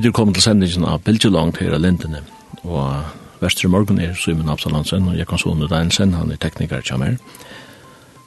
Vi 0.00 0.08
er 0.08 0.14
kommet 0.16 0.38
til 0.38 0.44
sendingen 0.46 0.86
av 0.88 1.02
Bildjelangt 1.04 1.58
her 1.60 1.74
av 1.76 1.82
Lindene, 1.84 2.22
og 2.64 3.42
Vestre 3.42 3.68
Morgen 3.68 3.98
er 4.00 4.14
Simon 4.16 4.48
Absalansen, 4.48 5.10
og 5.10 5.18
jeg 5.18 5.28
kan 5.28 5.40
sånne 5.42 5.68
Reinsen, 5.68 6.14
han 6.16 6.32
er 6.32 6.40
tekniker 6.40 6.80
til 6.80 7.02
meg. 7.02 7.18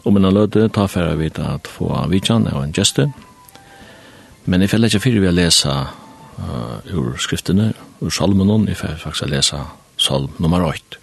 Og 0.06 0.14
min 0.14 0.30
løte 0.30 0.68
tar 0.70 0.92
for 0.94 1.18
jeg 1.18 1.34
at 1.42 1.72
få 1.74 1.90
vidtjene 2.14 2.54
og 2.54 2.68
en 2.68 2.78
gjeste, 2.78 3.08
men 4.46 4.62
jeg 4.62 4.70
føler 4.70 4.94
ikke 4.94 5.02
fyrir 5.08 5.26
vi 5.26 5.32
å 5.32 5.34
lese 5.34 5.74
uh, 5.74 6.94
ur 6.94 7.18
skriftene, 7.18 7.72
ur 8.06 8.14
salmenon, 8.14 8.70
jeg 8.70 8.78
føler 8.78 9.02
faktisk 9.08 9.34
lese 9.34 9.66
salm 9.98 10.30
nummer 10.38 10.70
8. 10.70 11.02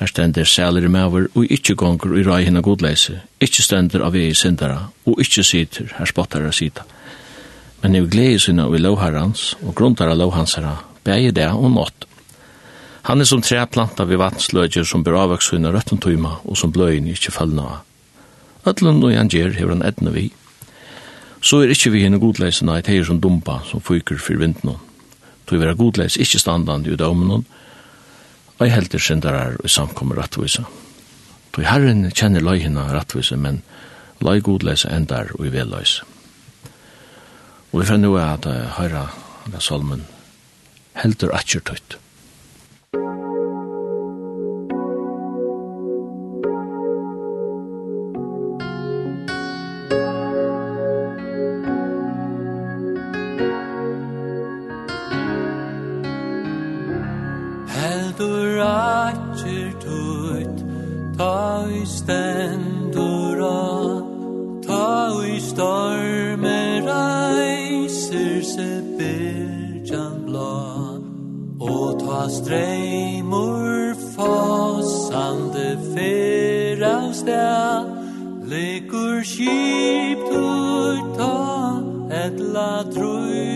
Her 0.00 0.10
stender 0.10 0.48
sæler 0.48 0.88
i 0.88 0.90
maver, 0.90 1.30
og 1.36 1.46
ikkje 1.46 1.78
gonger 1.78 2.18
i 2.18 2.26
rai 2.26 2.42
hina 2.48 2.66
godleise, 2.66 3.20
ikkje 3.38 3.68
stender 3.68 4.02
av 4.02 4.18
ei 4.18 4.34
sindara, 4.34 4.88
og 5.06 5.22
ikkje 5.22 5.52
sitter, 5.54 5.94
her 6.00 6.10
spottar 6.10 6.50
jeg 6.50 6.64
sitter 6.64 6.89
men 7.82 7.96
er 7.96 8.08
glede 8.12 8.38
sinne 8.42 8.66
i 8.68 8.80
lovherrens 8.80 9.54
og 9.64 9.74
grunntar 9.74 10.12
av 10.12 10.18
lovhansere, 10.20 10.76
bæger 11.04 11.32
det 11.36 11.48
og 11.52 11.70
nått. 11.72 12.06
Han 13.08 13.20
er 13.20 13.28
som 13.28 13.40
tre 13.42 13.62
planta 13.66 14.04
ved 14.04 14.20
vatnsløgjer 14.20 14.84
som 14.84 15.04
bør 15.04 15.22
avvaks 15.22 15.48
sinne 15.50 15.72
røtten 15.72 16.00
tøyma 16.02 16.36
og 16.44 16.58
som 16.60 16.72
bløyen 16.72 17.08
ikke 17.08 17.32
følger 17.32 17.64
av. 17.64 17.80
Øtlen 18.68 19.00
og 19.00 19.14
han 19.16 19.32
gjør 19.32 19.56
hever 19.56 19.72
han 19.72 19.86
edne 19.88 20.12
vi. 20.12 20.26
Så 21.40 21.62
er 21.62 21.72
ikke 21.72 21.94
vi 21.94 22.04
henne 22.04 22.20
godleisene 22.20 22.76
et 22.76 22.90
heier 22.92 23.06
som 23.08 23.20
dumpa 23.20 23.62
som 23.70 23.80
fyker 23.80 24.20
for 24.20 24.36
vinden. 24.36 24.76
Tøy 25.48 25.56
vera 25.56 25.74
godleis 25.74 26.18
ikke 26.20 26.38
standande 26.38 26.92
i 26.92 27.00
dømmen, 27.00 27.46
og 28.58 28.66
jeg 28.66 28.74
helter 28.74 29.00
syndarar 29.00 29.56
og 29.56 29.72
samkommer 29.72 30.20
rettvisa. 30.20 30.66
Tøy 31.56 31.64
herren 31.64 32.04
kjenner 32.12 32.44
løyhina 32.44 32.90
rettvisa, 32.92 33.40
men 33.40 33.62
løy 34.20 34.44
godleis 34.44 34.84
endar 34.84 35.32
og 35.38 35.48
i 35.48 35.54
velløysa. 35.56 36.09
Og 37.70 37.82
vi 37.82 37.86
får 37.86 38.00
nå 38.02 38.14
at 38.18 38.46
uh, 38.50 38.78
høyre 38.78 39.08
salmen 39.62 40.06
heldur 40.98 41.32
atjertøyt. 41.36 41.96
avstær 77.00 77.86
Lekur 78.50 79.22
skip 79.32 80.20
tur 80.30 80.96
ta 81.16 81.36
etla 82.24 82.70
trúi 82.92 83.50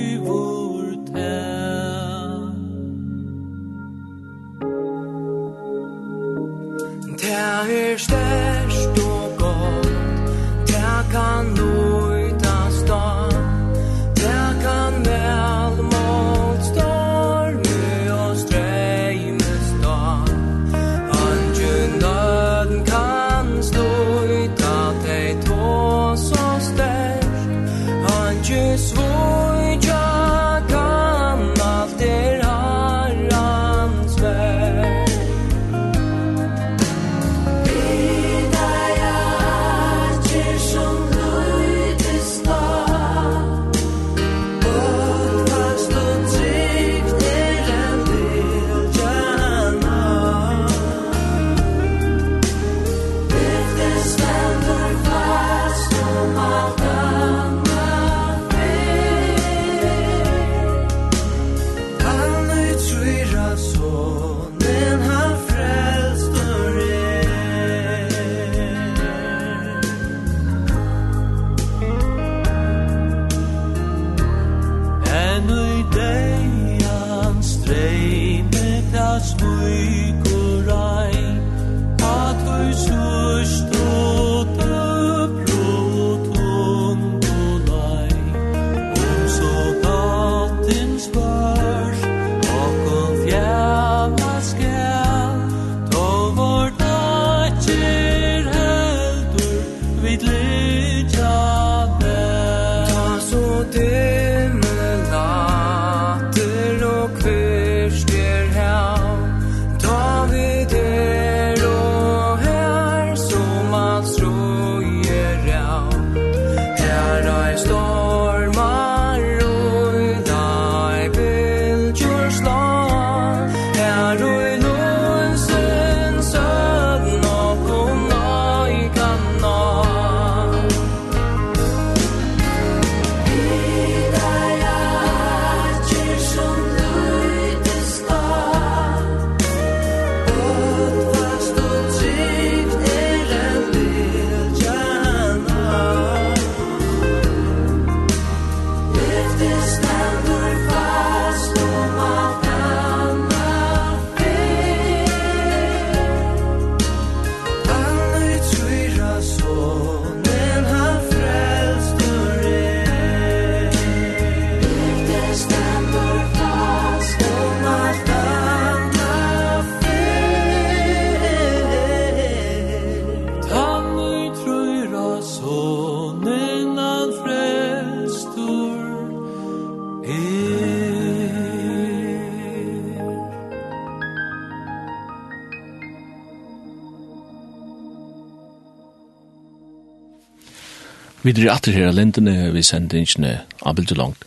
Vi 191.25 191.33
drar 191.33 191.55
atter 191.55 191.73
her 191.73 191.87
av 191.89 191.95
lindene, 191.97 192.51
vi 192.53 192.61
sender 192.61 193.01
ingene 193.01 193.39
abelt 193.65 193.95
langt. 193.97 194.27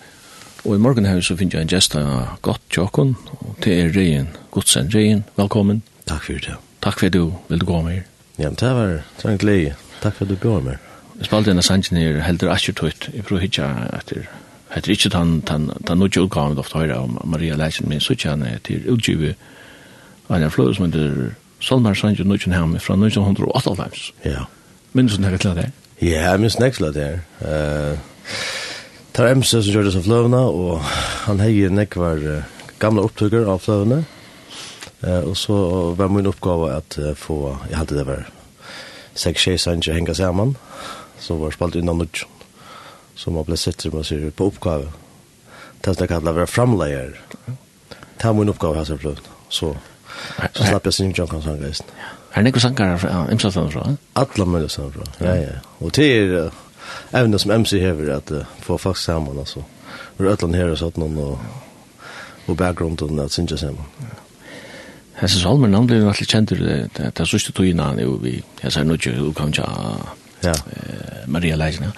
Og 0.63 0.73
i 0.73 0.79
morgen 0.81 1.05
her 1.05 1.19
så 1.21 1.35
finner 1.38 1.59
jeg 1.59 1.67
en 1.67 1.69
gjest 1.75 1.94
av 1.99 2.39
godt 2.41 2.63
tjokken, 2.73 3.11
og 3.38 3.59
det 3.61 3.75
er 3.83 3.91
Reien, 3.94 4.31
godsen 4.49 4.89
Reien, 4.89 5.21
velkommen. 5.38 5.83
Takk 6.09 6.25
for 6.25 6.41
det. 6.41 6.55
Takk 6.81 6.97
for 6.97 7.11
at 7.11 7.13
du 7.13 7.35
ville 7.51 7.69
gå 7.69 7.83
med 7.85 7.99
her. 7.99 8.09
Ja, 8.39 8.49
men 8.49 8.57
det 8.57 8.73
var 8.79 8.97
trangt 9.21 9.45
leie. 9.45 9.77
Takk 10.01 10.17
for 10.17 10.25
at 10.25 10.33
du 10.33 10.41
går 10.41 10.65
med. 10.71 10.89
Jeg 11.19 11.29
spalte 11.29 11.53
en 11.53 11.61
av 11.61 11.69
sangen 11.69 12.01
her 12.01 12.17
heldur 12.25 12.49
asjertøyt, 12.55 13.11
jeg 13.13 13.29
prøver 13.29 13.45
ikke 13.45 13.69
etter 14.01 14.25
heter 14.73 14.97
ikke 14.97 15.13
den, 15.13 15.39
den, 15.45 15.69
den 15.69 16.01
nødvendige 16.01 16.25
utgaven 16.25 16.57
du 16.57 16.65
ofte 16.65 16.81
hører 16.81 16.97
om 16.97 17.21
Maria 17.23 17.55
Leisen, 17.55 17.89
men 17.89 18.01
så 18.01 18.17
ikke 18.17 18.33
han 18.33 18.47
til 18.65 18.89
utgivet 18.89 19.38
av 20.29 20.41
en 20.41 20.51
fløy 20.51 20.73
som 20.73 20.89
heter 20.89 21.35
Solmar 21.61 21.93
Sanjo 21.93 22.25
Nødvendig 22.25 22.57
Hjemme 22.57 22.79
fra 22.81 22.97
1998. 22.97 24.13
Ja. 24.25 24.50
Minns 24.93 25.17
du 25.17 25.23
det 25.23 25.39
til 25.45 25.55
det? 25.61 25.71
Ja, 25.97 26.29
jeg 26.29 26.39
minns 26.44 26.59
neksla 26.61 26.91
det 26.94 27.05
her. 27.41 27.97
Tar 29.17 29.31
MC 29.33 29.49
som 29.49 29.73
gjør 29.73 29.88
det 29.88 29.95
som 29.95 30.03
fløvene, 30.05 30.38
og 30.38 30.83
han 31.25 31.39
heier 31.41 31.71
nekvar 31.73 32.19
uh, 32.21 32.44
gamle 32.77 33.01
opptøkker 33.01 33.47
av 33.49 33.63
fløvene. 33.63 34.03
Uh, 35.01 35.23
Og 35.25 35.33
så 35.38 35.55
var 35.97 36.11
min 36.13 36.29
oppgave 36.29 36.69
at 36.75 36.99
uh, 37.01 37.15
få, 37.17 37.55
jeg 37.71 37.79
hadde 37.79 37.97
det 37.97 38.05
var 38.05 38.27
seks 39.17 39.47
tjej 39.47 39.57
sanger 39.57 39.97
henga 39.97 40.13
sammen, 40.13 40.53
så 41.17 41.39
var 41.41 41.57
spalt 41.57 41.79
innan 41.81 41.97
nudjon, 41.97 42.29
som 43.17 43.33
var 43.33 43.50
blei 43.50 43.57
sitter, 43.57 43.89
man 43.89 44.05
sier, 44.05 44.29
på 44.29 44.51
oppgave. 44.51 44.93
Det 45.81 45.97
er 45.97 46.13
kallet 46.13 46.29
å 46.29 46.38
være 46.38 46.53
framleier. 46.53 47.17
Det 47.47 48.29
er 48.29 48.38
min 48.38 48.53
oppgave 48.53 48.77
her 48.77 48.85
som 48.85 49.01
fløvene. 49.01 49.33
Så, 49.50 49.73
så 50.53 50.61
slapp 50.69 50.85
jeg 50.85 50.93
sin 50.93 51.17
John 51.17 51.33
Kansan-geisen. 51.33 51.89
Ja. 51.97 52.13
Er 52.38 52.42
det 52.42 52.51
ikke 52.51 52.60
sanger 52.60 52.98
fra 53.01 53.25
MC 53.34 53.54
fra? 53.74 53.95
Alla 54.16 54.45
mulig 54.45 54.72
Sandra, 54.72 55.06
ja, 55.22 55.34
ja. 55.34 55.56
Og 55.80 55.95
det 55.95 56.06
er 56.13 56.50
evne 57.18 57.39
som 57.39 57.51
MC 57.62 57.80
hever 57.81 58.13
at 58.16 58.31
uh, 58.31 58.44
få 58.62 58.78
folk 58.78 58.98
sammen, 58.98 59.39
altså. 59.39 59.63
Vi 60.18 60.25
er 60.25 60.34
ætlan 60.34 60.54
her 60.54 60.69
og 60.69 60.78
satt 60.78 61.00
noen 61.01 61.18
og, 61.18 61.39
og 62.48 62.57
bakgrunden 62.57 63.19
at 63.19 63.34
synge 63.34 63.57
sammen. 63.57 63.86
Hesse 65.18 65.39
Salmer, 65.39 65.74
han 65.74 65.88
blir 65.89 66.06
veldig 66.06 66.28
kjent 66.30 66.54
til 66.54 66.62
det 66.62 67.10
er 67.10 67.25
sørste 67.25 67.51
togina 67.57 67.89
han 67.89 68.00
jo 68.00 68.19
vi, 68.22 68.36
jeg 68.63 68.72
sier 68.72 68.86
nødje, 68.86 69.16
du 69.18 69.31
kan 69.34 69.50
ikke 69.50 69.66
ja. 70.44 70.54
Maria 71.25 71.57
ja. 71.57 71.89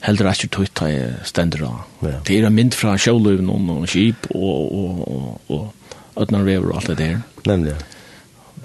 Heldur 0.00 0.30
ikke 0.32 0.48
tøyt 0.48 0.72
ta 0.74 0.88
stendur 1.24 1.84
Ja. 2.02 2.16
Det 2.26 2.40
er 2.40 2.48
mynd 2.48 2.72
fra 2.72 2.96
sjøløven 2.96 3.50
og 3.50 3.88
skip 3.88 4.26
og 4.30 4.72
og 4.72 5.08
og 5.10 5.40
og 5.48 5.74
ödnar 6.16 6.44
vever 6.44 6.70
og 6.70 6.76
alt 6.76 6.86
det 6.86 6.98
der. 6.98 7.18
Nemlig 7.46 7.74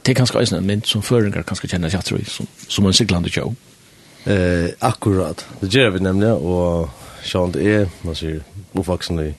det 0.06 0.13
er 0.13 0.19
kanskje 0.19 0.42
eisen 0.42 0.60
en 0.60 0.68
mynd 0.68 0.86
som 0.86 1.02
føringer 1.02 1.46
kanskje 1.48 1.72
kjenner 1.72 1.90
seg 1.90 2.04
tror 2.06 2.28
som, 2.30 2.50
som 2.69 2.86
en 2.86 2.94
siglande 2.94 3.31
show. 3.34 3.56
Eh, 4.25 4.69
akkurat. 4.80 5.46
Det 5.62 5.69
gjør 5.74 5.96
vi 5.96 6.04
nemlig, 6.06 6.30
og 6.30 6.90
Sean, 7.25 7.54
det 7.54 7.66
er, 7.66 7.88
man 8.06 8.18
sier, 8.18 8.44
oppvaksen 8.74 9.22
i, 9.22 9.31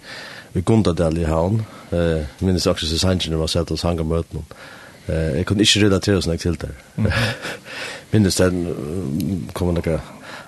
i 0.59 0.63
Gundadel 0.67 1.21
i 1.23 1.29
havn. 1.31 1.63
Eh, 1.95 2.27
minnes 2.43 2.67
akkurat 2.67 2.91
så 2.91 2.99
sannsyn 2.99 3.39
var 3.39 3.51
sett 3.51 3.71
oss 3.71 3.87
hanga 3.87 4.03
möten. 4.07 4.43
Eh, 5.07 5.39
jeg 5.39 5.47
kunne 5.47 5.63
ikke 5.63 5.85
relatera 5.87 6.23
sånn 6.23 6.39
til 6.43 6.59
der. 6.59 6.75
Mm. 6.99 7.11
minnes 8.13 8.39
den 8.43 9.51
kommer 9.55 9.79
noen 9.79 10.01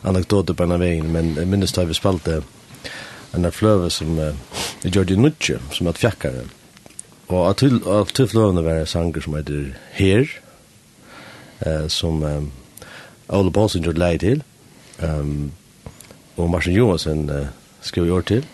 anekdoter 0.06 0.54
på 0.54 0.66
en 0.66 0.74
av 0.74 0.82
veien, 0.82 1.10
men 1.14 1.34
minnes 1.50 1.74
har 1.76 1.86
vi 1.86 1.98
spalte 1.98 2.40
en 3.34 3.50
fløve 3.52 3.90
som 3.90 4.18
uh, 4.18 4.32
Georgi 4.84 5.16
Nutche 5.18 5.58
som 5.74 5.90
er 5.90 5.98
fjakkaren. 5.98 6.50
Og 7.28 7.40
av 7.44 7.56
til, 7.60 7.80
av 7.84 8.12
tilfløvende 8.16 8.64
var 8.64 8.82
en 8.82 8.88
sanger 8.88 9.24
som 9.24 9.34
heter 9.36 9.72
Her, 9.98 10.30
eh, 11.60 11.86
som 11.92 12.22
um, 12.24 12.50
Ole 13.28 13.52
Paulsen 13.52 13.84
gjorde 13.84 14.00
leie 14.00 14.20
til, 14.22 14.40
um, 15.02 15.50
og 16.38 16.48
Martin 16.50 16.72
Johansen 16.72 17.26
uh, 17.28 17.50
skrev 17.84 18.08
i 18.08 18.14
år 18.16 18.24
til. 18.30 18.46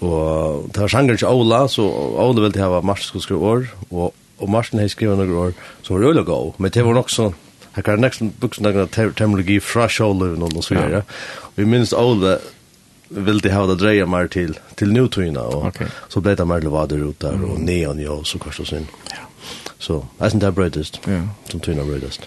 Og 0.00 0.66
det 0.74 0.82
var 0.82 0.90
sanger 0.90 1.16
til 1.16 1.30
Ola, 1.30 1.66
så 1.70 1.86
Ola 1.86 2.42
ville 2.42 2.62
ha 2.62 2.80
Martin 2.80 3.06
skulle 3.06 3.22
skrive 3.22 3.40
år, 3.52 3.64
og, 3.90 4.14
og 4.38 4.50
Martin 4.50 4.82
hei 4.82 4.90
skrevet 4.90 5.18
noen 5.18 5.38
år 5.38 5.54
som 5.82 5.94
var 5.94 6.10
øyla 6.10 6.26
gå. 6.26 6.54
men 6.58 6.70
det 6.74 6.84
var 6.84 6.98
nok 6.98 7.10
sånn, 7.10 7.34
jeg 7.76 7.84
kan 7.86 8.02
nesten 8.02 8.34
buksen 8.40 8.66
dagene 8.66 8.90
terminologi 8.90 9.60
fra 9.62 9.86
sjåløven 9.86 10.42
og 10.42 10.62
så 10.64 10.74
videre. 10.74 11.04
Og 11.54 11.62
jeg 11.62 11.70
minnes 11.70 11.94
Ola, 11.94 12.38
vill 13.08 13.38
det 13.38 13.52
ha 13.52 13.66
det 13.66 13.74
dreja 13.74 14.06
mer 14.06 14.28
till 14.28 14.58
till 14.74 14.92
nutuna 14.92 15.42
och 15.42 15.66
okay. 15.66 15.86
så 16.08 16.20
blir 16.20 16.36
det 16.36 16.44
mer 16.44 16.60
levader 16.60 17.10
ut 17.10 17.20
där 17.20 17.44
och 17.44 17.60
neon 17.60 18.00
ja 18.00 18.24
så 18.24 18.38
kanske 18.38 18.64
sen. 18.64 18.86
Ja. 19.10 19.16
Så 19.78 20.06
jag 20.18 20.30
syns 20.30 20.42
det 20.42 20.52
brödest. 20.52 21.00
Ja. 21.06 21.28
Som 21.50 21.60
tuna 21.60 21.84
brödest. 21.84 22.20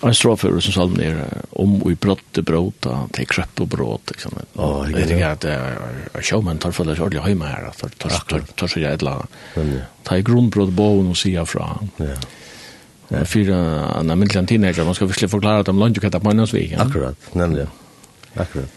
En 0.00 0.14
strofer 0.14 0.60
som 0.60 0.72
salm 0.72 0.92
ner 0.92 1.24
om 1.50 1.82
vi 1.86 1.94
brotte 1.94 2.42
bråta 2.42 3.08
till 3.12 3.26
krepp 3.26 3.60
och 3.60 3.68
bråt 3.68 4.10
liksom. 4.10 4.32
Ja, 4.52 4.86
det 4.94 5.20
är 5.22 5.26
att 5.26 5.44
jag 5.44 6.24
showman 6.24 6.58
tar 6.58 6.70
för 6.70 6.84
det 6.84 7.00
ordentligt 7.00 7.22
hem 7.22 7.40
här 7.40 7.64
att 7.68 7.98
tar 7.98 8.08
tar 8.08 8.40
tar 8.40 8.66
så 8.66 8.80
jävla. 8.80 9.26
Ta 10.02 10.16
i 10.16 10.22
grundbrot 10.22 10.70
bogen 10.70 11.06
och 11.06 11.16
sia 11.16 11.46
från. 11.46 11.90
Ja. 11.96 12.06
Ja, 13.08 13.24
fyra 13.24 13.84
annan 13.84 14.28
teenager, 14.28 14.84
man 14.84 14.94
ska 14.94 15.08
förklara 15.08 15.58
att 15.58 15.66
de 15.66 15.78
lunch 15.78 15.96
ju 15.96 16.00
kattar 16.00 16.20
på 16.20 16.30
en 16.30 16.40
Akkurat, 16.80 17.16
nämligen. 17.32 17.68
Akkurat. 18.34 18.70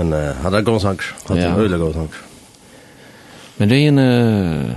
Men 0.00 0.14
uh, 0.16 0.32
han 0.40 0.56
er 0.56 0.64
god 0.64 0.80
sang. 0.80 1.00
Han 1.28 1.38
er 1.38 1.50
ja. 1.50 1.56
øyelig 1.58 1.78
god 1.78 1.94
sang. 1.94 2.14
Men 3.58 3.70
det 3.70 3.78
er 3.78 3.88
en... 3.88 3.98
Uh, 3.98 4.76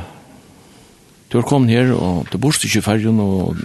du 1.32 1.39
har 1.39 1.48
kommet 1.48 1.72
her, 1.72 1.94
og 1.96 2.27
du 2.34 2.38
bor 2.38 2.53
ikke 2.53 2.77
i 2.77 2.86
fergen, 2.86 3.20
og... 3.20 3.56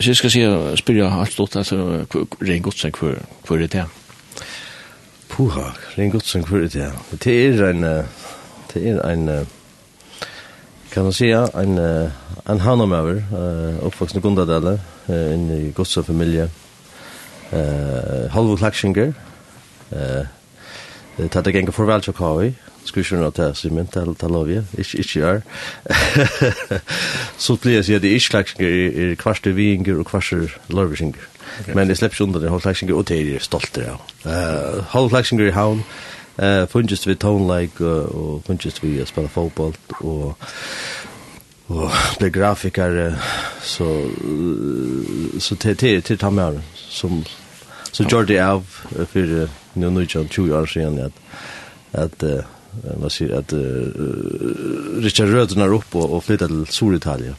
Så 0.00 0.10
jeg 0.10 0.16
skal 0.16 0.32
si, 0.32 0.42
spyrja 0.80 1.08
alt 1.20 1.32
stått, 1.32 1.56
altså, 1.60 2.04
ren 2.40 2.62
godsen, 2.62 2.92
hvor, 2.96 3.18
hvor 3.46 3.56
er 3.56 3.66
det? 3.68 3.84
Puha, 5.28 5.72
ren 5.98 6.12
god 6.12 6.24
sang 6.24 6.46
for 6.48 6.62
det? 6.62 6.92
Det 7.24 7.34
er 7.40 7.64
en... 7.70 7.82
Det 8.70 8.84
er 8.86 9.00
en... 9.10 9.28
Kan 10.90 11.02
man 11.02 11.12
säga 11.12 11.48
en 11.54 11.78
en 12.50 12.60
hanamöver 12.60 13.22
eh 13.32 13.86
uppvuxen 13.86 14.18
i 14.18 14.20
Gondadelle 14.20 14.80
eh, 15.08 15.34
i 15.34 15.72
godsa 15.76 16.02
familje. 16.02 16.48
Eh 17.52 18.30
Halvo 18.30 18.56
Eh 19.92 21.28
ta 21.30 21.42
det 21.42 21.52
gänga 21.52 21.72
för 21.72 21.84
väl 21.84 22.02
til 22.02 22.12
kavi. 22.12 22.54
Skulle 22.84 23.04
ikke 23.04 23.16
noe 23.16 23.30
til 23.30 23.54
sig 23.54 23.70
til 23.70 23.86
tal 23.86 24.14
tal 24.14 24.36
av 24.36 24.48
ju. 24.48 24.62
Ich 24.78 24.94
ich 24.94 25.16
ja. 25.16 25.40
Så 27.38 27.56
blir 27.56 27.82
det 27.82 28.02
det 28.02 28.14
ich 28.14 28.30
klacken 28.30 28.64
i 28.64 29.14
kvarste 29.14 29.52
vinger 29.56 30.00
och 30.00 30.06
kvarser 30.06 30.58
lörvinger. 30.68 31.26
Men 31.74 31.88
det 31.88 31.96
släpps 31.96 32.20
under 32.20 32.40
det, 32.40 32.44
den 32.44 32.50
hållklacken 32.50 32.92
och 32.92 33.04
det 33.04 33.34
är 33.34 33.38
stolt 33.38 33.78
av. 33.78 34.00
Eh 34.32 34.84
hållklacken 34.88 35.40
i 35.40 35.50
havn. 35.50 35.84
Eh 36.38 36.66
fungerar 36.66 37.08
vi 37.08 37.14
tone 37.14 37.60
like 37.60 37.84
och 37.84 38.44
fungerar 38.46 38.80
vi 38.80 39.06
spela 39.06 39.28
fotboll 39.28 39.74
och 39.88 40.38
og 41.70 41.90
ble 42.18 42.30
grafiker 42.30 43.14
så, 43.62 43.86
så 45.38 45.56
til, 45.56 45.76
til, 45.76 46.02
til 46.02 46.18
ta 46.18 46.30
med 46.30 46.58
som, 46.74 47.22
så 47.92 48.06
Jordi 48.12 48.34
det 48.34 48.40
av 48.42 48.64
for 49.12 49.48
nu 49.72 49.90
nu 49.90 50.06
jag 50.14 50.30
20 50.30 50.54
år 50.54 50.66
sedan 50.66 50.98
att 50.98 51.12
att 51.92 52.22
vad 53.00 53.12
säger 53.12 53.38
att 53.38 53.52
Richard 55.02 55.28
Rödner 55.28 55.74
upp 55.74 55.96
och, 55.96 56.10
och 56.10 56.24
flyttar 56.24 56.46
till 56.46 56.66
Solitalien. 56.66 57.34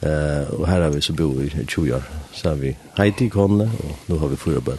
Eh 0.00 0.54
och 0.54 0.68
här 0.68 0.80
har 0.80 0.90
vi 0.90 1.00
så 1.00 1.12
bor 1.12 1.34
vi 1.34 1.46
i 1.46 1.66
20 1.68 1.94
år. 1.94 2.02
Så 2.32 2.48
har 2.48 2.56
vi 2.56 2.76
Heidi 2.94 3.30
Konne 3.30 3.64
och 3.64 3.98
nu 4.06 4.16
har 4.16 4.28
vi 4.28 4.36
fyra 4.36 4.60
barn. 4.60 4.78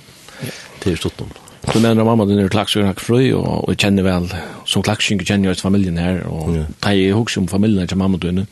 Till 0.79 0.97
Stockholm. 0.97 1.31
Du 1.73 1.79
menar 1.79 2.03
mamma 2.03 2.25
din 2.25 2.39
är 2.39 2.49
klaxig 2.49 2.85
och 2.85 3.01
fri 3.01 3.33
och 3.33 3.69
och 3.69 3.79
känner 3.79 4.03
väl 4.03 4.35
som 4.65 4.83
klaxig 4.83 5.27
känner 5.27 5.47
jag 5.47 5.57
familjen 5.57 5.97
här 5.97 6.23
och 6.23 6.55
ta 6.79 6.93
i 6.93 7.13
hus 7.13 7.37
om 7.37 7.47
familjen 7.47 7.87
till 7.87 7.97
mamma 7.97 8.17
din. 8.17 8.45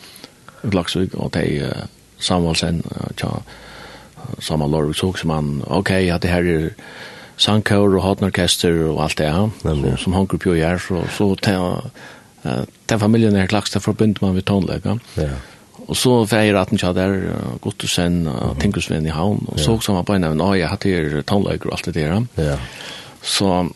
Klaxig 0.72 1.16
och 1.16 1.32
ta 1.32 1.42
i 1.42 1.72
Samuelsen 2.18 2.82
och 2.82 3.16
ta 3.16 3.42
Samuel 4.40 4.72
Lorg 4.72 4.94
såg 4.94 5.20
som 5.20 5.28
man 5.28 5.64
okej 5.68 6.12
att 6.12 6.22
det 6.22 6.28
här 6.28 6.44
är 6.44 6.74
sangkår 7.42 7.98
og 7.98 8.04
hotnorkester 8.06 8.84
og 8.90 9.04
alt 9.06 9.18
det 9.22 9.30
ja. 9.30 9.48
ja. 9.66 9.96
som 10.00 10.16
hanker 10.18 10.42
på 10.42 10.56
gjør, 10.58 10.82
så, 10.82 11.04
så 11.18 11.30
ta, 11.42 11.56
uh, 12.46 12.64
den 12.90 13.02
familien 13.02 13.38
er 13.38 13.50
klakst, 13.52 13.76
det 13.78 13.84
forbinder 13.86 14.24
man 14.26 14.38
ved 14.38 14.46
tonlegger. 14.50 15.02
Ja. 15.18 15.34
Og 15.88 15.98
så 15.98 16.22
feir 16.30 16.56
at 16.60 16.70
han 16.72 16.80
tja 16.80 16.94
der, 16.96 17.18
uh, 17.34 17.58
Gottersen, 17.64 18.24
uh, 18.30 18.54
Tinkusven 18.62 19.10
i 19.10 19.14
havn, 19.16 19.44
og 19.48 19.60
så 19.60 19.76
også 19.76 19.98
han 19.98 20.08
på 20.08 20.18
en 20.18 20.30
av 20.30 20.38
ja, 20.38 20.54
jeg 20.62 20.74
hatt 20.76 20.90
her 20.90 21.22
tonlegger 21.28 21.72
og 21.72 21.80
alt 21.80 21.90
det 21.90 21.98
der. 21.98 22.20
Ja. 22.38 22.58
Så 23.22 23.70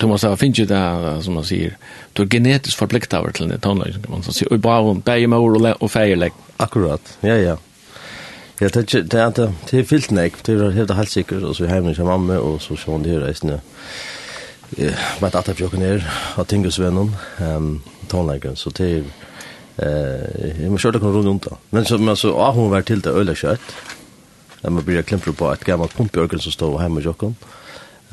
du 0.00 0.06
måste 0.06 0.28
ha 0.28 0.36
finns 0.36 0.58
ju 0.58 0.66
det, 0.66 1.22
som 1.22 1.34
man 1.34 1.44
säger 1.44 1.76
du 2.12 2.22
är 2.22 2.26
genetiskt 2.26 2.78
förpliktad 2.78 3.32
till 3.32 3.48
den 3.48 3.60
tonlagen 3.60 4.02
kan 4.02 4.10
man 4.10 4.22
säga 4.22 4.48
och 4.50 4.58
bara 4.58 4.94
bäge 4.94 5.26
med 5.26 5.38
ord 5.38 5.66
och 5.80 5.90
färglägg 5.90 6.32
akkurat 6.56 7.18
ja 7.20 7.34
ja 7.34 7.56
Ja, 8.62 8.68
det 8.68 8.94
er, 8.94 9.02
det 9.02 9.18
er, 9.18 9.30
det 9.70 9.78
er 9.80 9.86
fyllt 9.90 10.12
nek, 10.14 10.36
det 10.46 10.54
er 10.54 10.68
helt 10.70 10.92
helt 10.94 11.10
sikkert, 11.10 11.42
og 11.42 11.56
så 11.58 11.64
er 11.64 11.72
hjemme 11.72 11.94
til 11.96 12.06
mamma, 12.06 12.36
og 12.38 12.60
så 12.62 12.76
ser 12.78 12.92
hun 12.92 13.02
det 13.02 13.16
her 13.16 13.24
reisende, 13.24 13.56
med 14.76 15.26
et 15.26 15.38
atapjokken 15.40 15.82
her, 15.82 16.06
av 16.38 16.46
tingesvennen, 16.46 17.10
um, 17.42 17.72
tonleggeren, 18.12 18.54
så 18.56 18.70
det 18.78 18.86
er, 19.00 19.10
eh, 19.82 20.62
jeg 20.62 20.70
må 20.70 20.78
kjøre 20.78 20.94
det 20.94 21.02
kunne 21.02 21.16
rundt 21.16 21.30
rundt 21.32 21.50
da. 21.50 21.58
Men 21.74 21.90
så, 21.90 21.98
men 21.98 22.14
så, 22.16 22.36
ah, 22.38 22.54
hun 22.54 22.70
var 22.70 22.86
til 22.86 23.02
det 23.02 23.10
øle 23.10 23.34
kjøtt, 23.34 23.74
jeg 24.62 24.76
må 24.78 24.86
bli 24.86 25.02
klemper 25.02 25.34
på 25.34 25.50
et 25.50 25.66
gammelt 25.66 25.98
pumpjørgen 25.98 26.46
som 26.46 26.54
står 26.54 26.78
hjemme 26.84 27.02
i 27.02 27.06
jokken, 27.10 27.34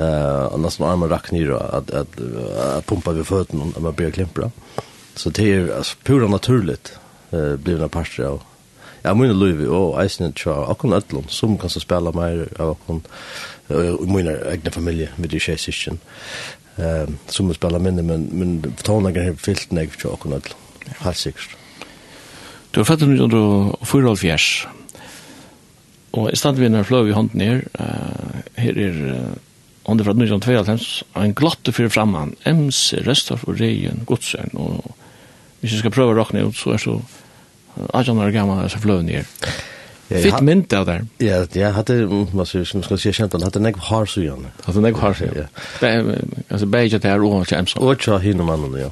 eh, 0.01 0.45
og 0.49 0.59
nesten 0.65 0.89
armen 0.89 1.13
rakk 1.13 1.29
ned, 1.35 1.53
at, 1.61 1.93
at, 1.93 2.21
at, 2.65 2.89
pumpa 2.89 3.13
ved 3.13 3.29
føttene, 3.29 3.69
jeg 3.75 3.85
må 3.85 3.93
bli 3.93 4.09
klemper. 4.17 4.49
Så 5.13 5.29
det 5.29 5.51
er, 5.53 5.73
altså, 5.77 6.01
pura 6.03 6.25
naturligt, 6.25 6.95
eh, 7.37 7.53
en 7.53 7.89
parter 7.93 8.31
av, 8.33 8.47
Ja, 9.03 9.13
mine 9.15 9.35
løyvi 9.35 9.67
og 9.67 9.95
eisen 10.01 10.33
tja 10.35 10.55
akkon 10.71 10.95
öllum, 10.97 11.27
som 11.31 11.57
kan 11.57 11.71
så 11.71 11.81
spela 11.83 12.11
meir 12.15 12.47
av 12.59 12.75
akkon 12.75 13.03
og 13.69 14.07
mine 14.09 14.33
egne 14.49 14.71
familie, 14.73 15.11
mitt 15.21 15.33
i 15.37 15.39
tjei 15.39 15.57
sysken 15.61 15.99
som 17.29 17.53
spela 17.53 17.79
minne, 17.83 18.03
men, 18.07 18.27
men 18.31 18.75
tonlager 18.87 19.27
her 19.27 19.39
fyllt 19.39 19.73
nek 19.75 19.97
tja 19.99 20.13
akkon 20.13 20.37
öllum, 20.37 20.67
helt 21.03 21.19
sikkert. 21.19 21.55
Du 22.71 22.81
er 22.81 22.87
fætt 22.87 23.03
1944 23.03 24.75
og 26.17 26.31
i 26.31 26.37
stedet 26.37 26.61
vi 26.61 26.69
når 26.69 26.87
fløy 26.89 27.03
vi 27.05 27.13
hånden 27.13 27.41
her 27.41 27.61
her 28.57 28.79
er 28.81 28.95
hånden 29.85 30.05
fra 30.05 30.15
1992 30.15 31.03
en 31.17 31.35
glatte 31.37 31.73
fyrir 31.73 31.91
framman 31.93 32.35
Ems, 32.49 32.93
Restorf 33.05 33.45
og 33.47 33.59
Reien, 33.61 34.03
Godsøen, 34.05 34.53
og 34.53 34.95
hvis 35.59 35.75
vi 35.75 35.81
skal 35.83 35.93
prøve 35.93 36.15
å 36.15 36.19
råkne 36.19 36.47
ut 36.47 36.57
så 36.57 36.73
er 36.73 36.81
så 36.81 36.97
18 37.93 38.17
år 38.17 38.29
gammal 38.29 38.69
så 38.69 38.79
flög 38.79 39.05
ner. 39.05 39.25
Fitt 40.09 40.41
mynt 40.41 40.73
av 40.73 40.85
der. 40.85 41.05
Ja, 41.17 41.45
jag 41.53 41.71
hade 41.71 42.05
vad 42.05 42.47
ska 42.47 42.65
jag 42.73 42.99
säga 42.99 43.13
känt 43.13 43.33
han 43.33 43.43
hade 43.43 43.59
nägg 43.59 43.77
har 43.77 44.05
så 44.05 44.21
igen. 44.21 44.47
Hade 44.63 44.79
nägg 44.79 44.95
har 44.95 45.13
så. 45.13 45.25
Ja. 45.25 46.03
Alltså 46.49 46.65
beige 46.65 47.01
där 47.01 47.23
och 47.23 47.51
Jameson. 47.51 47.83
Och 47.83 48.03
så 48.03 48.17
hinner 48.17 48.43
man 48.43 48.77
ja. 48.81 48.91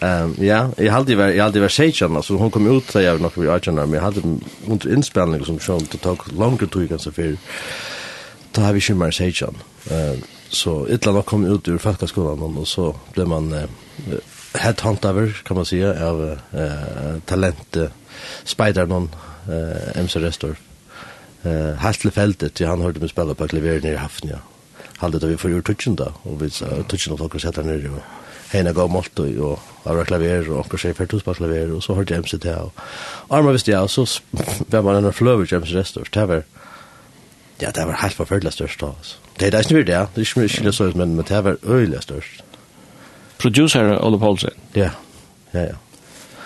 Ehm 0.00 0.34
ja, 0.40 0.70
jag 0.76 0.92
hade 0.92 1.12
ju 1.12 1.18
jag 1.18 1.44
hade 1.44 1.60
version 1.60 2.16
alltså 2.16 2.34
hon 2.34 2.50
kom 2.50 2.76
ut 2.76 2.90
så 2.90 3.00
jag 3.00 3.20
nog 3.20 3.32
vi 3.34 3.48
Arjuna 3.48 3.86
men 3.86 3.94
jag 3.94 4.02
hade 4.02 4.20
under 4.66 4.94
inspelning 4.94 5.44
som 5.44 5.58
sjön 5.58 5.86
det 5.92 5.98
tog 5.98 6.32
längre 6.32 6.66
tid 6.66 6.88
kanske 6.88 7.10
för 7.12 7.36
då 8.52 8.60
har 8.60 8.72
vi 8.72 8.80
ju 8.80 8.94
mer 8.94 9.10
session. 9.10 9.56
Ehm 9.90 10.22
så 10.48 10.88
illa 10.88 11.12
nog 11.12 11.26
kom 11.26 11.46
ut 11.46 11.68
ur 11.68 11.78
fackskolan 11.78 12.56
och 12.56 12.68
så 12.68 12.94
blev 13.14 13.28
man 13.28 13.54
headhunter 14.56 15.42
kan 15.44 15.56
man 15.56 15.64
säga 15.66 16.08
av 16.08 16.38
eh 16.52 17.18
talent 17.24 17.76
spider 18.44 18.86
någon 18.86 19.10
eh 19.48 20.00
MC 20.00 20.18
Restor. 20.20 20.56
Eh 21.44 21.74
Hasle 21.74 22.10
fältet 22.10 22.60
han 22.60 22.80
hörde 22.80 23.00
mig 23.00 23.08
spela 23.08 23.34
på 23.34 23.48
klaver 23.48 23.80
nere 23.80 23.92
i 23.92 23.96
Hafnia. 23.96 24.32
Ja. 24.32 24.38
Hade 24.98 25.18
det 25.18 25.26
vi 25.26 25.36
för 25.36 25.48
gjort 25.48 25.66
touchen 25.66 25.96
då 25.96 26.12
och 26.22 26.42
vi 26.42 26.50
så 26.50 26.64
touchen 26.88 27.12
och 27.12 27.18
folk 27.18 27.40
sätter 27.40 27.62
ner 27.62 27.90
och 27.90 28.02
hena 28.54 28.72
gå 28.72 28.88
mot 28.88 29.18
och 29.18 29.26
och 29.26 29.58
har 29.84 30.04
klaver 30.04 30.50
och 30.50 30.74
och 30.74 30.80
chef 30.80 30.96
för 30.96 31.06
klaver 31.34 31.72
och 31.72 31.84
så 31.84 31.94
hörde 31.94 32.14
jag 32.14 32.18
MC 32.18 32.36
där. 32.36 32.70
Arma 33.28 33.52
visste 33.52 33.70
jag 33.70 33.90
så 33.90 34.06
var 34.66 34.82
man 34.82 35.04
en 35.04 35.12
flöver 35.12 35.54
MC 35.54 35.74
Restor. 35.74 36.08
Det 36.12 36.26
var 36.26 36.42
Ja, 37.60 37.70
det 37.70 37.86
var 37.86 37.92
helt 37.92 38.14
forfølgelig 38.14 38.52
størst. 38.52 38.80
da. 38.80 38.86
Det 39.40 39.46
er 39.46 39.50
det 39.50 39.60
ikke 39.60 39.74
mye 39.74 39.84
det, 39.84 39.86
det 39.86 40.20
er 40.20 40.20
ikke 40.20 40.40
mye 40.40 40.48
skyldig 40.48 40.96
men 40.96 41.24
det 41.28 41.44
var 41.44 41.56
øyelig 41.64 42.02
størst 42.02 42.44
producer 43.38 44.04
Ole 44.04 44.18
Paulsen. 44.18 44.50
Ja, 44.74 44.90
ja, 45.54 45.60
ja. 45.60 45.76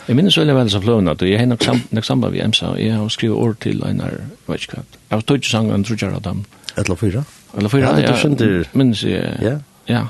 Jeg 0.08 0.16
minnes 0.16 0.38
veldig 0.38 0.54
vel 0.56 0.70
som 0.70 0.82
fløvende, 0.82 1.12
at 1.14 1.22
jeg 1.22 1.38
har 1.38 1.46
nok 1.46 1.62
sam 1.62 1.82
samband 2.02 2.32
med 2.34 2.44
EMSA, 2.44 2.66
og 2.66 2.80
jeg 2.82 2.94
har 2.94 3.08
skrivet 3.08 3.36
ord 3.36 3.58
til 3.60 3.82
en 3.86 4.00
her, 4.00 4.10
jeg 4.10 4.30
vet 4.46 4.64
ikke 4.64 4.76
hva. 4.76 4.82
Jeg 5.10 5.16
har 5.16 5.20
tog 5.20 5.36
ikke 5.36 5.50
sangen, 5.50 5.84
tror 5.84 6.00
jeg, 6.00 6.14
av 6.14 6.22
dem. 6.22 6.44
Et 6.76 6.84
eller 6.84 6.96
fyra? 6.96 7.20
Et 7.20 7.58
eller 7.58 7.68
fyra, 7.68 7.92
ja. 8.00 8.14
Ja, 8.16 8.28
du 8.34 8.64
Minnes 8.72 9.02
jeg, 9.02 9.36
ja. 9.42 9.58
Ja. 9.88 10.06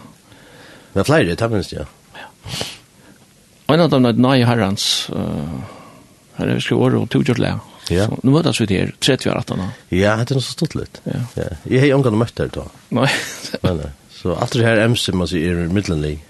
Men 0.94 1.04
flere, 1.04 1.34
det 1.34 1.50
minnes 1.50 1.72
jeg. 1.72 1.84
Ja. 2.16 2.28
Og 3.66 3.74
en 3.74 3.80
av 3.80 3.90
dem 3.90 4.08
er 4.08 4.12
nøye 4.12 4.46
Herrens, 4.46 5.10
her 5.10 6.46
har 6.46 6.54
vi 6.54 6.60
skrivet 6.64 6.82
ord 6.86 6.94
og 7.02 7.10
tog 7.10 7.24
gjort 7.24 7.38
lær. 7.38 7.60
Ja. 7.90 8.06
Så 8.06 8.18
nu 8.22 8.30
mötas 8.30 8.60
vi 8.60 8.66
där 8.66 8.92
30 8.98 9.30
år 9.30 9.36
att 9.36 9.50
Ja, 9.88 10.16
det 10.16 10.30
er 10.30 10.34
noe 10.34 10.42
så 10.42 10.52
stått 10.52 10.74
litt. 10.74 11.00
Ja. 11.04 11.20
Ja. 11.34 11.42
Jag 11.64 11.80
har 11.80 11.86
ju 11.86 11.92
angående 11.92 12.18
mött 12.18 12.36
där 12.36 12.50
då. 12.52 12.70
Nej. 12.88 13.10
Men 13.62 13.82
så 14.10 14.34
alt 14.34 14.52
det 14.52 14.62
her 14.62 14.76
MC 14.76 15.12
man 15.12 15.28
ser 15.28 15.64
i 15.64 15.68
mittenlig. 15.68 16.24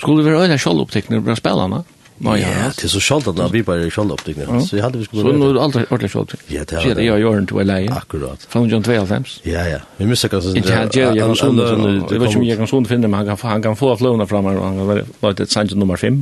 Skulle 0.00 0.24
vi 0.24 0.32
være 0.32 0.58
sjålopptekner 0.60 1.24
bra 1.24 1.36
spillene? 1.38 1.84
Ja, 2.20 2.68
det 2.76 2.84
er 2.84 2.90
så 2.92 3.00
sjaldan 3.00 3.38
at 3.40 3.52
vi 3.52 3.62
bare 3.64 3.86
er 3.86 3.92
sjalloptikne. 3.92 4.44
Så 4.60 4.76
jeg 4.76 4.84
hadde 4.84 5.00
vi 5.00 5.06
skulle... 5.08 5.24
Så 5.24 5.38
nå 5.40 5.46
er 5.48 5.54
det 5.56 5.62
aldri 5.64 5.84
ordentlig 5.86 6.10
sjaloptikne. 6.12 6.48
Ja, 6.52 6.64
det 6.68 6.76
er 6.76 6.98
det. 6.98 7.06
jeg 7.06 7.22
gjør 7.22 7.38
den 7.38 7.46
til 7.48 7.60
å 7.62 7.64
leie. 7.64 7.94
Akkurat. 7.96 8.44
Fann 8.52 8.68
John 8.68 8.84
92. 8.84 9.38
Ja, 9.48 9.64
ja. 9.70 9.78
Vi 9.96 10.08
missa 10.10 10.28
kanskje... 10.28 10.52
Ikke 10.60 10.76
han 10.76 10.92
gjør 10.92 11.16
Jekansson. 11.16 11.56
Det 11.56 12.20
var 12.20 12.28
ikke 12.28 12.42
om 12.42 12.46
Jekansson 12.50 12.88
finner, 12.90 13.08
men 13.08 13.32
han 13.32 13.64
kan 13.64 13.78
få 13.80 13.94
fløvna 13.96 14.28
fram 14.28 14.50
her, 14.50 14.60
og 14.60 14.68
han 14.68 14.80
kan 14.82 14.90
være 14.92 15.46
et 15.46 15.54
sannsyn 15.54 15.80
nummer 15.80 16.00
5. 16.00 16.20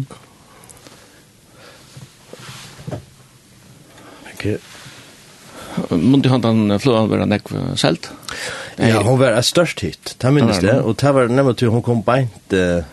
Mundi 5.90 6.28
han 6.28 6.40
den 6.40 6.78
flåan 6.80 7.08
var 7.10 7.24
nekv 7.26 7.54
selt? 7.76 8.10
Ja, 8.78 9.02
hon 9.02 9.18
var 9.18 9.40
størst 9.42 9.80
hit, 9.82 10.14
det 10.22 10.30
minnes 10.34 10.60
det, 10.62 10.76
og 10.80 10.96
det 11.00 11.14
var 11.14 11.30
nemlig 11.32 11.56
til 11.58 11.72
hon 11.74 11.82
kom 11.82 12.02
beint, 12.06 12.54
uh, 12.54 12.84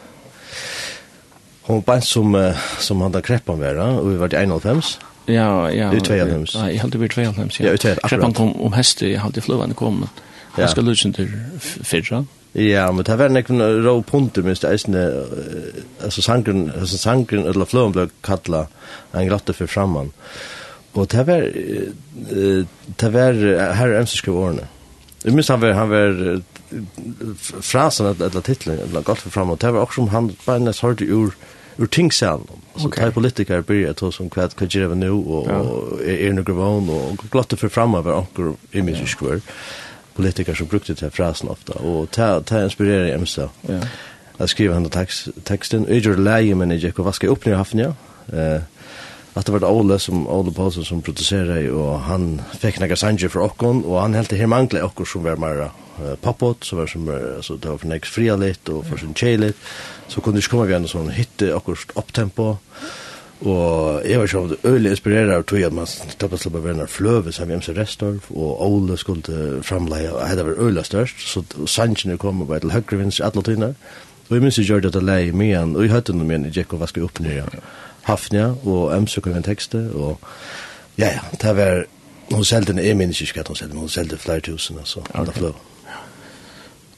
hon 1.69 1.83
beint 1.85 2.07
som, 2.07 2.33
uh, 2.33 2.57
som 2.81 3.03
han 3.05 3.13
da 3.13 3.21
kreppan 3.25 3.61
var, 3.61 3.77
og 3.99 4.09
vi 4.09 4.17
var 4.21 4.33
til 4.33 4.49
91. 4.49 4.95
Ja, 5.29 5.49
ja. 5.73 5.91
Ut 5.93 6.09
2.5. 6.09 6.57
Ja, 6.57 6.65
jeg 6.69 6.81
halte 6.81 7.01
vi 7.01 7.09
92, 7.09 7.59
ja. 7.59 7.67
Ja, 7.67 7.73
ut 7.73 7.85
92, 7.85 7.91
akkurat. 7.91 8.09
Kreppan 8.09 8.33
kom 8.33 8.55
om 8.61 8.73
heste, 8.73 9.11
jag 9.11 9.21
hade 9.25 9.41
flåan 9.41 9.73
kom, 9.73 10.07
Jag 10.57 10.69
skal 10.69 10.85
lusen 10.87 11.13
til 11.13 11.27
fyrra. 11.83 12.25
Ja, 12.53 12.91
men 12.91 13.03
det 13.03 13.17
var 13.19 13.29
nekv 13.29 13.57
rå 13.83 13.97
punter, 14.07 14.41
minst 14.41 14.63
det 14.63 14.71
eisne, 14.71 15.01
altså 15.99 16.21
sangren, 16.21 16.69
altså 16.71 16.97
sangren, 16.97 17.43
eller 17.45 17.67
flåan 17.67 17.91
ble 17.91 18.07
kallet 18.23 18.71
en 19.11 19.27
grotte 19.27 19.53
for 19.53 19.67
framman. 19.67 20.13
Ja 20.15 20.54
Og 20.95 21.11
det 21.11 21.27
var, 21.27 21.43
det 23.01 23.13
var, 23.13 23.33
her 23.75 23.87
er 23.91 23.99
Emsen 23.99 24.17
skriver 24.17 24.39
årene. 24.39 24.67
Jeg 25.25 25.33
minns 25.33 25.49
han 25.49 25.61
var, 25.61 25.73
han 25.73 25.89
var, 25.89 26.41
frasen 27.61 28.07
eller 28.13 28.41
titlen, 28.41 28.79
eller 28.79 29.03
galt 29.03 29.23
for 29.25 29.33
fram, 29.33 29.49
og 29.49 29.61
det 29.61 29.73
var 29.73 29.85
også 29.85 29.99
som 29.99 30.07
han 30.13 30.29
bare 30.45 30.63
nest 30.63 30.81
hørte 30.85 31.07
ur, 31.11 31.33
ur 31.77 31.85
tingsalen. 31.85 32.47
Så 32.77 32.87
okay. 32.87 33.03
tar 33.03 33.15
politikere 33.15 33.63
byrja 33.63 33.93
til 33.93 34.13
som 34.13 34.29
hva 34.29 34.47
hva 34.47 34.67
gjør 34.69 34.93
vi 34.93 34.99
nå, 35.01 35.11
og 35.15 35.49
og 35.49 36.01
er 36.05 36.33
noe 36.33 36.47
gravån, 36.47 36.89
og 36.89 37.25
glatt 37.31 37.57
for 37.59 37.69
fram 37.69 37.95
av 37.95 38.07
anker 38.07 38.53
i 38.71 38.81
min 38.81 39.07
skvør. 39.07 39.41
Politikere 40.15 40.55
som 40.55 40.67
brukte 40.71 40.95
til 40.95 41.11
frasen 41.11 41.49
ofte, 41.49 41.75
og 41.81 42.07
det 42.15 42.63
inspirerer 42.63 43.15
Emsen. 43.15 43.49
Ja. 43.67 43.81
Jeg 44.39 44.49
skriver 44.49 44.73
han 44.73 44.89
teksten, 45.45 45.85
og 45.85 45.91
jeg 45.91 46.03
gjør 46.03 46.23
leie, 46.23 46.55
men 46.55 46.71
jeg 46.71 46.81
gikk 46.81 46.99
og 46.99 47.09
vasker 47.09 47.31
opp 47.31 47.45
nere 47.45 47.57
haften, 47.57 47.79
ja. 47.79 47.93
Eh, 48.33 48.61
at 49.35 49.45
det 49.45 49.53
var 49.53 49.67
Ole 49.67 49.99
som 49.99 50.27
Ole 50.31 50.53
Paulsen 50.55 50.87
som 50.87 51.01
produserer 51.03 51.67
og 51.71 52.05
han 52.07 52.39
fikk 52.61 52.79
några 52.79 52.95
sanger 52.99 53.31
for 53.31 53.43
okkon 53.49 53.83
og 53.83 53.99
han 54.01 54.15
helt 54.15 54.31
her 54.31 54.51
mangle 54.51 54.83
Ockon 54.83 55.05
som 55.05 55.25
var 55.25 55.41
mer 55.41 55.65
uh, 55.67 56.13
poppot 56.21 56.63
så 56.65 56.79
var 56.79 56.91
som 56.91 57.09
uh, 57.09 57.41
så 57.41 57.57
det 57.59 57.69
var 57.69 57.81
for 57.81 57.91
nästa 57.91 58.13
fria 58.15 58.37
litt 58.39 58.69
og 58.71 58.85
for 58.87 59.01
sin 59.01 59.15
chelet 59.15 59.55
så 60.07 60.21
kunne 60.21 60.39
ikke 60.39 60.55
komme 60.55 60.69
vi 60.69 60.77
en 60.77 60.87
sånn 60.87 61.11
hytte 61.15 61.51
Ockon 61.55 61.77
opptempo 61.95 62.55
Og 63.43 64.05
jeg 64.07 64.19
var 64.21 64.29
sånn 64.31 64.53
øyelig 64.63 64.93
inspireret 64.95 65.33
av 65.35 65.43
tog 65.43 65.63
at 65.67 65.73
man 65.75 65.89
tappet 66.21 66.39
slapp 66.39 66.55
av 66.55 66.63
hverandre 66.63 66.87
fløve 66.87 67.33
som 67.35 67.49
hjemme 67.51 67.65
seg 67.65 67.75
Restorf, 67.75 68.29
og 68.31 68.61
Ole 68.63 68.95
skulle 68.97 69.59
framleie, 69.65 70.13
og 70.13 70.23
det 70.39 70.45
var 70.47 70.61
øyelig 70.63 70.85
størst, 70.87 71.25
så 71.33 71.43
sannsjene 71.67 72.15
kom 72.21 72.45
og 72.45 72.53
var 72.53 72.63
til 72.63 72.71
høyre 72.71 73.01
vins, 73.01 73.19
alle 73.19 73.43
tøyner. 73.43 73.75
Og 74.29 74.37
jeg 74.37 74.41
minns 74.41 74.57
jeg 74.57 74.69
gjør 74.69 74.85
det 74.85 74.93
at 74.93 75.01
jeg 75.01 75.09
leie 75.09 75.35
med 75.35 75.51
han, 75.53 75.75
og 75.75 75.83
jeg 75.83 75.93
høyte 75.93 76.15
noe 76.15 76.25
med 76.25 76.39
han, 76.39 76.47
jeg 76.47 76.61
gikk 76.61 76.77
og 76.77 76.85
vasket 76.85 77.03
opp 77.05 77.19
nye. 77.21 77.43
Hafnia 78.05 78.53
og 78.63 78.93
MC 79.01 79.19
kom 79.21 79.35
en 79.35 79.45
tekste 79.45 79.87
og 79.93 80.19
ja 80.97 81.09
ja, 81.17 81.23
det 81.41 81.55
var 81.57 81.85
hon 82.31 82.45
selgte 82.45 82.73
en 82.73 82.79
emin 82.79 83.13
hun 83.13 83.55
selte, 83.55 83.73
men 83.73 83.77
hun 83.77 83.89
selte 83.89 84.17
flere 84.17 84.39
tusen 84.39 84.77
så 84.83 84.99
okay. 85.13 85.33
fløv. 85.33 85.53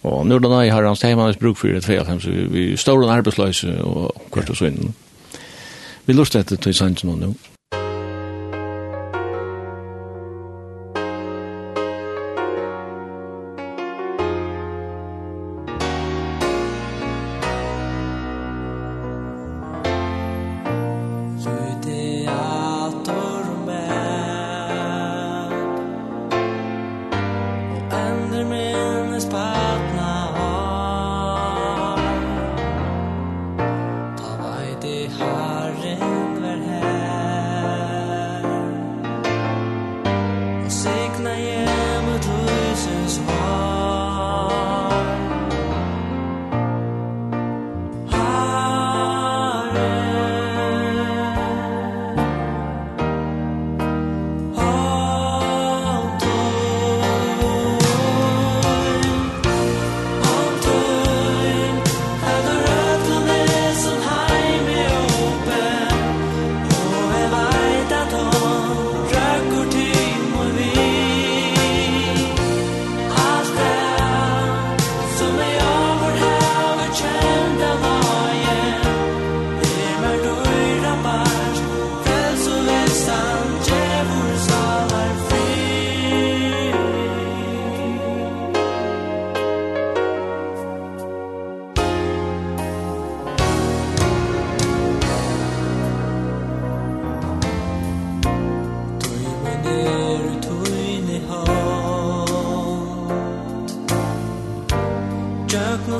Og 0.03 0.27
nu 0.27 0.37
da 0.39 0.47
nei 0.47 0.69
har 0.69 0.85
hans 0.87 0.99
teimannes 0.99 1.37
bruk 1.37 1.57
for 1.57 1.67
det 1.67 1.83
tre, 1.83 1.99
så 2.05 2.29
vi, 2.29 2.45
vi 2.51 2.77
står 2.77 3.03
en 3.03 3.09
arbeidsløse 3.17 3.83
og 3.83 4.15
kvart 4.31 4.49
og 4.49 4.57
svinn. 4.57 4.93
Vi 6.05 6.13
lust 6.13 6.35
etter 6.35 6.55
til 6.55 6.73
sannsyn 6.73 7.17
nå. 7.19 7.33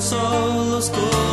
solos 0.01 0.91
todos 0.91 1.26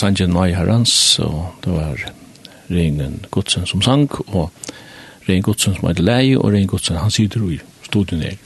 sangen 0.00 0.32
Nei 0.34 0.50
Herrens, 0.56 0.94
og 1.22 1.60
det 1.64 1.74
var 1.74 2.04
Reinen 2.70 3.20
Godsen 3.34 3.66
som 3.68 3.82
sang, 3.84 4.08
og 4.28 4.50
Rein 5.28 5.44
Godsen 5.44 5.76
som 5.76 5.88
hadde 5.90 6.04
lei, 6.06 6.36
og 6.36 6.52
Rein 6.54 6.68
Godsen, 6.70 6.98
han 7.00 7.12
sitter 7.12 7.44
i 7.50 7.60
studien 7.86 8.24
her. 8.24 8.38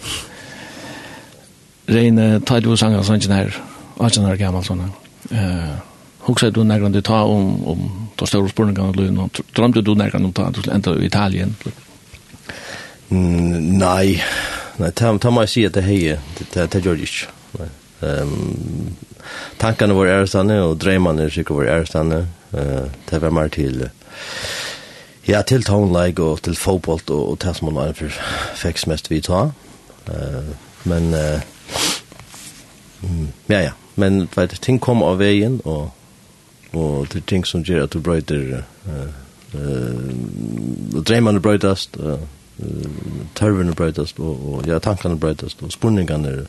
Rein 1.95 2.21
ta 2.47 2.61
du 2.61 2.73
sang 2.81 2.97
av 2.99 3.07
sangen 3.07 3.35
her, 3.37 3.59
18 4.01 4.27
år 4.27 4.41
gammel 4.41 4.65
sånn. 4.67 4.87
Uh, 5.31 5.77
Hoksar 6.25 6.51
du 6.57 6.63
nærkant 6.65 6.97
du 6.97 7.03
ta 7.05 7.21
om, 7.29 7.49
om 7.69 7.81
ta 8.17 8.27
større 8.29 8.49
spørningene 8.49 8.89
og 8.89 8.97
løgn, 8.97 9.19
og 9.21 9.41
drømte 9.57 9.83
du 9.85 9.93
nærkant 9.99 10.25
om 10.25 10.33
ta, 10.33 10.49
du 10.49 10.63
skulle 10.63 10.79
enda 10.79 10.95
i 10.97 11.09
Italien? 11.11 11.53
Mm, 13.13 13.77
nei, 13.77 14.17
nei, 14.81 14.91
ta, 14.97 15.13
ta 15.21 15.33
må 15.33 15.45
jeg 15.45 15.53
si 15.53 15.67
at 15.69 15.77
det 15.77 15.85
heier, 15.85 16.23
det, 16.39 16.49
det, 16.55 16.71
det 16.73 16.81
gjør 16.87 16.97
det 17.01 17.11
ikke. 17.11 17.35
Nei. 17.61 17.69
Um, 18.05 18.97
tankene 19.65 19.97
våre 19.97 20.21
ærestande, 20.21 20.61
og 20.63 20.79
dreimene 20.81 21.31
sikkert 21.33 21.63
våre 21.63 21.77
ærestande, 21.81 22.25
Uh, 22.55 22.87
det 23.11 23.23
var 23.23 23.31
mer 23.31 23.49
til, 23.49 23.89
ja, 25.29 25.43
til 25.43 25.65
tonelag 25.65 26.21
og 26.21 26.43
til 26.43 26.57
fotboll 26.57 27.01
og, 27.11 27.31
og 27.31 27.39
til 27.43 27.55
som 27.55 27.67
man 27.67 27.75
var 27.75 27.97
for 27.99 28.15
fikk 28.61 28.85
mest 28.87 29.11
vi 29.11 29.19
ta. 29.21 29.49
Uh, 30.07 30.53
men, 30.85 31.11
uh, 31.15 31.43
mm, 33.03 33.29
ja, 33.49 33.61
ja, 33.61 33.73
men 33.97 34.29
vet, 34.37 34.55
ting 34.63 34.79
kom 34.79 35.03
av 35.03 35.19
veien, 35.19 35.59
og, 35.65 35.91
og 36.73 37.11
det 37.11 37.25
er 37.25 37.29
ting 37.35 37.47
som 37.47 37.67
gjør 37.67 37.89
at 37.89 37.93
du 37.93 37.99
brøyder, 37.99 38.63
uh, 38.87 39.11
uh, 39.59 41.03
dreimene 41.03 41.43
brøydast, 41.43 41.99
uh, 41.99 42.23
tørvene 43.35 43.75
brøytast, 43.75 44.23
og, 44.23 44.49
og 44.53 44.67
ja, 44.71 44.79
tankene 44.79 45.19
brøytast, 45.19 45.63
og 45.63 45.75
spurningene 45.75 46.45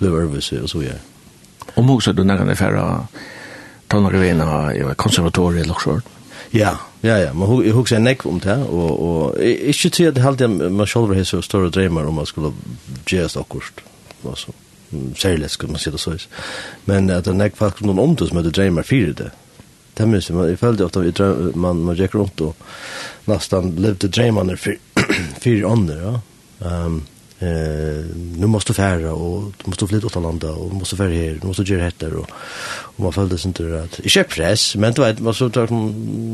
blir 0.00 0.22
øvelse, 0.24 0.62
og 0.62 0.68
så 0.68 0.88
gjør. 0.88 0.98
Ja. 0.98 1.13
Og 1.76 1.84
måske 1.84 2.12
du 2.12 2.24
nærkene 2.24 2.54
er 2.54 2.58
færre 2.58 3.06
tonner 3.90 4.14
i 4.14 4.20
vina 4.22 4.46
i 4.72 4.94
konservatoriet 4.96 5.60
eller 5.60 5.80
så. 5.82 6.00
Ja, 6.54 6.76
ja, 7.02 7.16
ja. 7.18 7.32
Men 7.32 7.64
jeg 7.64 7.74
husker 7.74 7.96
en 7.96 8.06
nekv 8.06 8.26
om 8.30 8.40
det, 8.40 8.58
og, 8.68 9.02
og 9.02 9.40
ikke 9.42 9.90
til 9.90 10.04
at 10.04 10.18
halde 10.18 10.48
man 10.48 10.86
selv 10.86 11.14
har 11.14 11.24
så 11.24 11.40
store 11.42 11.70
drømmer 11.70 12.06
om 12.06 12.14
man 12.14 12.26
skulle 12.26 12.52
gjøre 13.06 13.28
det 13.28 13.36
akkurat. 13.36 13.82
Altså, 14.28 14.52
særlig 15.16 15.50
skulle 15.50 15.72
man 15.72 15.80
si 15.80 15.90
det 15.90 16.00
så. 16.00 16.14
Men 16.86 17.10
at 17.10 17.24
det 17.24 17.32
er 17.32 17.40
nekv 17.40 17.56
faktisk 17.58 17.86
noen 17.86 17.98
om 17.98 18.14
det 18.16 18.28
som 18.28 18.38
heter 18.38 18.54
drømmer 18.54 18.82
fire 18.82 19.12
det. 19.12 19.30
Det 19.98 20.06
minns 20.08 20.30
jeg, 20.30 20.36
jeg 20.50 20.58
følte 20.58 20.84
ofte 20.84 21.00
at 21.00 21.56
man, 21.56 21.82
man 21.86 21.96
gikk 21.96 22.14
rundt 22.14 22.40
og 22.40 22.54
nesten 23.30 23.74
levde 23.78 24.08
drømmerne 24.08 24.56
fire 25.44 25.66
ånder, 25.66 26.00
ja. 26.02 26.14
Um, 26.64 27.02
eh 27.38 28.04
nu 28.36 28.46
måste 28.46 28.74
färra 28.74 29.12
och 29.12 29.42
du 29.42 29.70
måste 29.70 29.86
flytta 29.86 30.06
åt 30.06 30.14
landa 30.14 30.52
och 30.52 30.70
du 30.70 30.76
måste 30.76 30.96
färra 30.96 31.08
här 31.08 31.38
du 31.40 31.46
måste 31.46 31.62
göra 31.62 31.84
detta 31.84 32.06
och, 32.06 32.30
och 32.96 33.00
man 33.00 33.12
följde 33.12 33.38
sig 33.38 33.48
inte 33.48 33.82
att 33.82 34.00
inte 34.06 34.24
press 34.24 34.76
men 34.76 34.92
det 34.92 35.00
var 35.00 35.16
man 35.20 35.34
så 35.34 35.50
tar 35.50 35.66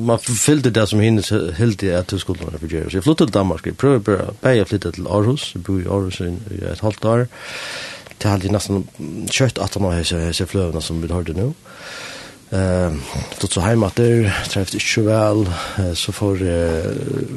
man 0.06 0.18
fyllde 0.18 0.70
det 0.70 0.86
som 0.86 1.00
hinnes 1.00 1.30
helt 1.30 1.82
att 1.82 2.08
du 2.08 2.18
skulle 2.18 2.44
vara 2.44 2.58
för 2.58 2.66
göra 2.66 2.90
så 2.90 2.96
jag 2.96 3.04
flyttade 3.04 3.30
till 3.30 3.38
Danmark 3.38 3.66
jag 3.66 3.76
prövade 3.76 4.00
bara 4.00 4.34
bäja 4.40 4.64
flytta 4.64 4.92
till 4.92 5.06
Aarhus 5.06 5.50
jag 5.54 5.62
bor 5.62 5.82
i 5.82 5.86
Aarhus 5.86 6.20
i 6.20 6.64
ett 6.72 6.80
halvt 6.80 7.04
år 7.04 7.28
det 8.18 8.28
hade 8.28 8.48
nästan 8.48 8.86
kött 9.30 9.58
att 9.58 9.78
man 9.78 9.92
har 9.92 10.32
så 10.32 10.46
flövna 10.46 10.80
som 10.80 11.02
vi 11.02 11.12
hörde 11.12 11.32
nu 11.32 11.52
Eh, 12.52 12.92
då 13.40 13.46
så 13.46 13.60
heimater, 13.60 14.42
treffte 14.48 14.78
träffade 14.78 14.80
så 14.80 15.02
väl 15.02 15.96
så 15.96 16.12
för 16.12 16.36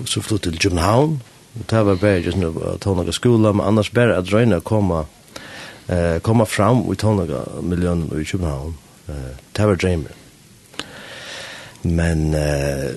så 0.06 0.22
flyttade 0.22 0.52
till 0.52 0.60
København, 0.60 1.20
det 1.54 1.84
var 1.84 1.96
bare 1.96 2.20
just 2.20 2.38
nu 2.38 2.48
att 2.48 2.84
hon 2.84 2.98
några 2.98 3.12
skola 3.12 3.54
men 3.54 3.66
annars 3.66 3.92
bara 3.92 4.18
att 4.18 4.26
dröna 4.26 4.60
komma 4.60 5.06
eh 5.88 6.20
komma 6.20 6.46
fram 6.46 6.82
och 6.82 6.98
ta 6.98 7.14
några 7.14 7.42
miljoner 7.62 8.20
i 8.22 8.26
København. 8.26 8.74
Eh 9.08 9.36
det 9.52 9.66
var 9.66 9.76
dreamer. 9.76 10.12
Men 11.82 12.34
eh 12.34 12.92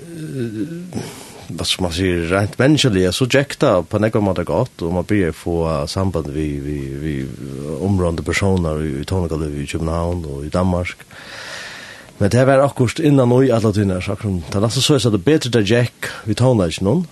vad 1.48 1.66
ska 1.66 1.82
man 1.82 1.92
säga 1.92 2.40
rent 2.40 2.58
mänskliga 2.58 3.12
så 3.12 3.24
jäkta 3.24 3.82
på 3.82 3.98
något 3.98 4.22
mått 4.22 4.44
gott 4.44 4.82
och 4.82 4.92
man 4.92 5.04
blir 5.04 5.32
få 5.32 5.86
samband 5.86 6.26
vi 6.26 6.60
vi 6.60 6.78
vi 6.78 7.26
områdande 7.80 8.22
personer 8.22 8.84
i 8.84 9.04
Tonga 9.04 9.46
i 9.46 9.66
København 9.66 10.24
och 10.24 10.44
i 10.44 10.48
Danmark. 10.48 10.96
Men 12.18 12.30
det 12.30 12.44
var 12.44 12.58
akkurat 12.58 12.98
innan 12.98 13.32
og 13.32 13.44
i 13.44 13.50
alle 13.50 13.72
tynner, 13.72 14.00
så 14.00 14.12
akkurat, 14.12 14.42
Det 14.48 14.54
er 14.54 14.60
nesten 14.60 14.82
så 14.82 14.94
jeg 14.94 15.00
sa 15.00 15.10
det 15.10 15.24
bedre 15.24 15.50
til 15.50 15.70
Jack 15.70 15.92
vi 16.24 16.34
tonlage 16.34 16.84
någon 16.84 17.06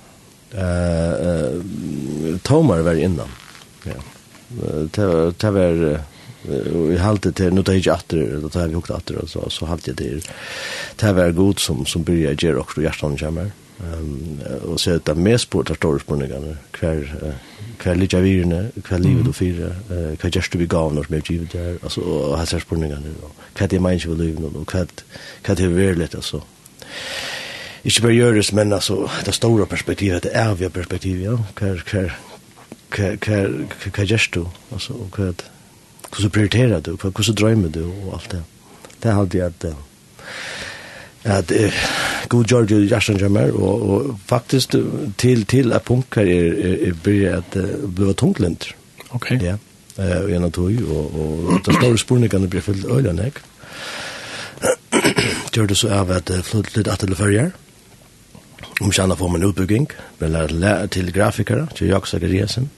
eh 0.54 2.38
tomar 2.42 2.82
var 2.86 2.94
innan. 2.94 3.30
Ja. 3.84 4.00
Det 4.92 5.06
det 5.40 5.50
var 5.50 6.04
vi 6.44 6.96
halte 7.00 7.32
til 7.32 7.54
nu 7.54 7.62
det 7.64 7.78
ikke 7.80 7.94
atter, 7.94 8.40
da 8.42 8.48
tar 8.52 8.68
vi 8.68 8.76
hukt 8.76 8.92
atter, 8.92 9.16
og 9.22 9.28
så, 9.28 9.46
så 9.48 9.68
halte 9.70 9.90
jeg 9.90 9.96
til 9.96 10.24
det 11.00 11.12
var 11.16 11.32
god 11.32 11.60
som, 11.62 11.86
som 11.88 12.04
byrja 12.04 12.34
i 12.34 12.40
gjer 12.40 12.60
okkur 12.60 12.84
hjertan 12.84 13.16
kommer. 13.18 13.52
Um, 13.80 14.38
og 14.70 14.78
så 14.78 14.94
er 14.94 15.00
det 15.02 15.16
mest 15.18 15.48
på 15.50 15.62
det 15.66 15.76
store 15.80 16.00
spørningene, 16.00 16.54
hver, 16.78 17.08
hver 17.82 17.98
litt 17.98 18.14
av 18.14 18.22
virene, 18.22 18.60
hver 18.76 19.02
livet 19.02 19.26
du 19.26 19.32
fyrer, 19.34 19.74
hver 19.88 20.30
gjerst 20.30 20.54
du 20.54 20.60
vi 20.60 20.68
gav 20.70 20.92
når 20.94 21.08
som 21.08 21.16
er 21.18 21.24
givet 21.26 21.56
der, 21.56 21.80
altså, 21.82 22.04
og 22.04 22.36
hans 22.38 22.54
spørningene, 22.62 23.16
og 23.24 23.32
hva 23.58 23.66
det 23.66 23.80
er 23.80 23.86
menneske 23.88 24.12
ved 24.12 24.22
livet, 24.22 24.44
og 24.52 24.68
hva 24.70 24.84
det 25.56 25.66
er 25.66 25.74
verlet, 25.74 26.14
altså 26.20 26.44
ikke 27.84 28.02
bare 28.02 28.12
gjøres, 28.12 28.52
men 28.52 28.72
altså, 28.72 29.08
det 29.26 29.34
store 29.34 29.66
perspektivet 29.66 30.22
det 30.22 30.30
er 30.34 30.54
vi 30.54 30.68
perspektiv 30.68 31.20
ja. 31.22 31.36
Hva 31.58 31.74
kär 31.84 32.16
kär 32.90 33.16
kär 33.16 33.66
kär 33.92 34.04
just 34.04 34.34
du? 34.34 34.46
Altså, 34.72 34.92
och 34.92 35.18
vad 35.18 35.42
hur 36.16 36.22
så 36.22 36.28
du? 36.80 36.96
För 36.96 37.12
hur 37.16 37.22
så 37.22 37.32
du? 37.68 37.84
Og 37.84 38.12
alt 38.12 38.30
det. 38.30 38.42
Det 39.02 39.10
hade 39.10 39.38
jag 39.38 39.46
at 39.46 39.64
att 41.24 41.52
god 42.28 42.50
George 42.50 42.86
Jackson 42.86 43.16
Jammer 43.16 43.46
til, 43.46 43.54
och 43.54 44.18
faktiskt 44.26 44.74
till 45.16 45.44
er, 45.50 46.24
er, 46.24 46.88
er 46.88 46.92
blir 47.02 47.28
at 47.28 47.56
att 47.56 47.94
blir 47.94 48.12
tunglent 48.12 48.74
okej 49.10 49.38
ja. 49.42 49.56
Eh 49.98 50.18
och 50.18 50.30
en 50.30 50.52
tog 50.52 50.82
og, 50.88 51.14
og 51.14 51.60
det 51.66 51.74
store 51.74 51.98
spårningarna 51.98 52.46
blir 52.46 52.60
fyllt 52.60 52.84
ölen 52.84 53.18
jag 53.18 53.32
Gjør 55.52 55.66
det 55.66 55.76
så 55.76 55.88
av 55.88 56.10
at 56.10 56.30
flytta 56.44 56.70
lite 56.74 56.92
att 56.92 57.00
det 57.00 57.16
förjar 57.16 57.50
om 58.80 58.92
kjenne 58.92 59.16
får 59.16 59.28
man 59.28 59.46
utbygging, 59.46 59.88
men 60.18 60.32
lærer 60.32 60.52
lærer 60.52 60.86
til 60.86 61.12
grafikere, 61.12 61.68
til 61.74 61.92
Jakob 61.92 62.08
Zachariasen. 62.08 62.70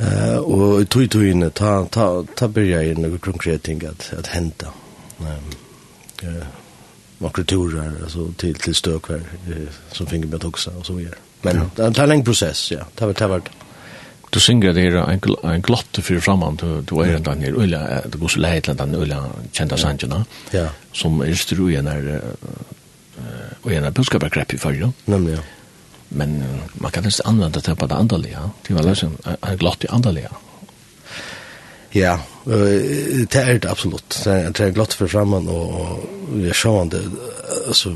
Uh, 0.00 0.38
og 0.40 0.80
i 0.80 0.84
tog 0.88 1.24
inn, 1.28 1.44
ta, 1.52 1.84
ta, 1.92 2.06
ta 2.36 2.48
byrja 2.48 2.80
i 2.88 2.94
noen 2.96 3.18
konkrete 3.20 3.66
ting 3.68 3.82
at, 3.84 4.06
at 4.16 4.30
hente. 4.32 4.70
Um, 5.20 5.50
uh, 6.24 7.40
turer, 7.44 7.98
altså 8.02 8.30
til, 8.40 8.54
til 8.54 8.74
støkver, 8.74 9.20
uh, 9.50 9.80
som 9.92 10.08
finger 10.08 10.28
med 10.28 10.44
også, 10.44 10.72
og 10.78 10.86
så 10.86 10.96
videre. 10.96 11.20
Men 11.42 11.56
ja. 11.56 11.66
det 11.76 11.84
er 11.84 12.02
en 12.04 12.08
lenge 12.08 12.24
prosess, 12.24 12.70
ja. 12.72 12.86
Det 12.94 13.04
har 13.04 13.12
vært, 13.12 13.18
det 13.18 13.28
har 13.28 13.68
du 14.30 14.38
synger 14.40 14.72
det 14.72 14.82
her 14.82 14.98
en, 15.02 15.20
gl 15.20 15.34
en 15.42 15.62
glott 15.62 15.98
for 16.06 16.22
framan, 16.22 16.56
du, 16.56 16.66
du 16.86 17.00
er 17.02 17.16
en 17.16 17.24
den 17.26 17.42
her 17.42 17.56
øyla, 17.58 18.00
du 18.06 18.18
går 18.18 18.28
så 18.28 18.40
leit 18.40 18.64
til 18.64 18.76
den 18.78 18.94
øyla 18.94 19.18
kjenta 19.52 19.76
sanjena, 19.76 20.20
ja. 20.54 20.68
som 20.94 21.18
er 21.24 21.34
styr 21.34 21.64
ui 21.64 21.74
enn 21.78 21.90
her 21.90 22.20
uh, 22.20 23.49
og 23.62 23.72
en 23.72 23.92
budskapet 23.92 24.54
i 24.54 24.58
følge. 24.58 24.92
Nemlig, 25.06 25.32
ja. 25.38 25.42
Men 26.10 26.42
uh, 26.42 26.82
man 26.82 26.90
kan 26.90 27.04
nesten 27.06 27.26
anvende 27.26 27.60
det 27.60 27.76
på 27.78 27.86
det 27.86 27.94
andalige. 27.94 28.38
Det 28.66 28.74
var 28.74 28.82
liksom 28.82 29.16
en 29.26 29.58
glott 29.58 29.84
i 29.84 29.90
andalige. 29.90 30.30
Ja, 31.94 32.16
uh, 32.46 32.54
det 32.54 33.36
er 33.36 33.58
det 33.58 33.70
absolutt. 33.70 34.22
Det 34.24 34.60
er 34.60 34.74
glatt 34.74 34.94
for 34.94 35.06
fremman, 35.06 35.48
og 35.48 36.02
vi 36.32 36.48
er 36.48 36.90
det, 36.90 37.04
altså, 37.66 37.94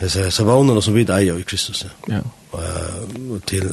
jeg 0.00 0.10
sier, 0.10 0.30
så 0.30 0.44
vannene 0.44 0.82
som 0.82 0.94
vi 0.94 1.06
eier 1.06 1.38
i 1.38 1.42
Kristus, 1.42 1.86
ja. 2.08 2.22
Uh, 2.52 3.40
Til, 3.46 3.70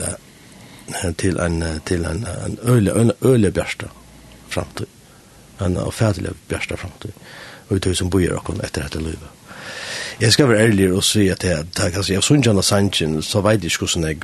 til 1.17 1.39
en, 1.39 1.63
til 1.85 2.05
en, 2.05 2.25
en 2.45 2.57
øyelig, 2.63 2.93
en 2.95 3.11
øyelig 3.21 3.53
bjørsta 3.53 3.89
framtid. 4.49 4.87
En 5.61 5.77
affærdelig 5.77 6.31
bjørsta 6.47 6.75
framtid. 6.75 7.11
Og 7.67 7.75
vi 7.75 7.79
tog 7.79 7.95
som 7.95 8.09
bor 8.09 8.19
i 8.19 8.29
etter 8.63 8.81
dette 8.81 8.99
livet. 8.99 9.38
Jeg 10.21 10.33
skal 10.33 10.49
være 10.49 10.59
ærlig 10.59 10.93
og 10.93 11.03
si 11.03 11.27
at 11.31 11.43
jeg, 11.43 11.65
det 11.77 11.85
er 11.85 11.89
kanskje, 11.89 12.13
jeg 12.13 12.23
synes 12.23 12.65
Sanchin, 12.65 13.21
så 13.21 13.41
vet 13.41 13.63
jeg 13.63 13.71
ikke 13.71 13.85
hvordan 13.85 14.07
jeg 14.09 14.17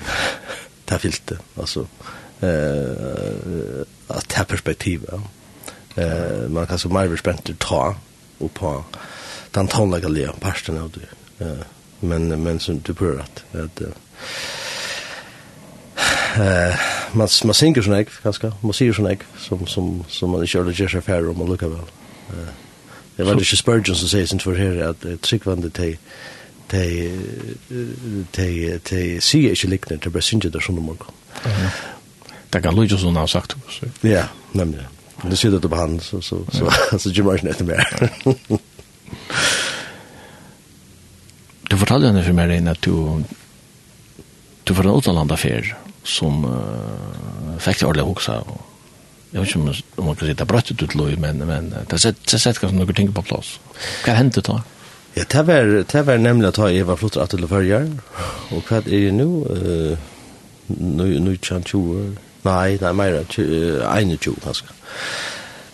tar 0.88 0.98
filte, 0.98 1.38
altså, 1.58 1.86
eh, 2.42 3.86
at 4.10 4.26
det 4.28 4.38
er 4.38 4.44
perspektivet. 4.44 5.22
Eh, 5.98 6.52
man 6.52 6.68
kan 6.68 6.80
så 6.80 6.90
mer 6.90 7.08
bespent 7.08 7.52
ta 7.60 7.94
og 8.40 8.52
på 8.52 8.84
den 9.56 9.68
tånlegge 9.68 10.12
lia, 10.12 10.32
parsten 10.42 10.78
av 10.78 10.92
det. 10.92 11.08
Eh, 11.40 11.64
men, 12.02 12.44
men 12.44 12.60
som 12.60 12.80
du 12.80 12.94
prøver 12.94 13.24
at, 13.24 13.46
at 13.54 13.82
eh 16.36 16.76
man 17.14 17.30
man 17.46 17.54
synger 17.54 17.82
sån 17.82 17.94
ek 17.96 18.10
ganska 18.24 18.52
man 18.62 18.74
ser 18.74 18.92
sån 18.94 19.08
ek 19.08 19.24
som 19.40 19.68
som 19.68 20.04
som 20.10 20.30
man 20.30 20.48
kör 20.48 20.64
det 20.64 20.80
ger 20.80 20.88
sig 20.88 21.02
färre 21.02 21.30
om 21.30 21.38
man 21.38 21.48
lukar 21.48 21.68
väl. 21.68 21.88
Eh 22.30 22.65
Det 23.18 23.26
var 23.26 23.38
det 23.38 23.46
ikke 23.46 23.58
Spurgeon 23.58 23.96
som 23.96 24.10
sier 24.12 24.26
sin 24.28 24.44
for 24.44 24.58
her 24.60 24.82
at 24.90 25.06
tryggvande 25.24 25.70
til 25.76 25.96
de 26.72 26.84
de 28.36 28.80
de 28.90 29.04
sier 29.22 29.54
ikke 29.56 29.70
likner 29.72 30.02
til 30.02 30.12
bare 30.12 30.26
synger 30.26 30.52
der 30.52 30.64
sånn 30.66 30.82
om 30.82 30.90
morgen. 30.92 31.22
Det 32.52 32.62
kan 32.64 32.76
Luigi 32.76 32.98
sånn 33.00 33.18
ha 33.20 33.26
sagt. 33.28 33.56
Ja, 34.04 34.28
nemlig. 34.54 34.84
Det 35.24 35.38
sier 35.40 35.56
det 35.56 35.64
på 35.64 35.80
han, 35.80 35.98
så, 36.04 36.20
så, 36.22 36.42
så, 36.52 36.70
så 37.02 37.10
Jim 37.12 37.28
Martin 37.30 37.50
etter 37.52 37.66
mer. 37.66 37.86
du 41.70 41.78
fortalte 41.82 42.12
henne 42.12 42.24
for 42.26 42.36
meg 42.36 42.56
inn 42.58 42.72
at 42.72 42.84
du 42.84 43.24
du 44.66 44.74
var 44.74 44.88
en 44.90 44.98
utenlandaffær 44.98 45.76
som 46.06 46.46
uh, 46.46 47.58
fikk 47.62 47.82
det 47.84 47.86
ordentlig 47.86 48.08
hoksa 48.08 48.40
og 48.42 48.75
jag 49.32 49.40
vet 49.42 49.56
inte 49.56 49.84
om 49.96 50.06
man 50.06 50.16
kan 50.16 50.26
säga 50.26 50.34
det 50.34 50.46
bröttet 50.46 50.84
ut 50.84 50.96
lov, 50.96 51.20
men, 51.20 51.38
men 51.38 51.76
det 51.90 52.00
sätter 52.00 52.38
sett 52.38 52.60
kanske 52.60 52.78
några 52.78 52.94
ting 52.94 53.14
på 53.14 53.22
plats. 53.22 53.60
Vad 54.08 54.16
hände 54.16 54.42
då? 54.42 54.62
Ja, 55.14 55.24
det 55.30 55.44
var, 55.44 55.86
det 55.92 56.02
var 56.02 56.18
nämligen 56.18 56.50
att 56.50 56.74
jag 56.74 56.86
var 56.86 56.96
flottar 56.96 57.22
att 57.22 57.30
till 57.30 57.48
förrjar. 57.48 57.92
Och 58.52 58.72
vad 58.72 58.88
är 58.88 59.06
det 59.06 59.12
nu? 59.12 59.24
Uh, 59.24 59.98
nu, 60.68 61.20
nu 61.20 61.38
kan 61.38 61.64
20 61.64 61.80
år. 61.80 62.16
Nej, 62.42 62.78
nej, 62.82 62.94
mer. 62.94 63.26
21 63.30 64.44
kanske. 64.44 64.66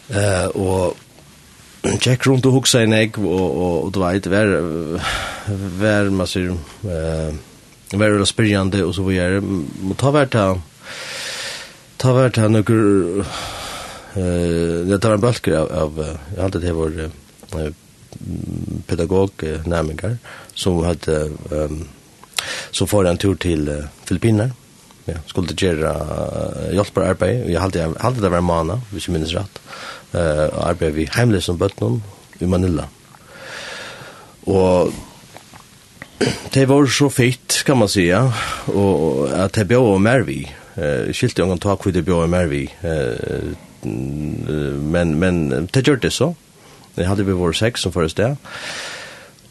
Uh, 0.09 0.45
och 0.45 0.97
Jack 2.01 2.27
runt 2.27 2.45
och 2.45 2.53
huxa 2.53 2.81
en 2.81 2.93
ägg 2.93 3.19
och, 3.19 3.51
och, 3.57 3.83
och 3.83 3.91
du 3.91 3.99
vet, 3.99 4.27
var, 4.27 4.47
var 5.79 6.09
man 6.09 6.27
ser, 6.27 6.49
uh, 6.49 7.33
Vær 7.91 8.17
det 8.17 8.27
spyrjande 8.27 8.85
og 8.85 8.93
så 8.95 9.03
vidare. 9.03 9.41
Må 9.41 9.95
ta 9.99 10.11
vært 10.15 10.33
här 10.33 10.61
ta 12.01 12.13
vært 12.17 12.39
her 12.41 12.49
noen 12.49 13.21
eh 14.17 14.87
det 14.89 14.97
tar 15.01 15.13
en 15.15 15.21
balker 15.21 15.55
av, 15.55 15.71
av 15.71 15.99
jag 16.35 16.41
hade 16.41 16.59
det 16.59 16.73
var 16.73 16.91
pedagog 18.87 19.31
närmingar 19.65 20.17
som 20.53 20.83
hade 20.83 21.29
um, 21.49 21.87
så 22.71 22.87
får 22.87 23.07
en 23.07 23.17
tur 23.17 23.35
till 23.35 23.69
uh, 23.69 23.85
Filippinerna. 24.05 24.51
Ja, 25.05 25.13
skulle 25.25 25.47
det 25.47 25.61
göra 25.61 25.93
uh, 25.93 26.75
hjälpa 26.75 27.05
arbete. 27.05 27.51
Jag 27.51 27.61
hade 27.61 27.93
hade 27.99 28.21
det 28.21 28.29
var 28.29 28.41
mana 28.41 28.81
hvis 28.89 29.07
jag 29.07 29.13
minns 29.13 29.33
rätt. 29.33 29.61
Eh 30.11 30.67
arbete 30.67 30.91
vi 30.91 31.09
hemlös 31.11 31.45
som 31.45 31.57
bötnon 31.57 32.03
i 32.39 32.45
Manila. 32.45 32.85
Och 34.43 34.93
det 36.53 36.65
var 36.65 36.85
så 36.85 37.09
fint 37.09 37.63
kan 37.65 37.77
man 37.77 37.89
säga 37.89 38.33
och 38.65 39.29
att 39.33 39.53
det 39.53 39.65
blev 39.65 39.99
mer 39.99 40.19
vi 40.19 40.51
eh 40.75 41.13
skilte 41.13 41.41
jag 41.41 41.59
ta 41.61 41.75
kvitt 41.75 41.93
det 41.93 42.01
bjöd 42.01 42.29
mer 42.29 42.45
vi 42.45 42.69
eh 42.81 43.55
men 44.75 45.19
men 45.19 45.67
det 45.71 45.87
gjorde 45.87 46.01
det 46.01 46.11
så. 46.11 46.35
Det 46.95 47.05
hade 47.05 47.23
vi 47.23 47.31
vår 47.31 47.53
sex 47.53 47.81
som 47.81 47.91
först 47.91 48.17
där. 48.17 48.37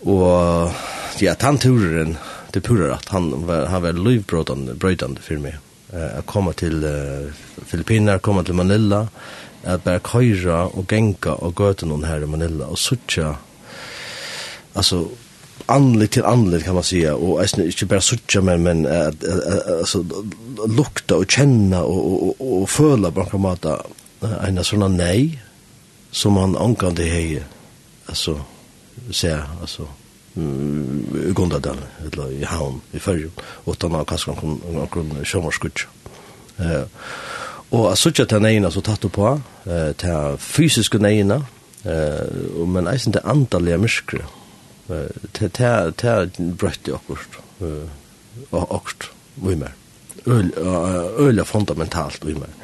Och 0.01 0.73
ja, 1.19 1.35
tanturen 1.35 2.17
det 2.53 2.61
purrar 2.61 2.91
att 2.91 3.09
han 3.09 3.47
var 3.47 3.67
han 3.67 3.83
var 3.83 3.93
livbråtande 3.93 4.75
brötande 4.75 5.21
för 5.21 5.37
mig. 5.37 5.57
Eh 5.93 6.19
att 6.19 6.27
komma 6.27 6.53
till 6.53 6.85
uh, 6.85 7.33
Filippiner, 7.67 8.19
komma 8.19 8.43
till 8.45 8.55
Manila, 8.55 9.09
att 9.65 9.85
bara 9.85 10.01
köra 10.01 10.67
och 10.67 10.93
gänka 10.93 11.35
och 11.35 11.55
gå 11.55 11.75
till 11.75 11.89
någon 11.89 12.05
här 12.05 12.23
i 12.23 12.27
Manila 12.27 12.67
och 12.67 12.79
sucha. 12.79 13.37
Alltså 14.73 15.09
anlit 15.69 16.11
til 16.11 16.23
anlit 16.25 16.65
kan 16.65 16.75
man 16.75 16.83
säga. 16.83 17.15
Och 17.15 17.43
är 17.43 17.61
inte 17.61 17.87
bara 17.87 18.01
sucha 18.01 18.41
men 18.41 18.63
men 18.63 18.87
alltså 19.79 20.05
lukta 20.69 21.17
och 21.17 21.31
känna 21.31 21.83
och 21.83 22.29
och 22.29 22.63
och 22.63 22.71
föla 22.71 23.11
på 23.11 23.39
något 23.39 23.63
sätt 23.63 23.87
en 24.21 24.65
sån 24.65 24.97
nej 24.97 25.43
som 26.11 26.33
man 26.33 26.57
ankan 26.57 26.95
det 26.95 27.05
här 27.05 27.45
alltså 28.07 28.41
se 29.11 29.39
alltså 29.61 29.87
gunda 31.35 31.59
den 31.59 31.77
eller 32.07 32.33
i 32.33 32.45
havn 32.45 32.81
i 32.93 32.99
färg 32.99 33.25
och 33.39 33.79
ta 33.79 33.89
några 33.89 34.05
kanske 34.05 34.31
någon 34.31 34.61
någon 34.73 35.25
sommarskutch 35.25 35.87
eh 36.59 36.83
och 37.71 37.99
sucha 37.99 38.15
tjata 38.17 38.39
nejna 38.39 38.71
så 38.71 38.81
tatt 38.81 39.13
på 39.13 39.41
eh 39.65 39.93
ta 39.93 40.37
fysiska 40.37 40.99
nejna 40.99 41.45
eh 41.85 42.67
men 42.67 42.87
är 42.87 43.07
inte 43.07 43.21
antaliga 43.21 43.79
muskler 43.79 44.25
ta 45.33 45.91
ta 45.97 46.15
brøtt 46.37 46.89
i 46.89 46.95
akkurat, 46.97 47.39
akkurat, 48.53 49.11
vi 49.35 49.57
mer. 49.57 49.77
Øl 50.27 51.39
er 51.39 51.49
fundamentalt 51.49 52.25
vi 52.27 52.35
mer. 52.35 52.57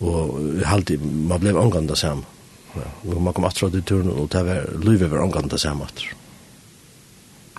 Og 0.00 0.38
halti, 0.64 0.96
man 0.96 1.40
blev 1.40 1.58
omgående 1.60 1.96
sam. 1.96 2.24
Og 3.04 3.20
man 3.22 3.34
kom 3.34 3.44
atra 3.44 3.68
til 3.70 3.82
turen, 3.82 4.10
og 4.14 4.30
ta 4.30 4.44
var 4.46 4.68
lyve 4.80 5.10
var 5.10 5.24
omgående 5.24 5.58
sam 5.58 5.82
atra. 5.82 6.16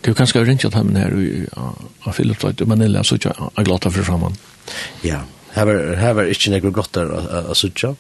Det 0.02 0.10
er 0.10 0.18
kanskje 0.18 0.42
ringt 0.46 0.66
at 0.66 0.74
han 0.74 0.96
her 0.98 1.14
av 1.54 2.16
Philip 2.16 2.44
i 2.62 2.66
Manila, 2.66 3.04
så 3.04 3.20
ikke 3.20 3.36
jeg 3.38 3.66
glad 3.66 3.86
for 3.86 4.04
framman. 4.04 4.38
Ja, 5.06 5.20
her 5.54 6.14
var 6.18 6.24
ikke 6.24 6.56
noe 6.56 6.74
godt 6.74 6.96
der 6.98 7.12
av 7.12 7.54
Sucha, 7.56 7.94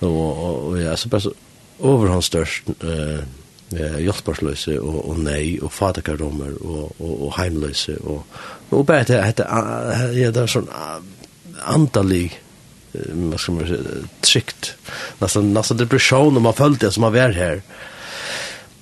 og 0.00 0.76
jeg 0.78 0.84
ja, 0.86 0.94
så 0.96 1.10
bare 1.10 1.24
så 1.26 1.32
overhåndstørst, 1.80 2.70
eh, 2.86 3.24
eh, 3.76 3.98
hjelparsløse 4.04 4.78
og, 4.80 5.00
og 5.10 5.18
nei, 5.24 5.58
og 5.62 5.72
fadekardommer 5.72 6.56
og, 6.60 6.94
og, 6.98 7.12
og 7.26 7.34
heimløse. 7.38 7.98
Og, 8.02 8.24
og 8.70 8.86
bare 8.86 9.04
det, 9.08 9.20
heter 9.24 9.50
ja, 10.16 10.30
det 10.34 10.42
er 10.42 10.50
sånn 10.50 10.70
andalig 11.64 12.28
man 13.14 13.38
ska 13.38 13.52
man 13.52 13.66
säga, 13.66 13.78
tryggt. 14.20 14.74
Nästan, 15.18 15.54
nästan 15.54 15.76
depression 15.76 16.36
om 16.36 16.42
man 16.42 16.54
följde 16.54 16.86
det 16.86 16.92
som 16.92 17.02
har 17.02 17.10
var 17.10 17.30
här. 17.30 17.62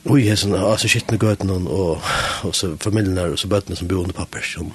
Oj, 0.05 0.21
jag 0.21 0.33
är 0.33 0.37
sån, 0.37 0.55
alltså 0.55 0.89
shit 0.89 1.11
med 1.11 1.23
göten 1.23 1.51
och, 1.51 2.01
och 2.43 2.55
så 2.55 2.77
familjen 2.77 3.15
där 3.15 3.33
och 3.33 3.39
så 3.39 3.49
bötterna 3.49 3.77
som 3.77 3.89
bor 3.89 3.97
under 3.97 4.13
pappersjonen. 4.13 4.73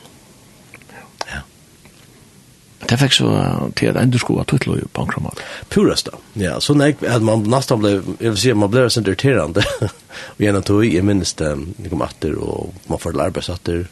Det 2.86 2.98
fikk 3.02 3.16
så 3.18 3.30
til 3.76 3.90
at 3.90 3.98
enda 3.98 4.20
skoa 4.22 4.44
tuttlo 4.46 4.76
i 4.78 4.86
bankramat. 4.94 5.42
Purast 5.74 6.12
da. 6.12 6.20
Ja, 6.38 6.60
så 6.62 6.76
nek, 6.78 7.02
at 7.02 7.26
man 7.26 7.48
nesten 7.50 7.82
ble, 7.82 7.96
jeg 8.22 8.36
vil 8.36 8.38
si, 8.38 8.54
man 8.54 8.72
ble 8.72 8.86
sånn 8.94 9.08
irriterende. 9.08 9.66
og 10.38 10.44
gjennom 10.44 10.66
tog, 10.68 10.86
jeg 10.86 11.06
minnes 11.06 11.34
det, 11.40 11.50
jeg 11.82 11.92
kom 11.94 12.06
atter, 12.06 12.38
og 12.38 12.78
man 12.92 13.02
får 13.02 13.18
arbeidsatter. 13.26 13.88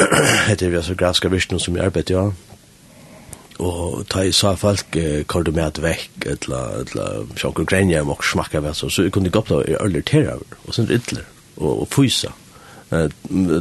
Etter 0.50 0.66
vi 0.72 0.80
altså 0.80 0.98
grafiska 0.98 1.30
visjon 1.30 1.62
som 1.62 1.78
jeg 1.78 1.86
arbeidde, 1.86 2.18
ja. 2.18 2.28
Og 3.60 4.04
ta 4.10 4.24
i 4.24 4.32
sa 4.34 4.54
folk, 4.56 4.96
kall 5.28 5.44
du 5.46 5.52
med 5.52 5.66
at 5.68 5.80
vekk, 5.84 6.26
etla, 6.34 6.60
etla, 6.80 7.08
sjokker 7.38 7.68
grenja, 7.68 8.02
og 8.02 8.24
smakka 8.24 8.62
vekk, 8.64 8.78
så 8.80 9.04
jeg 9.04 9.14
kunne 9.14 9.30
gå 9.30 9.42
opp 9.42 9.52
da, 9.52 9.62
jeg 9.68 9.78
er 9.78 9.90
irriterende, 9.92 10.60
og 10.64 10.76
sånn 10.76 10.90
ytler, 10.96 11.26
og 11.60 11.84
fysa. 11.92 12.32
Og 12.32 12.49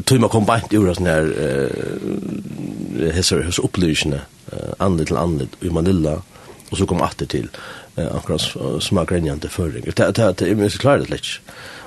tog 0.06 0.20
man 0.20 0.30
kom 0.30 0.46
bant 0.46 0.74
ur 0.74 0.94
sån 0.94 1.06
här 1.06 1.34
eh 1.40 3.14
hessar 3.14 3.44
hos 3.44 3.60
opplysene 3.60 4.22
anledd 4.78 5.08
till 5.08 5.18
anledd 5.18 5.50
i 5.62 5.70
Manila 5.70 6.22
och 6.70 6.78
så 6.78 6.86
kom 6.86 7.02
atter 7.02 7.26
til 7.26 7.48
akkurat 7.96 8.42
små 8.82 9.06
grenjande 9.06 9.50
förring 9.50 9.84
det 9.84 10.16
det 10.16 10.38
det 10.38 10.50
är 10.50 10.56
mycket 10.56 10.80
klart 10.80 11.02
det 11.02 11.10
lätt 11.10 11.40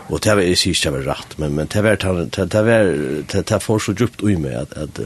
och 0.09 0.21
det 0.21 0.35
var 0.35 0.43
ikke 0.43 0.75
det 0.83 0.91
var 0.91 0.99
rätt 0.99 1.39
men 1.39 1.55
men 1.55 1.67
det 1.67 1.83
var 1.83 1.97
det 1.97 2.47
det 2.53 2.63
var 2.63 2.85
det 3.33 3.49
det 3.49 3.61
får 3.63 3.79
så 3.79 3.93
djupt 3.93 4.23
i 4.23 4.37
mig 4.37 4.55
att 4.55 4.73
att 4.73 5.01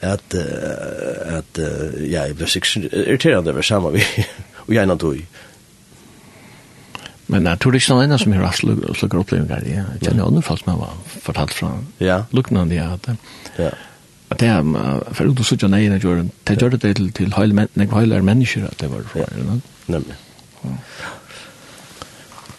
att 0.00 0.34
att 1.38 1.58
ja, 2.10 2.28
det 2.28 2.40
var 2.40 2.56
irriterande 2.92 3.50
över 3.50 3.62
samma 3.62 3.90
vi 3.90 4.04
och 4.54 4.74
gjerna 4.74 4.96
tog 4.96 5.26
Men 7.32 7.46
jeg 7.48 7.60
tror 7.60 7.72
det 7.72 7.80
ikke 7.80 7.96
noen 7.96 8.18
som 8.20 8.34
har 8.36 8.44
hatt 8.44 8.60
slukker 8.60 9.22
opplevelser. 9.22 9.66
Jeg 9.70 10.02
kjenner 10.02 10.26
andre 10.26 10.42
folk 10.44 10.60
som 10.60 10.74
har 10.76 10.94
fortalt 11.24 11.56
fra 11.56 11.72
ja. 12.04 12.20
lukkene 12.36 12.66
de 12.68 12.80
har 12.82 12.94
hatt. 12.96 13.08
Ja. 13.56 13.72
At 14.32 14.40
det 14.42 14.50
er, 14.50 14.62
for 15.14 15.30
uten 15.30 15.44
å 15.44 15.46
sitte 15.48 15.70
nei, 15.72 15.86
det 15.88 16.02
gjør 16.04 16.76
det 16.76 16.80
til, 16.84 17.10
til 17.16 17.34
høyler 17.36 17.64
men, 17.64 18.28
mennesker 18.28 18.68
at 18.68 18.76
det 18.80 18.90
var 18.92 19.04
for. 19.08 19.24
Ja. 19.24 19.58
Nemlig. 19.88 20.16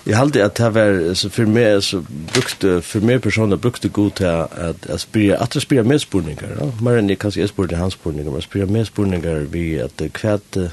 Jeg 0.06 0.18
halte 0.18 0.44
at 0.46 0.58
det 0.58 0.68
var, 0.74 1.00
så 1.18 1.30
for 1.34 1.50
meg, 1.50 1.80
så 1.86 2.02
brukte, 2.34 2.76
for 2.86 3.06
meg 3.06 3.24
personer 3.26 3.62
brukte 3.62 3.90
god 3.90 4.12
til 4.22 4.30
at 4.30 4.86
jeg 4.90 5.02
spyrer, 5.02 5.40
at 5.42 5.58
jeg 5.58 5.66
spyrer 5.66 5.90
med 5.90 6.02
spurninger. 6.02 6.58
ja. 6.60 6.70
Mer 6.82 7.02
enn 7.02 7.10
jeg 7.10 7.22
kanskje 7.22 7.42
jeg 7.42 7.54
spyrer 7.54 7.82
hans 7.82 7.98
spurninger, 7.98 8.32
men 8.32 8.42
jeg 8.42 8.50
spyrer 8.50 8.78
medspurninger 8.78 9.50
vi 9.54 9.66
at 9.82 10.02
hva 10.02 10.38
hva 10.54 10.70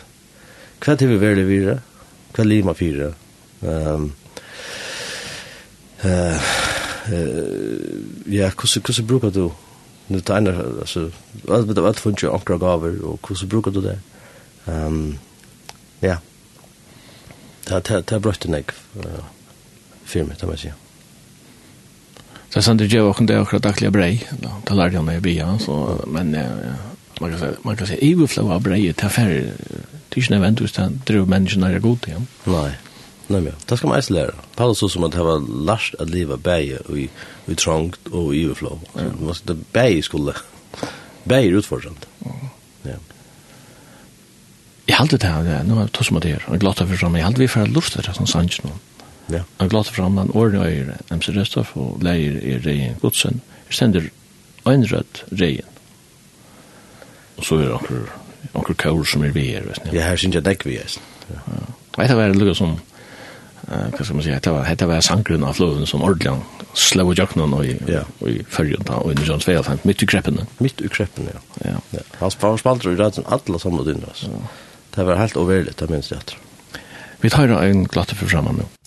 hva 0.81 0.97
vi 0.97 1.17
hva 1.17 1.27
hva 1.27 1.81
hva 2.37 2.45
hva 2.45 2.45
hva 2.45 2.63
hva 2.73 2.73
hva 2.73 3.09
hva 3.09 3.22
Ehm 3.63 4.13
eh 6.03 6.41
ja, 8.27 8.51
kusse 8.51 8.81
kusse 8.81 9.03
brukar 9.03 9.31
du 9.31 9.51
nu 10.07 10.21
tainar 10.21 10.65
alltså 10.81 11.11
vad 11.43 11.67
med 11.67 11.79
vad 11.79 11.97
fungerar 11.97 12.53
och 12.53 12.61
gaver 12.61 13.05
och 13.05 13.23
kusse 13.23 13.47
brukar 13.47 13.71
du 13.71 13.81
det. 13.81 13.99
Ehm 14.67 15.19
ja. 16.01 16.17
Ta 17.65 17.81
ta 17.81 18.03
ta 18.03 18.19
brötte 18.19 18.49
nek 18.49 18.71
Film 20.05 20.27
mig 20.27 20.37
ta 20.37 20.47
mig. 20.47 20.73
Så 22.51 22.63
sen 22.63 22.77
det 22.77 22.87
gör 22.87 23.09
också 23.09 23.25
det 23.25 23.41
också 23.41 23.59
dagliga 23.59 23.91
brej. 23.91 24.31
Då 24.65 24.75
lärde 24.75 24.95
jag 24.95 25.05
mig 25.05 25.21
bia 25.21 25.59
så 25.59 26.05
men 26.07 26.35
ja 26.35 26.93
man 27.21 27.31
kan 27.31 27.39
säga 27.39 27.53
man 27.63 27.77
kan 27.77 27.87
säga 27.87 27.99
evil 27.99 28.29
flow 28.29 28.53
av 28.53 28.63
brej 28.63 28.93
ta 28.93 29.09
färre. 29.09 29.41
Det 30.09 30.17
är 30.17 30.21
ju 30.21 30.23
inte 30.23 30.39
väntat 30.39 30.79
att 30.79 31.07
driva 31.07 31.27
människorna 31.27 31.69
är 31.69 31.79
god 31.79 32.09
igen. 32.09 32.27
Nej. 32.45 32.73
Nei, 33.33 33.41
ja. 33.47 33.55
Det 33.69 33.79
skal 33.79 33.89
man 33.89 33.99
eisen 33.99 34.17
lære. 34.17 34.35
Paulus 34.57 34.83
så 34.83 34.89
som 34.93 35.07
at 35.07 35.15
det 35.15 35.25
var 35.25 35.41
lært 35.69 35.95
at 36.03 36.11
livet 36.11 36.43
bæge 36.43 36.81
i, 36.97 37.09
i 37.49 37.55
trångt 37.55 38.11
og 38.13 38.35
i 38.37 38.45
overflå. 38.47 38.79
Ja. 38.97 39.09
Det 39.49 39.57
bæge 39.73 40.03
skulle, 40.03 40.35
bæge 41.29 41.53
er 41.53 41.59
utfordrende. 41.63 42.11
Ja. 42.85 42.99
Jeg 44.89 44.97
halte 44.99 45.17
det 45.17 45.31
her, 45.31 45.63
nå 45.65 45.79
er 45.81 45.87
det 45.87 46.07
som 46.07 46.17
at 46.17 46.23
det 46.23 46.33
er. 46.37 46.45
og 46.47 46.53
jeg 46.53 46.61
glatt 46.61 46.79
for 46.83 46.97
fram, 46.97 47.17
jeg 47.17 47.25
halte 47.25 47.41
vi 47.41 47.47
for 47.49 47.65
å 47.65 47.73
lufte 47.73 48.03
det 48.03 48.15
som 48.17 48.27
sanns 48.27 48.59
nå. 48.65 48.73
Ja. 49.31 49.45
Jeg 49.61 49.71
glatt 49.71 49.89
for 49.89 50.03
fram, 50.03 50.19
men 50.19 50.33
årene 50.35 50.67
er 50.67 50.97
MC 51.15 51.31
Røstoff 51.37 51.77
og 51.79 52.03
leier 52.03 52.37
er 52.43 52.65
reien 52.67 52.99
godsen, 53.01 53.41
jeg 53.69 53.79
sender 53.79 54.09
øynrødt 54.67 55.25
reien. 55.41 55.69
Og 57.39 57.47
så 57.47 57.57
er 57.57 57.69
det 57.69 57.77
anker, 57.79 58.03
anker 58.55 58.75
kaur 58.75 59.05
som 59.09 59.25
er 59.25 59.33
vi 59.35 59.47
her, 59.55 59.65
vet 59.71 59.85
ni. 59.87 59.97
Ja, 59.97 60.11
her 60.11 60.21
synes 60.21 60.37
jeg 60.37 60.45
dekk 60.45 60.67
vi 60.67 60.77
er. 60.83 60.99
Ja. 61.31 61.39
Jeg 61.97 62.03
vet 62.03 62.11
det 62.13 62.19
var 62.19 62.35
lukket 62.35 62.59
som, 62.59 62.77
eh 63.71 63.99
vad 63.99 64.11
man 64.11 64.23
säga 64.23 64.41
det 64.43 64.51
var 64.51 64.75
det 64.75 64.87
var 64.87 65.01
sangren 65.01 65.45
av 65.45 65.53
floden 65.53 65.87
som 65.87 66.03
ordlan 66.03 66.41
slå 66.73 67.11
och 67.11 67.37
og 67.37 67.53
och 67.53 67.67
ja. 67.87 68.01
och 68.19 68.29
i 68.29 68.45
förrjun 68.49 68.83
där 68.87 68.97
och 68.97 69.13
i 69.13 69.25
Johns 69.25 69.47
Vale 69.47 69.63
fant 69.63 69.85
mitt 69.85 70.03
i 70.03 70.07
kreppen 70.07 70.41
mitt 70.59 70.81
i 70.81 70.89
kreppen 70.89 71.29
ja. 71.65 71.71
Ja. 71.91 72.01
Han 72.19 72.31
spalt 72.31 72.61
spalt 72.61 72.85
ju 72.85 72.97
där 72.97 73.13
alla 73.27 73.59
samlade 73.59 73.91
in 73.91 74.05
oss 74.05 74.29
det 74.95 75.05
var 75.05 75.17
helt 75.17 75.37
overligt 75.37 75.77
det 75.77 75.91
minns 75.91 76.11
jag 76.11 76.21
Vi 77.23 77.31
tar 77.31 77.49
en 77.49 77.85
glatte 77.85 78.15
för 78.15 78.27
framan 78.27 78.57
nu. 78.57 78.82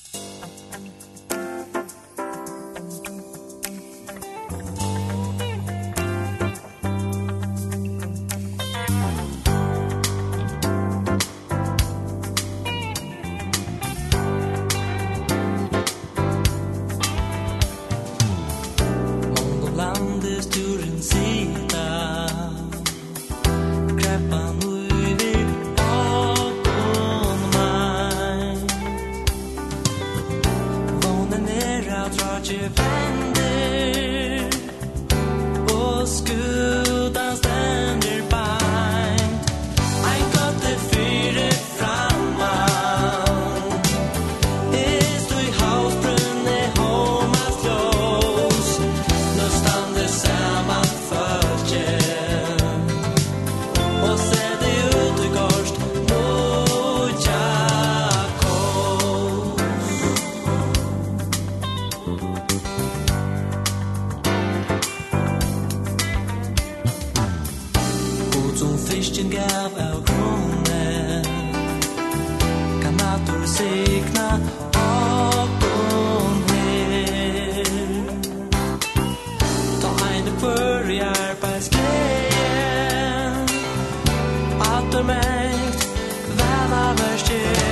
eftir 84.96 85.04
meg 85.04 85.76
Væla 86.38 86.94
verst 86.98 87.65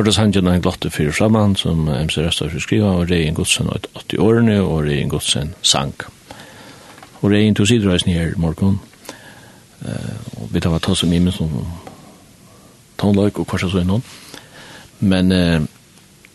hørte 0.00 0.12
sangen 0.16 0.46
en 0.48 0.62
glotte 0.64 0.88
fyrir 0.88 1.12
saman, 1.12 1.54
som 1.60 1.84
MC 1.84 2.22
Restaur 2.24 2.54
skriva, 2.62 2.94
og 2.96 3.10
Rein 3.10 3.34
Godsen 3.36 3.68
80 3.68 4.18
årene, 4.18 4.60
og 4.62 4.86
Rein 4.86 5.10
Godsen 5.12 5.52
sang. 5.62 5.92
Og 7.20 7.30
Rein 7.30 7.54
tog 7.54 7.68
sidreisen 7.68 8.12
her 8.12 8.32
morgon, 8.40 8.78
uh, 9.84 10.40
og 10.40 10.54
vi 10.54 10.60
tar 10.60 10.78
ta 10.78 10.94
som 10.96 11.12
imen 11.12 11.32
som 11.32 11.52
tonløyk 12.96 13.42
og 13.42 13.46
korsa 13.46 13.68
så 13.68 13.82
innan. 13.84 14.00
Men 15.00 15.32
uh, 15.32 15.68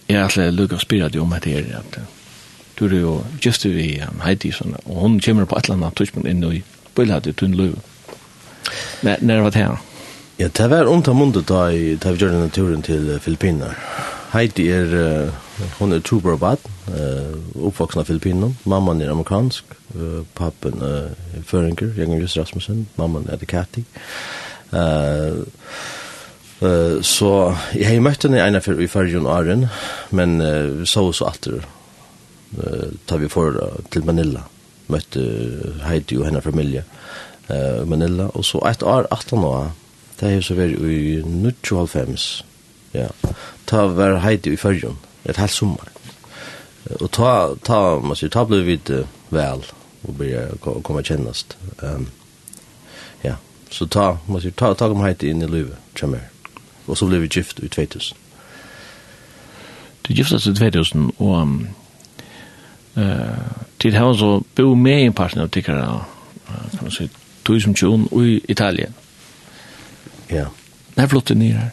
jeg 0.06 0.20
er 0.20 0.24
alltid 0.28 0.52
lukka 0.54 0.78
spyrir 0.78 1.16
jo 1.16 1.26
om 1.26 1.34
at 1.34 1.50
her, 1.50 1.66
at 1.80 2.00
du 2.80 2.86
er 2.86 3.00
jo 3.00 3.24
just 3.46 3.66
vi 3.66 4.00
um, 4.06 4.22
Heidi, 4.22 4.54
og 4.86 5.02
hun 5.02 5.20
kommer 5.20 5.46
på 5.46 5.58
et 5.58 5.66
eller 5.66 5.82
annet 5.82 5.98
tidspunkt 5.98 6.30
inn 6.30 6.46
i 6.54 6.62
bøyla 6.96 7.20
til 7.20 7.34
tunn 7.34 7.58
løy. 7.58 7.74
Nær 9.02 9.42
var 9.42 9.50
det 9.50 9.62
her? 9.66 9.95
Ja, 10.36 10.50
det 10.52 10.68
var 10.68 10.90
ondt 10.92 11.08
av 11.08 11.16
mundet 11.16 11.46
da 11.48 11.70
vi 11.72 11.94
gjør 11.96 12.34
denne 12.34 12.52
turen 12.52 12.82
til 12.84 13.08
Filippiner. 13.24 13.78
Heidi 14.34 14.66
er, 14.68 14.90
uh, 14.92 15.62
hun 15.78 15.96
er 15.96 16.02
tuberbat, 16.04 16.60
uh, 16.92 17.38
oppvoksen 17.70 18.02
av 18.02 18.10
Filippiner. 18.10 18.52
Mamman 18.68 19.00
er 19.00 19.14
amerikansk, 19.14 19.78
uh, 19.96 20.26
pappen 20.36 20.84
uh, 20.84 21.14
er 21.38 21.46
føringer, 21.48 21.94
Jørgen 21.96 22.20
Jus 22.20 22.36
Rasmussen. 22.36 22.82
Mamman 23.00 23.30
er 23.32 23.40
det 23.40 23.48
Kati. 23.48 23.86
Uh, 24.74 25.48
uh, 26.60 27.00
så 27.00 27.32
jeg 27.72 27.88
har 27.94 28.04
møtt 28.04 28.28
henne 28.28 28.44
ene 28.44 28.60
for 28.66 28.84
i 28.84 28.90
fargen 28.92 29.32
og 29.32 29.64
men 30.12 30.36
uh, 30.44 30.84
så 30.84 31.06
så 31.16 31.32
atter 31.32 31.64
uh, 31.64 32.92
tar 33.08 33.24
vi 33.24 33.32
for 33.32 33.56
uh, 33.56 33.80
til 33.88 34.04
Manila. 34.04 34.44
Møtte 34.92 35.24
Heidi 35.88 36.20
og 36.20 36.28
henne 36.28 36.44
familie 36.44 36.84
uh, 37.48 37.88
Manila, 37.88 38.28
og 38.36 38.44
så 38.44 38.60
et 38.68 38.84
år, 38.84 39.08
18 39.12 39.40
år, 39.40 39.72
Det 40.26 40.32
er 40.32 40.40
jo 40.40 40.42
så 40.42 40.56
vært 40.58 40.80
i 40.90 41.20
1995. 41.22 42.24
Ja. 42.96 43.12
Ta 43.70 43.84
var 43.94 44.16
heit 44.24 44.48
i 44.50 44.56
fyrjon, 44.58 44.98
et 45.30 45.38
halvt 45.38 45.54
sommar. 45.54 45.92
Og 46.96 47.12
ta, 47.14 47.54
ta, 47.62 48.00
man 48.02 48.18
sier, 48.18 48.32
ta 48.34 48.42
ble 48.50 48.64
vi 48.66 48.80
vel, 49.30 49.62
og 50.02 50.18
blir 50.18 50.56
komma 50.58 51.06
kjennast. 51.06 51.54
Um, 51.78 52.08
ja, 53.22 53.36
så 53.70 53.86
ta, 53.86 54.16
man 54.26 54.42
sier, 54.42 54.58
ta, 54.58 54.74
ta 54.74 54.90
kom 54.90 55.06
heit 55.06 55.22
inn 55.22 55.46
i 55.46 55.52
livet, 55.52 55.78
kjemmer. 55.94 56.26
Og 56.88 56.98
så 56.98 57.06
ble 57.06 57.22
vi 57.22 57.30
gift 57.38 57.62
i 57.62 57.70
2000. 57.70 58.18
Du 60.10 60.14
giftast 60.18 60.50
i 60.50 60.58
2000, 60.58 61.12
og 61.20 61.38
um, 61.38 61.58
uh, 62.98 63.64
til 63.78 64.02
hava 64.02 64.18
så 64.18 64.36
bo 64.58 64.74
med 64.74 65.04
i 65.04 65.08
en 65.14 65.22
partner 65.22 65.46
av 65.46 65.54
tikkara, 65.54 65.88
kan 66.50 66.82
man 66.82 66.98
sier, 66.98 67.14
tusen 67.46 67.78
tjon 67.78 68.10
i 68.26 68.40
Italien. 68.50 69.05
Ja. 70.32 70.46
Nei, 70.96 71.08
flyttet 71.08 71.38
ni 71.38 71.52
her. 71.54 71.72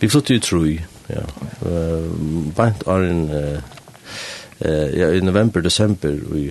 Vi 0.00 0.08
flyttet 0.08 0.36
jo 0.36 0.40
troi, 0.44 0.72
ja. 1.10 1.24
Uh, 1.64 2.10
Bant 2.56 2.82
er 2.86 3.06
en, 3.08 3.22
uh, 3.30 4.98
ja, 4.98 5.10
i 5.10 5.20
november, 5.24 5.60
desember, 5.60 6.14
vi, 6.32 6.50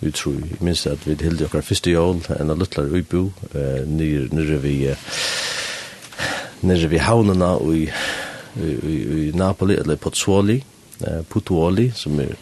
vi 0.00 0.10
tror 0.10 0.32
Jeg 0.32 0.60
minns 0.60 0.86
at 0.86 1.06
vi 1.06 1.16
hilde 1.20 1.44
okkar 1.44 1.64
første 1.66 1.90
jól, 1.90 2.22
en 2.40 2.50
av 2.50 2.58
luttlar 2.58 2.90
uibo, 2.90 3.28
uh, 3.54 3.82
nere, 3.86 4.28
nere 4.32 4.60
vi, 4.62 4.76
uh, 4.90 4.96
nere 6.66 6.90
vi 6.90 7.02
haunena 7.02 7.56
i, 7.74 7.86
i, 8.56 8.72
i, 8.72 8.96
i 9.28 9.30
Napoli, 9.36 9.76
eller 9.76 9.96
Pozzuoli, 9.96 10.60
uh, 11.06 11.22
Putuoli, 11.30 11.90
som 11.94 12.20
er, 12.20 12.34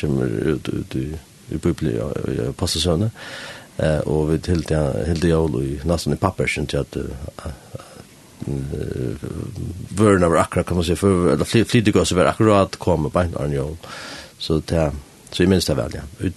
kommer 0.00 0.26
ut, 0.26 0.68
ut, 0.68 0.94
i 0.96 1.06
ut, 1.12 1.62
ut, 1.62 2.56
ut, 2.56 3.12
Eh 3.76 3.98
och 3.98 4.32
vi 4.32 4.38
till 4.38 4.64
helt 5.06 5.24
jag 5.24 5.62
i 5.62 5.80
nästan 5.84 6.12
i 6.12 6.16
pappersen 6.16 6.66
till 6.66 6.78
att 6.78 6.96
vörna 9.88 10.28
var 10.28 10.36
akkurat 10.36 10.66
kan 10.66 10.76
man 10.76 10.84
säga 10.84 10.96
för 10.96 11.32
eller 11.32 11.44
flyttig 11.44 11.96
oss 11.96 12.12
var 12.12 12.24
akkurat 12.24 12.76
komma 12.76 13.08
på 13.08 13.20
en 13.20 13.52
jul. 13.52 13.76
Så 14.38 14.62
det 14.66 14.92
så 15.30 15.42
i 15.42 15.46
minst 15.46 15.70
väl 15.70 15.90
ja. 15.94 16.26
Ut 16.26 16.34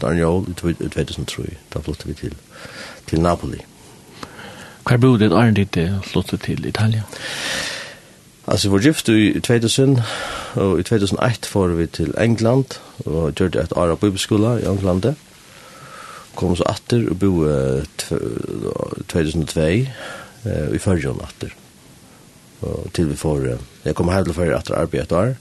på 0.00 0.06
en 0.06 0.18
jul 0.18 0.54
2003 0.54 1.42
då 1.72 1.80
flyttade 1.80 2.08
vi 2.08 2.14
till 2.14 2.34
till 3.06 3.20
Napoli. 3.20 3.58
Hva 4.84 4.98
bor 5.00 5.18
det 5.18 5.32
Arne 5.32 5.54
ditt 5.56 5.78
flyttet 6.04 6.40
til 6.44 6.66
Italia? 6.66 7.02
Altså, 8.46 8.68
vi 8.68 8.72
var 8.72 8.78
gift 8.84 9.08
i 9.08 9.40
2000, 9.40 10.00
og 10.54 10.80
i 10.80 10.82
2001 10.82 11.46
får 11.46 11.68
vi 11.68 11.86
til 11.86 12.14
England, 12.20 12.80
og 13.06 13.32
gjør 13.34 13.48
det 13.48 13.62
et 13.62 13.72
år 13.72 13.94
av 13.94 14.00
bibelskola 14.00 14.58
i 14.60 14.66
Englandet 14.68 15.14
kom 16.38 16.54
så 16.58 16.66
atter 16.70 17.06
og 17.10 17.18
bo 17.20 17.32
2002 19.12 19.66
eh, 19.66 20.74
i 20.74 20.80
førjon 20.82 21.22
atter. 21.24 21.54
Og 22.64 22.88
til 22.96 23.10
vi 23.10 23.18
får, 23.18 23.48
jeg 23.84 23.96
kom 23.98 24.12
her 24.12 24.24
til 24.24 24.36
førre 24.36 24.58
atter 24.58 24.78
arbeta 24.78 25.04
et 25.04 25.12
år, 25.18 25.34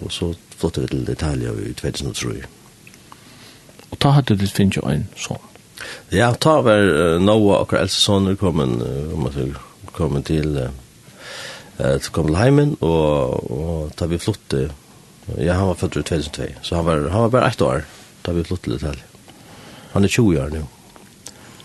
og 0.00 0.12
så 0.14 0.32
flyttet 0.56 0.86
vi 0.86 0.88
til 0.92 1.12
Italia 1.12 1.52
i 1.52 1.72
2003. 1.76 2.42
Og 3.90 3.98
ta 3.98 4.14
hadde 4.16 4.38
du 4.38 4.46
finnet 4.46 4.78
jo 4.78 4.86
en 4.88 5.08
sånn? 5.18 5.40
Ja, 6.12 6.30
ta 6.36 6.58
var 6.64 6.84
uh, 6.84 7.16
Noah 7.22 7.64
og 7.64 7.72
Else 7.78 7.98
Sonner 8.02 8.36
kommet 8.38 8.82
uh, 8.84 9.58
kom 9.96 10.18
til 10.26 10.56
uh, 10.60 10.70
til 11.80 12.12
kom 12.12 12.28
til 12.28 12.36
heimen, 12.36 12.74
og, 12.84 13.50
og 13.50 13.94
ta 13.96 14.08
vi 14.10 14.20
flyttet, 14.20 14.74
ja, 15.38 15.56
han 15.56 15.70
var 15.70 15.78
født 15.80 16.02
i 16.02 16.04
2002, 16.10 16.50
så 16.66 16.80
han 16.80 16.88
var, 16.88 17.06
han 17.08 17.26
var 17.26 17.32
bare 17.36 17.52
ett 17.54 17.64
år, 17.64 17.86
da 18.26 18.36
vi 18.36 18.44
flyttet 18.44 18.68
til 18.68 18.76
Italia. 18.76 19.09
Han 19.92 20.04
är 20.04 20.08
20 20.08 20.40
år 20.40 20.50
nu. 20.52 20.64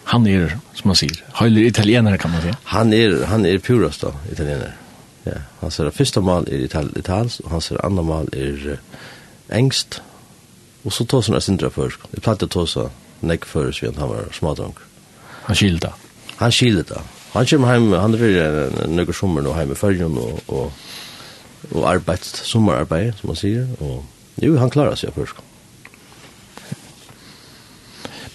Han 0.03 0.27
är, 0.27 0.57
som 0.73 0.87
man 0.87 0.95
säger, 0.95 1.23
høyler 1.33 1.61
italienere, 1.61 2.17
kan 2.17 2.31
man 2.31 2.41
säga. 2.41 2.57
Han 2.63 2.93
är, 2.93 3.25
han 3.25 3.45
är 3.45 3.57
purast 3.59 4.01
da, 4.01 4.13
italienare. 4.31 4.73
Ja, 5.23 5.33
han 5.59 5.71
ser 5.71 5.89
första 5.89 6.21
mal 6.21 6.47
är 6.47 6.57
ital 6.57 6.89
itals 6.95 7.39
och 7.39 7.51
han 7.51 7.61
ser 7.61 7.85
andra 7.85 8.03
mal 8.03 8.29
är 8.31 8.79
engst. 9.49 10.01
Och 10.83 10.93
så 10.93 11.05
tar 11.05 11.21
såna 11.21 11.41
sindra 11.41 11.69
först. 11.69 11.99
Det 12.11 12.21
plattar 12.21 12.47
tar 12.47 12.65
så 12.65 12.89
nekk 13.19 13.45
för 13.45 13.71
så 13.71 13.91
han 13.97 14.09
var 14.09 14.25
smadrunk. 14.31 14.77
Han 15.43 15.55
skilda. 15.55 15.93
Han 16.35 16.51
skilda. 16.51 17.01
Han 17.31 17.45
kommer 17.45 17.67
hem, 17.67 17.91
han 17.91 18.13
är 18.13 18.17
för 18.17 18.87
några 18.87 19.13
sommar 19.13 19.41
nu 19.41 19.53
hem 19.53 19.71
i 19.71 19.75
Färjön 19.75 20.17
och, 20.17 20.39
og, 20.45 20.71
og 21.71 21.89
arbets, 21.89 22.41
sommerarbeid, 22.43 23.13
som 23.15 23.27
man 23.27 23.35
sier. 23.35 23.67
Och, 23.79 24.03
jo, 24.35 24.57
han 24.57 24.69
klarar 24.69 24.95
sig 24.95 25.11
først. 25.11 25.35
Mm 25.37 25.54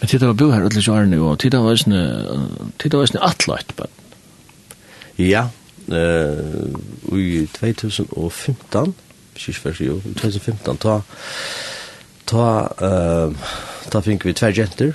Men 0.01 0.09
tid 0.09 0.23
var 0.25 0.37
bo 0.39 0.49
her 0.49 0.65
utløs 0.65 0.89
årene, 0.89 1.19
og 1.21 1.39
tid 1.43 1.55
var 1.61 1.77
sånn 1.77 3.25
atløyt, 3.27 3.75
men... 3.77 3.97
Ja, 5.21 5.43
uh, 5.93 6.71
i 7.13 7.43
2015, 7.59 8.95
kyrkversi, 9.37 9.91
jo, 9.91 9.99
2015, 10.23 10.81
ta, 10.81 10.95
ta, 12.33 12.47
uh, 12.81 13.53
ta 13.93 14.03
fink 14.07 14.25
vi 14.25 14.35
tver 14.41 14.57
jenter, 14.57 14.95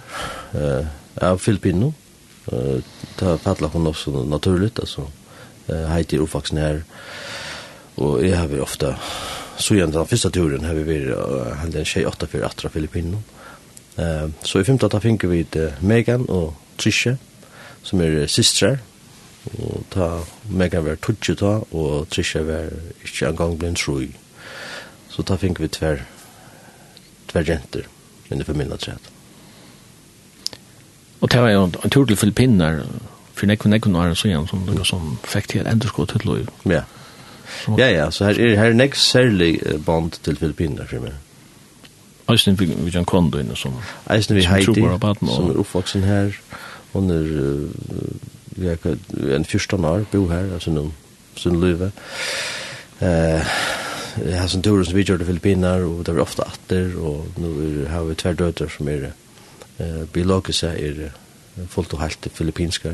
uh, 0.58 0.90
av 1.22 1.38
Filippino, 1.44 1.92
uh, 2.50 2.82
ta 3.22 3.38
fatla 3.46 3.70
hon 3.76 3.92
også 3.94 4.26
naturligt, 4.26 4.82
altså, 4.82 5.06
uh, 5.70 5.86
heiti 5.94 6.18
ufaksen 6.18 6.64
her, 6.64 6.82
og 8.02 8.26
jeg 8.26 8.34
har 8.42 8.50
vi 8.50 8.64
ofta, 8.64 8.96
så 9.62 9.78
igjen 9.78 9.94
den 9.94 10.10
første 10.10 10.34
turen 10.34 10.66
har 10.66 10.74
vi 10.82 10.90
vært, 10.90 11.14
uh, 11.14 11.54
han 11.62 11.78
den 11.78 11.86
tjej 11.86 12.10
åtta 12.10 12.26
fyrir 12.32 12.50
atra 12.50 12.74
Filippino, 12.74 13.22
uh, 13.22 13.45
Eh, 13.98 14.28
så 14.44 14.60
i 14.60 14.64
femte 14.68 14.90
ta 14.90 15.00
finke 15.00 15.28
vi 15.28 15.46
Megan 15.82 16.26
og 16.30 16.56
Trisha, 16.78 17.16
som 17.84 18.02
er 18.02 18.28
systrar, 18.28 18.78
og 19.58 19.84
ta 19.92 20.10
Megan 20.50 20.86
var 20.86 20.96
tutsi 20.96 21.36
ta, 21.36 21.62
og 21.72 22.08
Trisha 22.10 22.42
var 22.44 22.70
ikke 23.04 23.30
en 23.30 23.38
gang 23.38 23.58
blind 23.60 23.78
troi. 23.78 24.10
Så 25.10 25.24
ta 25.24 25.36
finke 25.36 25.64
vi 25.64 25.68
tver, 25.68 26.04
tver 27.32 27.44
jenter, 27.48 27.88
under 28.32 28.46
familien 28.46 28.78
tret. 28.78 29.12
Og 31.22 31.32
det 31.32 31.42
var 31.42 31.50
jo 31.50 31.64
en 31.64 31.90
tur 31.90 32.06
til 32.06 32.18
Filippiner, 32.18 32.84
for 33.34 33.48
nekvun 33.48 33.72
nekvun 33.72 33.96
var 33.96 34.14
så 34.14 34.28
igjen, 34.28 34.48
som, 34.48 34.68
som 34.86 35.18
fikk 35.24 35.48
til 35.48 35.68
enderskå 35.68 36.06
til 36.06 36.22
lov. 36.26 36.52
Ja. 36.66 36.84
Ja, 37.78 37.88
ja, 37.90 38.10
så 38.12 38.26
her 38.26 38.40
er, 38.42 38.56
her 38.60 38.74
er 38.74 38.78
nek 38.78 38.96
særlig 38.96 39.60
bond 39.86 40.20
til 40.24 40.38
Filippiner, 40.38 40.86
for 40.90 41.00
meg. 41.06 41.16
Eisen 42.30 42.60
vi 42.60 42.66
vi 42.66 42.92
kan 42.92 43.06
kondo 43.06 43.40
inne 43.40 43.56
som 43.56 43.74
Eisen 44.10 44.36
vi 44.36 44.46
Heidi 44.46 44.74
som 44.74 45.50
er 45.50 45.58
uppvuxen 45.58 46.04
här 46.04 46.40
hon 46.94 47.12
är 47.12 47.68
jag 48.58 48.78
en 49.36 49.46
första 49.46 49.76
år 49.76 50.06
bo 50.12 50.28
här 50.30 50.54
alltså 50.54 50.72
nu 50.72 50.92
sin 51.36 51.60
löve 51.62 51.92
eh 53.00 53.44
jeg 54.26 54.40
har 54.40 54.48
sånn 54.48 54.64
tur 54.64 54.84
som 54.84 54.96
vi 54.96 55.04
gjør 55.04 55.18
til 55.18 55.28
Filippiner 55.28 55.84
och 55.84 56.04
det 56.06 56.14
er 56.14 56.22
ofta 56.22 56.44
atter 56.44 56.96
och 56.98 57.26
nu 57.38 57.86
har 57.90 58.04
vi 58.04 58.16
två 58.16 58.34
döttrar 58.34 58.70
som 58.78 58.88
är 58.88 59.12
eh 59.80 60.04
biologiska 60.14 60.68
är 60.68 61.12
fullt 61.70 61.94
og 61.94 62.00
helt 62.00 62.28
filippinska 62.34 62.90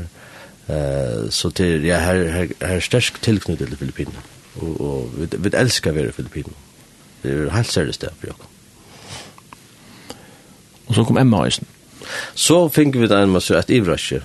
eh 0.68 1.30
så 1.30 1.50
till 1.50 1.84
jag 1.84 2.00
här 2.00 2.48
här 2.60 2.76
er 2.76 2.80
stark 2.80 3.20
tilknyttet 3.20 3.68
till 3.68 3.76
Filippinerna 3.76 4.22
och 4.54 4.80
och 4.80 5.10
vi 5.18 5.28
vi 5.38 5.56
älskar 5.56 5.92
vara 5.92 6.12
Filippinerna 6.12 6.56
det 7.22 7.30
är 7.30 7.50
helt 7.50 7.70
særlig 7.70 7.94
sted 7.94 8.10
for 8.20 8.26
jag 8.26 8.51
Og 10.88 10.96
så 10.96 11.04
kom 11.08 11.20
Emma 11.20 11.44
Eisen. 11.46 11.68
Så 12.34 12.66
fikk 12.72 12.98
vi 12.98 13.08
den 13.10 13.32
med 13.32 13.50
et 13.58 13.70
ivrasje. 13.70 14.22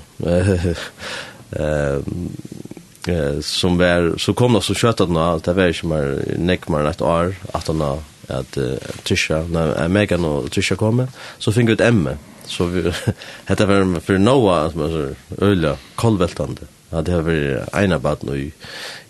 Eh, 1.57 3.39
som 3.41 3.77
var, 3.79 4.17
så 4.19 4.33
kom 4.35 4.57
det 4.57 4.65
så 4.67 4.73
kjøtt 4.75 5.05
at 5.05 5.11
nå, 5.13 5.25
det 5.45 5.53
var 5.55 5.71
ikke 5.71 5.87
mer 5.87 6.09
nek 6.43 6.65
mer 6.67 6.83
enn 6.83 6.89
et 6.91 7.03
år, 7.07 7.37
at 7.55 7.69
han 7.71 7.83
at 8.27 8.57
uh, 8.59 8.75
Tysha, 9.07 9.45
når 9.47 9.87
Megan 9.87 10.25
og 10.27 10.49
Tysha 10.51 10.75
kom, 10.75 11.05
så 11.39 11.53
fikk 11.55 11.69
vi 11.69 11.77
ut 11.77 11.83
Emme. 11.85 12.17
Så 12.47 12.67
vi, 12.71 12.83
dette 13.47 13.67
var 13.67 13.87
for 14.03 14.19
Noah, 14.19 14.67
som 14.71 14.83
er 14.83 14.91
så 14.91 15.45
øyla, 15.47 15.77
kolveltande. 15.95 16.67
Ja, 16.91 17.01
det 17.03 17.15
har 17.15 17.25
vært 17.27 17.73
en 17.75 17.95
av 17.95 18.03
baden 18.03 18.31
i 18.35 18.45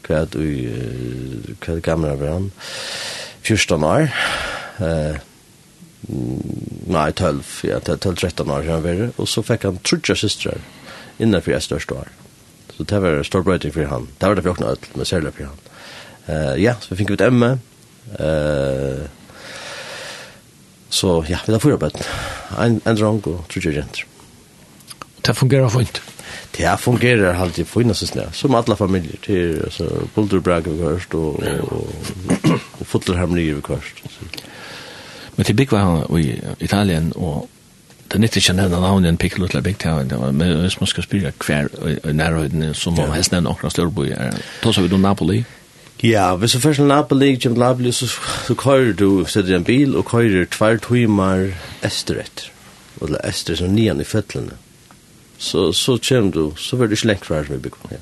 hva 0.07 0.23
er 0.23 1.81
gamle 1.85 2.13
var 2.17 2.31
han, 2.31 2.51
14 3.43 3.83
år. 3.85 4.07
Eh, 4.81 5.17
nei, 6.07 7.11
12, 7.11 7.63
ja, 7.67 7.79
12-13 7.79 8.51
år 8.51 8.63
sedan 8.63 8.83
var 8.83 9.01
og 9.17 9.27
så 9.27 9.43
fikk 9.43 9.67
han 9.67 9.79
trutja 9.83 10.15
systrar 10.15 10.61
innenfor 11.19 11.51
jeg 11.51 11.65
største 11.65 11.97
år. 11.97 12.11
Så 12.77 12.85
det 12.87 13.01
var 13.01 13.23
stor 13.25 13.43
brøyting 13.43 13.73
for 13.73 13.89
han. 13.89 14.07
Det 14.19 14.27
var 14.27 14.35
det 14.35 14.43
för 14.43 14.49
åkna 14.49 14.67
öll, 14.67 14.89
men 14.93 15.05
særlig 15.05 15.33
for 15.33 15.43
han. 15.43 15.59
Uh, 16.29 16.63
ja, 16.63 16.75
så 16.79 16.87
vi 16.89 16.95
fick 16.95 17.09
ut 17.09 17.21
Emme. 17.21 17.59
Uh, 18.19 19.07
så 20.89 21.25
ja, 21.29 21.37
vi 21.45 21.53
har 21.53 21.59
fyra 21.59 21.77
bötten. 21.77 22.03
En, 22.59 22.81
en 22.85 22.95
drang 22.95 23.21
och 23.21 23.47
trutja 23.47 23.71
jenter. 23.71 24.05
Det 25.21 25.33
fungerar 25.33 25.69
fint. 25.69 26.01
Det 26.51 26.79
fungerar 26.79 27.33
alltid 27.33 27.67
fint, 27.67 27.97
så 27.97 28.07
snälla. 28.07 28.31
Som 28.31 28.55
alla 28.55 28.75
familjer. 28.75 29.15
Det 29.25 29.33
är 29.33 29.63
alltså, 29.63 30.07
Bulderbrag 30.15 30.67
vi 30.67 30.83
hörst 30.83 31.13
och, 31.13 31.21
och, 31.21 31.43
och, 31.43 31.71
och, 31.71 31.87
och, 32.79 33.09
och, 33.09 33.09
och, 33.09 33.39
och, 33.39 33.69
och, 33.69 33.71
och, 33.71 33.77
Men 35.38 35.45
til 35.45 35.53
bygg 35.53 35.71
var 35.71 35.85
han 35.85 36.19
i 36.19 36.39
Italien, 36.65 37.11
og 37.15 37.49
det 38.11 38.19
nytter 38.21 38.41
ikke 38.41 38.53
nevna 38.57 38.79
navnet 38.81 39.19
Piccolo 39.19 39.47
til 39.47 39.61
bygg 39.61 39.79
til 39.79 39.91
han, 39.91 40.35
men 40.35 40.59
hvis 40.63 40.79
man 40.81 40.88
skal 40.88 41.03
spyrja 41.03 41.31
hver 41.45 41.67
i 41.88 42.13
nærhøyden, 42.13 42.73
så 42.73 42.89
må 42.89 43.05
man 43.05 43.15
helst 43.15 43.31
nevna 43.31 43.49
okra 43.49 43.69
størreboy. 43.69 44.11
Ta 44.63 44.73
så 44.73 44.81
vi 44.81 44.88
då 44.88 44.97
Napoli? 44.97 45.43
Ja, 46.03 46.35
hvis 46.35 46.51
du 46.51 46.59
først 46.59 46.77
til 46.77 46.88
Napoli, 46.88 47.35
kjem 47.35 47.53
til 47.53 47.59
Napoli, 47.59 47.91
så, 47.91 48.07
så 48.47 48.53
kører 48.53 48.93
du, 48.93 49.25
sitter 49.25 49.55
en 49.55 49.63
bil, 49.63 49.95
og 49.95 50.05
kører 50.05 50.45
tvær 50.45 50.77
timer 50.77 51.51
esterett, 51.83 52.51
eller 53.01 53.17
ester 53.25 53.55
som 53.55 53.73
nian 53.73 54.01
i 54.01 54.03
fettlene. 54.03 54.57
Så, 55.38 55.71
så 55.73 55.97
kjem 56.01 56.31
du, 56.31 56.53
så 56.57 56.77
var 56.77 56.88
du 56.88 56.93
ikke 56.93 57.07
lengt 57.07 57.25
fra 57.25 57.43
som 57.43 57.55
vi 57.55 57.65
bygg 57.67 57.91
ja. 57.91 57.97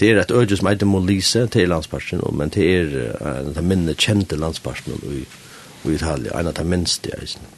Det 0.00 0.10
er 0.10 0.20
et 0.20 0.32
øyde 0.34 0.56
som 0.56 0.66
er 0.66 0.84
Molise 0.84 0.86
må 0.86 1.00
lise 1.06 1.46
til 1.46 1.68
landsparten, 1.68 2.20
men 2.32 2.48
det 2.48 2.64
er 2.76 2.86
uh, 3.20 3.54
den 3.54 3.68
minne 3.68 3.94
kjente 3.94 4.36
landsparsen 4.36 4.92
i 5.04 5.24
i 5.84 5.94
Italia, 5.94 6.38
en 6.38 6.46
av 6.46 6.54
de 6.54 6.64
minste 6.64 7.10
jeg 7.12 7.28
synes. 7.28 7.48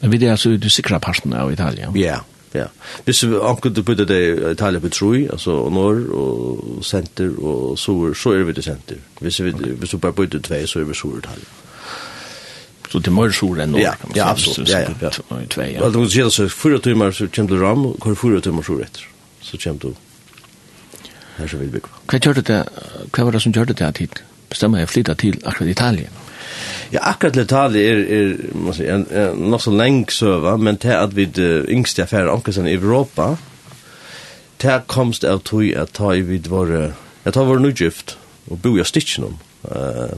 Men 0.00 0.12
vi 0.12 0.24
er 0.26 0.30
altså 0.30 0.56
du 0.56 0.68
sikra 0.70 0.98
parten 0.98 1.32
av 1.32 1.52
Italien? 1.52 1.96
Ja, 1.96 2.18
ja. 2.54 2.66
Hvis 3.04 3.24
vi 3.24 3.36
akkurat 3.42 3.84
bytte 3.84 4.04
det 4.04 4.18
i 4.26 4.50
Italia 4.50 4.80
på 4.80 4.88
Troi, 4.88 5.26
altså 5.32 5.68
norr 5.72 6.02
og 6.14 6.84
senter 6.84 7.30
og 7.38 7.78
sur, 7.78 8.14
så 8.14 8.32
er 8.36 8.44
vi 8.44 8.52
til 8.52 8.62
senter. 8.62 8.96
Hvis 9.20 9.40
vi, 9.42 9.52
okay. 9.54 9.72
hvis 9.72 9.92
vi 9.92 9.98
bare 9.98 10.12
bytte 10.12 10.40
tvei, 10.40 10.66
så 10.66 10.80
er 10.80 10.84
vi 10.84 10.94
sur 10.94 11.18
Italia. 11.18 11.44
Så 12.88 12.98
det 12.98 13.12
mer 13.12 13.30
sur 13.30 13.60
enn 13.60 13.70
norr? 13.74 13.80
Ja, 13.80 13.94
ja, 14.14 14.30
absolutt. 14.30 14.70
Ja, 14.70 14.80
ja. 15.02 15.10
Tvei, 15.50 15.72
ja. 15.72 15.84
Alt 15.84 15.96
om 15.96 16.04
du 16.04 16.10
sier, 16.10 16.28
så 16.28 16.48
fyra 16.48 16.78
timer 16.78 17.10
så 17.10 17.28
kommer 17.34 17.56
du 17.56 17.62
ram, 17.62 17.86
og 17.86 17.96
hver 18.04 18.14
fyra 18.14 18.40
timer 18.40 18.62
sur 18.62 18.82
etter. 18.82 19.08
Så 19.42 19.58
kommer 19.62 19.80
du 19.80 19.94
Här 21.36 21.46
så 21.46 21.56
vill 21.56 21.68
vi. 21.68 21.80
Vad 22.06 22.26
gjør 22.26 22.32
det, 22.32 22.64
vad 23.16 23.24
var 23.24 23.32
det 23.32 23.40
som 23.40 23.52
gjorde 23.52 23.68
det 23.68 23.76
til 23.76 23.84
at 23.84 23.98
hit? 23.98 24.22
Bestemmer 24.48 24.78
jeg 24.78 24.88
flytta 24.88 25.14
till 25.14 25.42
akkurat 25.44 25.70
Italien? 25.70 26.08
Ja. 26.14 26.25
Ja, 26.92 27.02
akkurat 27.10 27.34
detalj 27.34 27.80
er, 27.82 28.02
er 28.16 28.34
måste, 28.54 28.86
en, 28.86 29.06
en, 29.10 29.54
en 29.54 29.58
så 29.58 29.72
länk 29.74 30.10
søva, 30.10 30.56
men 30.56 30.78
til 30.78 30.94
at 30.94 31.16
vi 31.16 31.26
uh, 31.26 31.64
yngste 31.68 32.02
affære 32.02 32.30
omkring 32.30 32.68
i 32.68 32.74
Europa, 32.74 33.34
til 34.58 34.80
komst 34.86 35.24
av 35.24 35.42
tog 35.44 35.66
at 35.76 35.92
ta 35.92 36.14
i 36.14 36.22
vid 36.24 36.48
vår, 36.48 36.72
jeg 37.24 37.34
tar 37.34 37.44
vår 37.44 37.60
nudgift 37.60 38.16
og 38.50 38.62
bo 38.62 38.76
i 38.78 38.84
stitchen 38.84 39.24
om. 39.24 39.38
Uh, 39.66 40.14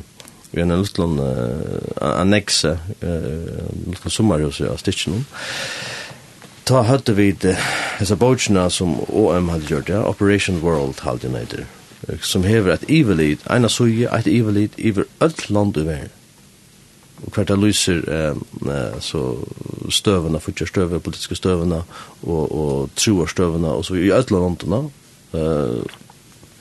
vi 0.53 0.61
er 0.61 0.69
en 0.69 0.81
liten 0.81 1.19
uh, 1.21 2.21
annexe, 2.21 2.79
uh, 3.03 3.65
liten 3.87 4.11
sommarhus 4.11 4.61
jag 4.61 4.79
stitchen 4.79 5.15
om. 5.15 5.25
Ta 6.65 6.83
hade 6.83 7.13
vi 7.13 7.33
uh, 7.33 7.57
dessa 7.99 8.17
bojtjena 8.17 8.71
som 8.71 9.01
OM 9.09 9.49
hadde 9.49 9.69
gjort, 9.69 9.89
ja, 9.89 10.05
Operation 10.05 10.61
World 10.61 11.01
hade 11.01 11.29
jag 11.29 11.67
som 12.23 12.45
hever 12.45 12.73
et 12.73 12.85
ivelid, 12.89 13.39
eina 13.51 13.69
suje, 13.69 14.09
et 14.19 14.27
ivelid, 14.27 14.77
iver 14.79 15.05
öll 15.21 15.35
land 15.49 15.77
i 15.77 15.85
verden 15.87 16.18
hvert 17.35 17.49
det 17.49 17.59
lyser 17.59 18.03
eh, 18.09 19.01
så 19.01 19.23
støvene, 19.91 20.41
fortsatt 20.41 20.69
støvene, 20.73 21.01
politiske 21.01 21.39
støvene, 21.39 21.83
og, 22.23 22.45
og 22.53 22.91
troerstøvene, 22.97 23.69
og 23.69 23.85
så 23.85 23.99
i 23.99 24.13
alle 24.15 24.43
landene, 24.43 24.85
eh, 25.35 25.97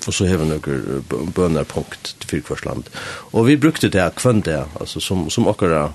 og 0.07 0.13
så 0.13 0.27
har 0.27 0.39
vi 0.39 0.47
noen 0.47 1.31
bønerpunkt 1.35 2.15
til 2.19 2.29
fyrkvarsland. 2.29 2.87
Og 3.33 3.47
vi 3.49 3.57
brukte 3.59 3.91
det 3.91 4.05
kvann 4.15 4.41
det, 4.45 4.63
altså 4.79 5.03
som, 5.03 5.29
som 5.29 5.49
akkurat 5.51 5.91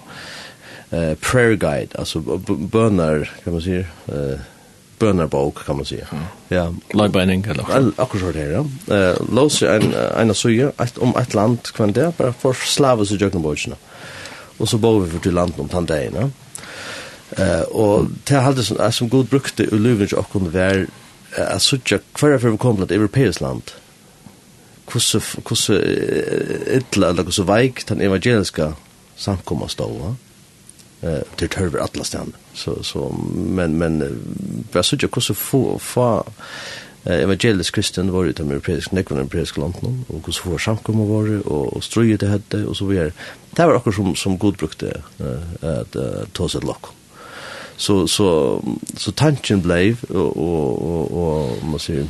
eh, 0.93 1.15
prayer 1.21 1.57
guide, 1.57 1.99
alltså 1.99 2.21
bönar 2.73 3.31
kan 3.45 3.53
man 3.53 3.63
säga 3.63 3.85
eh, 4.09 4.39
bönarbok 4.99 5.65
kan 5.67 5.77
man 5.77 5.85
säga 5.85 6.07
ja 6.13 6.19
Ja. 6.49 6.75
Lagbeining, 6.95 7.45
eller 7.45 7.63
akkurat? 7.63 7.99
Akkurat 7.99 8.35
det, 8.35 8.53
ja. 8.53 8.65
Eh, 8.97 9.17
Låser 9.33 9.77
en, 9.77 9.95
en 9.95 10.35
så 10.35 10.49
søye, 10.49 10.73
om 10.97 11.17
ett 11.17 11.35
land 11.35 11.63
kvann 11.63 11.93
det, 11.93 12.13
bara 12.17 12.33
för 12.33 12.53
slavet 12.53 13.11
i 13.11 13.17
jøkken 13.17 13.43
og 14.63 14.69
så 14.71 14.79
bor 14.79 15.01
vi 15.03 15.11
for 15.11 15.25
til 15.25 15.35
landet 15.35 15.61
om 15.61 15.69
tandegene. 15.69 16.27
Ja? 16.27 16.31
Eh 17.39 17.65
og 17.71 18.11
til 18.29 18.37
hade 18.45 18.65
som 18.65 18.77
er 18.81 18.91
som 18.91 19.11
god 19.11 19.25
brukte 19.25 19.65
i 19.65 19.77
luvens 19.77 20.13
og 20.13 20.29
kunne 20.31 20.53
være 20.55 20.87
er 21.37 21.59
suttja 21.59 21.99
kvar 22.15 22.39
for 22.39 22.57
kom 22.57 22.77
til 22.77 22.97
europeisk 22.97 23.41
land. 23.41 23.63
Kusse 24.87 25.21
kusse 25.45 25.79
etla 26.67 27.09
eller 27.09 27.25
kusse 27.25 27.47
veik 27.49 27.89
den 27.89 28.01
evangeliska 28.01 28.73
samkomma 29.17 29.69
stå. 29.69 30.15
Eh 31.03 31.23
til 31.37 31.49
tørver 31.49 31.83
atlastan. 31.83 32.35
Så 32.55 32.83
så 32.83 33.09
men 33.35 33.79
men 33.79 34.23
vad 34.73 34.85
så 34.85 34.97
jag 35.03 35.11
kusse 35.11 35.35
få 35.35 35.79
få 35.79 36.25
evangelisk 37.05 37.75
kristen 37.75 38.13
var 38.13 38.31
utom 38.31 38.51
europeisk, 38.51 38.93
nekvun 38.93 39.19
europeisk 39.19 39.57
land 39.59 39.75
no, 39.83 39.91
og 40.09 40.23
hos 40.27 40.39
få 40.39 40.59
samkommer 40.59 41.07
var 41.07 41.31
og, 41.45 41.77
og 41.77 41.83
det 42.21 42.29
hette, 42.29 42.69
og 42.69 42.77
så 42.77 42.85
videre. 42.85 43.11
Det 43.57 43.67
var 43.67 43.75
också 43.75 43.93
som, 43.93 44.17
som 44.17 44.39
god 44.39 44.53
brukte 44.53 45.03
at 45.61 45.97
uh, 45.97 46.25
ta 46.35 46.49
seg. 46.49 46.63
Så, 47.77 48.09
så, 48.09 48.63
så 48.97 49.13
tanken 49.13 49.71
och 50.11 50.17
og, 50.17 50.37
og, 50.39 51.13
og, 51.13 51.65
man 51.65 52.09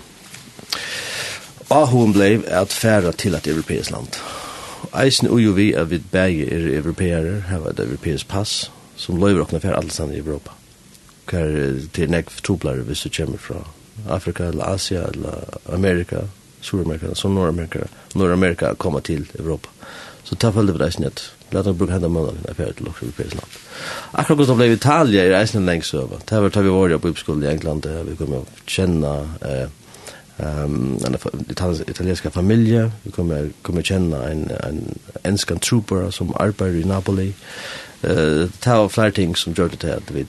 Ah 1.71 1.89
hon 1.89 2.13
blev 2.13 2.45
at 2.47 2.69
færa 2.69 3.13
til 3.13 3.35
et 3.35 3.47
europeisk 3.47 3.91
land. 3.91 4.09
Eisen 5.05 5.29
og 5.29 5.41
jo 5.41 5.53
vi 5.53 5.73
er 5.73 5.85
vidt 5.85 6.11
begge 6.11 6.45
er 6.51 6.79
europeere, 6.79 7.43
her 7.49 7.59
var 7.59 7.71
et 7.71 7.81
europeisk 7.81 8.29
pass, 8.29 8.71
som 8.97 9.17
løyver 9.17 9.41
åkne 9.41 9.61
færa 9.61 9.79
alle 9.79 9.91
sammen 9.91 10.17
i 10.17 10.19
Europa. 10.19 10.51
Hver 11.31 11.81
til 11.95 12.11
nekv 12.11 12.43
troplare 12.45 12.85
hvis 12.85 13.01
du 13.01 13.09
kommer 13.17 13.39
fra 13.39 13.65
Afrika 14.09 14.45
eller 14.45 14.75
Asia 14.75 15.03
eller 15.03 15.35
Amerika, 15.75 16.19
Sydamerika, 16.61 17.15
som 17.15 17.35
Nordamerika, 17.35 17.79
Nordamerika 18.15 18.75
komma 18.75 19.01
till 19.01 19.27
Europa. 19.39 19.69
Så 20.25 20.37
ta 20.37 20.53
följde 20.53 20.73
vi 20.73 20.79
det 20.79 20.93
snett. 20.93 21.21
Lät 21.51 21.67
oss 21.67 21.77
bruka 21.77 21.93
hända 21.93 22.09
månaden 22.09 22.39
när 22.47 22.55
färdigt 22.55 22.77
till 22.77 22.89
också 22.89 23.05
europeiskt 23.05 23.35
land. 23.35 23.47
Akkurat 24.11 24.39
Gustav 24.39 24.57
blev 24.57 24.73
Italien 24.73 25.27
i 25.27 25.29
reisen 25.29 25.67
längs 25.67 25.87
söva. 25.87 26.17
Det 26.25 26.35
här 26.35 26.49
tar 26.49 26.63
vi 26.63 26.69
var 26.69 26.99
på 26.99 27.09
uppskola 27.09 27.47
i 27.47 27.51
England 27.51 27.83
där 27.83 28.05
vi 28.05 28.17
kommer 28.17 28.39
att 28.39 28.49
känna 28.67 29.17
eh, 29.41 29.69
um, 30.65 30.99
en 31.07 31.17
italienska 31.87 32.31
familj. 32.31 32.91
Vi 33.03 33.11
kommer, 33.11 33.51
kommer 33.63 33.83
känna 33.83 34.31
en, 34.31 34.51
en 34.51 34.99
enskan 35.23 35.59
trooper 35.59 36.11
som 36.11 36.35
arbetar 36.35 36.67
i 36.67 36.85
Napoli. 36.85 37.33
Uh, 38.05 38.49
det 38.61 38.65
här 38.65 38.77
var 38.77 38.89
flera 38.89 39.11
ting 39.11 39.37
som 39.37 39.53
gjorde 39.53 39.77
det 39.81 39.87
här 39.87 39.97
att 39.97 40.11
vi 40.11 40.27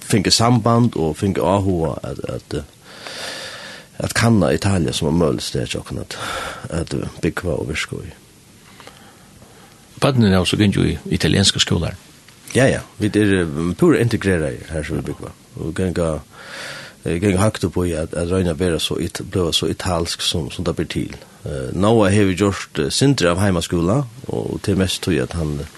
finge 0.00 0.30
samband 0.30 0.96
og 0.96 1.16
finge 1.16 1.42
ahua 1.42 1.96
at, 2.02 2.18
at, 2.28 2.64
at 3.98 4.14
kanna 4.14 4.52
Italia 4.54 4.92
som 4.92 5.08
er 5.08 5.18
møllest 5.18 5.54
det 5.54 5.74
er 5.74 6.00
at, 6.00 6.18
at 6.70 6.94
byggva 7.22 7.58
og 7.58 7.68
virka 7.68 8.02
i. 8.02 8.12
Badnen 10.00 10.32
er 10.32 10.38
også 10.38 10.56
gynnt 10.56 10.76
jo 10.76 10.82
i 10.82 10.98
italienska 11.10 11.58
skolar. 11.58 11.94
Ja, 12.54 12.66
ja. 12.66 12.80
Vi 12.98 13.06
er 13.06 13.46
pura 13.78 13.98
integrera 13.98 14.50
her 14.70 14.82
som 14.82 14.96
vi 14.96 15.02
byggva. 15.02 15.32
Og 15.56 15.74
gynga 15.74 16.18
gynga 17.04 17.38
hakt 17.38 17.64
på 17.72 17.84
i 17.84 17.92
at, 17.92 18.14
at 18.14 18.30
røyna 18.30 18.52
vera 18.58 18.78
så, 18.78 18.96
it, 19.00 19.20
bleva 19.30 19.52
så 19.52 19.68
italsk 19.70 20.22
som, 20.22 20.50
som 20.50 20.64
det 20.64 20.76
blir 20.76 20.88
til. 20.90 21.16
Uh, 21.44 21.70
Noah 21.72 22.12
har 22.12 22.24
vi 22.28 22.36
gjort 22.36 22.78
uh, 22.78 22.88
sindre 22.90 23.30
av 23.30 23.40
heimaskola 23.40 24.02
og 24.26 24.58
til 24.62 24.78
mest 24.78 25.02
tog 25.02 25.16
at 25.22 25.36
han 25.38 25.60
uh, 25.62 25.77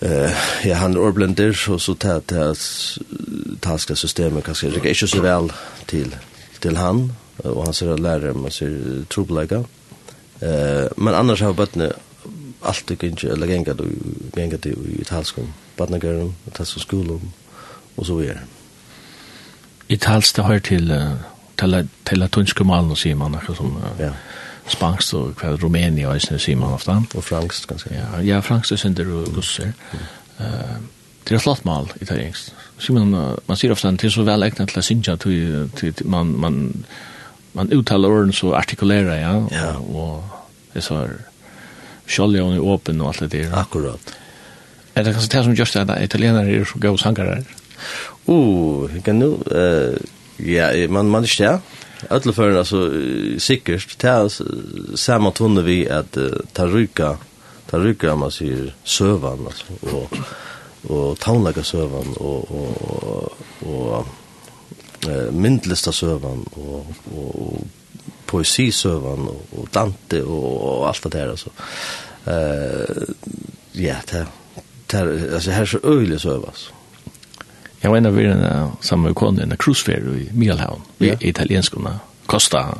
Eh 0.00 0.30
ja 0.64 0.74
han 0.74 0.96
er 1.40 1.52
så 1.52 1.78
så 1.78 1.94
tät 1.94 2.26
tas 2.26 2.98
taska 3.60 3.94
systemet 3.96 4.44
kanske 4.44 4.66
jag 4.66 4.86
inte 4.86 5.06
så 5.06 5.20
väl 5.20 5.52
till 5.86 6.16
till 6.60 6.76
han 6.76 7.12
och 7.36 7.64
han 7.64 7.74
ser 7.74 7.96
lärare 7.96 8.34
man 8.34 8.50
ser 8.50 9.04
trubbelaga. 9.08 9.64
Eh 10.40 10.88
men 10.96 11.14
annars 11.14 11.42
har 11.42 11.52
barnet 11.52 11.92
alltid 12.60 13.04
inte 13.04 13.28
eller 13.28 13.46
gänga 13.46 13.74
då 13.74 13.84
gänga 14.36 14.56
det 14.56 14.70
i 14.70 15.04
talskom 15.04 15.52
barnet 15.76 16.02
går 16.02 16.32
tas 16.52 16.72
till 16.72 16.82
skolan 16.82 17.32
och 17.94 18.06
så 18.06 18.16
vidare. 18.16 18.40
Italskt 19.88 20.36
hör 20.36 20.60
till 20.60 21.14
till 21.56 21.88
till 22.04 22.18
latinska 22.18 22.64
malen 22.64 22.90
och 22.90 22.98
man 23.16 23.40
som 23.56 23.82
ja 23.98 24.10
spansk 24.72 25.16
og 25.18 25.40
hva 25.40 25.54
Rumænia 25.58 26.10
og 26.12 26.22
sånn 26.22 26.40
sier 26.42 26.58
man 26.60 26.76
ofte. 26.76 26.94
Og 27.16 27.24
fransk, 27.24 27.68
kanskje. 27.70 27.94
Ja, 27.96 28.08
ja 28.24 28.40
fransk 28.44 28.74
er 28.74 28.82
synder 28.82 29.10
og 29.20 29.30
gusser. 29.36 29.72
Det 30.38 31.36
er 31.36 31.42
slått 31.44 31.64
mal 31.68 31.90
i 32.00 32.08
det 32.08 32.18
engst. 32.22 32.52
Man, 32.94 33.12
man 33.12 33.58
sier 33.58 33.74
ofta 33.74 33.90
at 33.90 34.00
det 34.00 34.08
er 34.08 34.14
så 34.14 34.24
vel 34.26 34.46
egnet 34.46 34.70
til 34.70 34.80
å 34.80 34.86
synge 34.86 36.04
man, 36.08 36.30
man, 36.40 36.60
man 37.58 37.72
uttaler 37.74 38.14
åren 38.14 38.32
så 38.32 38.54
artikulerer, 38.56 39.18
ja. 39.18 39.34
ja. 39.52 39.72
Og, 39.78 40.22
og 40.22 40.72
det 40.72 40.82
er 40.82 40.86
så 40.86 41.02
skjolja 42.08 42.46
og 42.46 42.72
åpen 42.76 43.02
og 43.02 43.12
alt 43.12 43.26
det 43.26 43.42
der. 43.42 43.56
Akkurat. 43.58 44.14
Er 44.94 45.04
det 45.04 45.14
kanskje 45.14 45.34
det 45.34 45.44
som 45.44 45.58
just 45.58 45.74
det 45.76 45.84
at 45.84 46.02
italienere 46.02 46.54
er 46.60 46.64
så 46.64 46.78
gode 46.80 47.02
sangere? 47.02 47.42
Oh, 48.26 48.88
kan 49.04 49.20
du... 49.20 49.34
eh 49.54 49.98
ja, 50.38 50.70
man, 50.88 51.08
man 51.10 51.24
er 51.24 51.34
ja. 51.38 51.58
Ödla 52.10 52.32
för 52.32 52.56
alltså 52.56 52.92
säkert 53.38 53.98
ta 53.98 54.28
samma 54.94 55.30
tunne 55.30 55.62
vi 55.62 55.90
att 55.90 56.18
ta 56.52 56.66
ryka 56.66 57.16
ta 57.70 57.78
ryka 57.78 58.16
man 58.16 58.30
säger 58.30 58.74
sövan 58.84 59.46
alltså 59.46 59.64
och 59.80 60.12
och 60.90 61.18
tonlaga 61.18 61.62
sövan 61.62 62.12
och 62.16 62.50
och 62.50 63.32
och 63.60 64.06
eh 65.08 65.32
myndlista 65.32 65.92
sövan 65.92 66.46
och 66.50 66.86
och 67.16 67.58
poesi 68.26 68.72
sövan 68.72 69.28
och 69.50 69.68
Dante 69.70 70.22
och 70.22 70.88
allt 70.88 71.02
det 71.02 71.08
där 71.08 71.28
alltså. 71.28 71.50
Eh 72.24 73.04
ja, 73.72 73.94
det 74.10 74.26
det 74.86 75.34
alltså 75.34 75.50
här 75.50 75.66
så 75.66 75.78
öjligt 75.84 76.22
sövas. 76.22 76.70
Jag 77.80 77.90
var 77.90 77.96
en 77.96 78.06
av 78.06 78.20
er 78.20 78.70
samma 78.80 79.14
kon 79.14 79.38
en 79.38 79.56
cruisefer 79.56 80.02
i 80.16 80.28
Mielhavn. 80.32 80.80
Vi 80.98 81.06
yeah. 81.06 81.18
italiensk 81.20 81.72
kunna 81.72 81.98
Costa. 82.26 82.74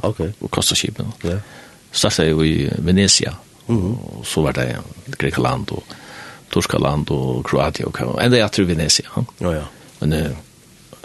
Okej. 0.00 0.32
Och 0.38 0.50
Costa 0.50 0.74
skipen. 0.74 1.12
Ja. 1.22 1.28
Yeah. 1.28 1.40
Starta 1.90 2.24
i 2.24 2.72
Venezia. 2.78 3.34
Mm 3.68 3.82
-hmm. 3.82 3.98
Och 3.98 4.26
så 4.26 4.42
var 4.42 4.52
det 4.52 4.76
Grekland 5.06 5.70
och 5.70 5.84
Torskaland 6.50 7.10
och 7.10 7.46
Kroatien 7.46 7.88
och 7.88 8.22
ända 8.22 8.38
jag 8.38 8.52
tror 8.52 8.66
Venezia. 8.66 9.06
Ja 9.38 9.54
ja. 9.54 9.62
Men 9.98 10.12
eh, 10.12 10.30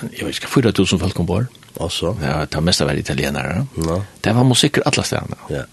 jag 0.02 0.26
vet 0.26 0.36
inte 0.36 0.48
4000 0.48 1.00
folk 1.00 1.14
kom 1.14 1.26
bort. 1.26 1.48
Alltså. 1.80 2.18
Ja, 2.24 2.46
det 2.50 2.62
mesta 2.62 2.86
var 2.86 2.94
italienare. 2.94 3.66
Ja. 3.88 4.04
Det 4.22 4.34
var 4.34 4.44
musik 4.44 4.78
alla 4.86 5.04
städerna. 5.04 5.38
Ja. 5.48 5.64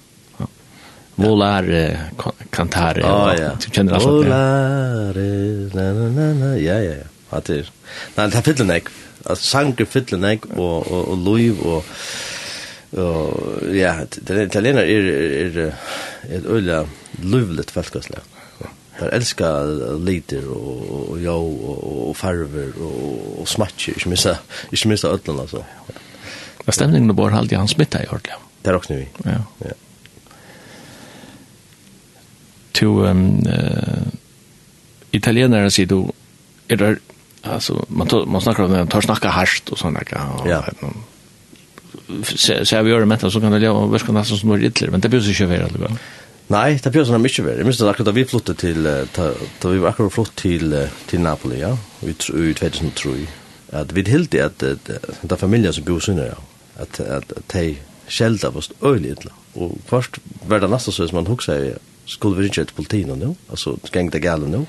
Volare, 1.15 2.01
cantare. 2.51 3.01
Ja, 3.01 3.39
ja. 3.39 3.51
Du 3.65 3.71
känner 3.71 3.93
alltså. 3.93 4.09
Volare, 4.09 5.71
na 5.75 5.93
na 5.93 6.09
na 6.09 6.35
na. 6.35 6.59
Ja, 6.59 6.75
ja, 6.75 6.95
ja. 6.95 7.05
Ja, 7.33 7.41
det 7.45 7.59
er. 7.59 7.71
Nei, 8.17 8.27
det 8.31 8.41
er 8.41 8.47
fyllene 8.47 8.79
jeg. 8.79 8.89
At 9.29 9.43
sanger 9.43 9.89
fyllene 9.91 10.35
jeg, 10.35 10.47
og, 10.55 10.89
og, 10.89 11.13
og 11.13 11.23
liv, 11.27 11.61
og, 11.67 11.85
og 12.97 13.69
ja, 13.77 13.95
det 14.09 14.49
italiener 14.49 14.89
er, 14.89 15.13
er, 15.13 15.63
er 15.69 16.39
et 16.39 16.49
øyla 16.49 16.85
livligt 17.23 17.71
feltgåsleg. 17.75 18.35
Der 18.99 19.13
elskar 19.15 19.69
lider 20.03 20.49
og, 20.51 21.11
og 21.13 21.19
jo, 21.23 21.37
og, 21.39 22.09
og 22.09 22.17
farver, 22.17 22.73
og, 22.83 23.41
og 23.41 23.49
smatcher, 23.49 23.95
ikke 23.95 24.11
minst, 24.11 24.27
ikke 24.73 24.89
minst 24.91 25.07
av 25.07 25.15
ødlen, 25.15 25.39
altså. 25.45 25.63
Ja, 26.67 26.73
stemningen 26.75 27.17
var 27.17 27.37
alltid 27.39 27.57
han 27.57 27.69
smittet 27.71 28.05
i 28.05 28.11
ordentlig. 28.11 28.35
Det 28.65 28.73
er 28.73 28.77
også 28.77 28.93
nu. 28.93 29.05
Ja. 29.25 29.39
ja. 29.65 29.77
To 32.75 32.91
um, 33.11 33.23
uh, 33.47 34.09
italienere 35.13 35.71
sier 35.71 35.87
du, 35.87 36.11
er 36.69 36.77
det 36.77 36.91
alltså 37.43 37.85
man 37.89 38.07
tar, 38.07 38.27
man 38.27 38.41
snackar 38.41 38.63
om 38.63 38.73
det 38.73 38.87
tar 38.87 39.01
snacka 39.01 39.29
harst 39.29 39.69
och 39.69 39.79
såna 39.79 40.01
där 40.01 40.07
ja 40.45 40.65
så 42.65 42.83
vi 42.83 42.91
gör 42.91 43.01
det 43.01 43.07
med 43.07 43.21
så 43.33 43.41
kan 43.41 43.53
det 43.53 43.59
leva 43.59 43.87
verkar 43.87 44.13
nästan 44.13 44.39
som 44.39 44.61
det 44.61 44.91
men 44.91 45.01
det 45.01 45.09
behövs 45.09 45.29
inte 45.29 45.47
vara 45.47 45.63
alltså 45.63 45.99
Nej, 46.51 46.81
det 46.83 46.91
blir 46.91 47.13
nog 47.13 47.21
mycket 47.21 47.45
värre. 47.45 47.57
Jag 47.57 47.65
minns 47.65 47.81
att 47.81 47.89
akkurat 47.89 48.15
vi 48.15 48.25
flyttade 48.25 48.59
till 48.59 49.07
då 49.61 49.69
vi 49.69 49.79
var 49.79 49.89
akkurat 49.89 50.13
flytt 50.13 50.37
till 50.37 50.87
till 51.07 51.21
Napoli, 51.21 51.61
ja. 51.61 51.79
Vi 52.01 52.15
tror 52.15 52.45
i 52.45 52.55
2003 52.55 53.11
att 53.73 53.93
vi 53.93 54.11
helt 54.11 54.31
det 54.31 54.41
att 54.41 54.59
det 55.23 55.37
familjen 55.37 55.73
som 55.73 55.85
bor 55.85 56.01
synner, 56.01 56.27
ja. 56.27 56.83
Att 56.83 57.01
att 57.01 57.33
de 57.47 57.77
skälda 58.09 58.49
oss 58.49 58.71
öjligt. 58.83 59.27
Och 59.53 59.79
först 59.87 60.19
var 60.47 60.61
det 60.61 60.69
nästan 60.69 60.93
så 60.93 61.09
som 61.09 61.15
man 61.17 61.27
huxar 61.27 61.73
skulle 62.07 62.37
vi 62.37 62.47
inte 62.47 62.65
till 62.65 62.75
politiken 62.75 63.19
nu. 63.19 63.35
Alltså 63.51 63.79
gäng 63.93 64.11
det 64.11 64.19
galen 64.19 64.51
nu. 64.51 64.67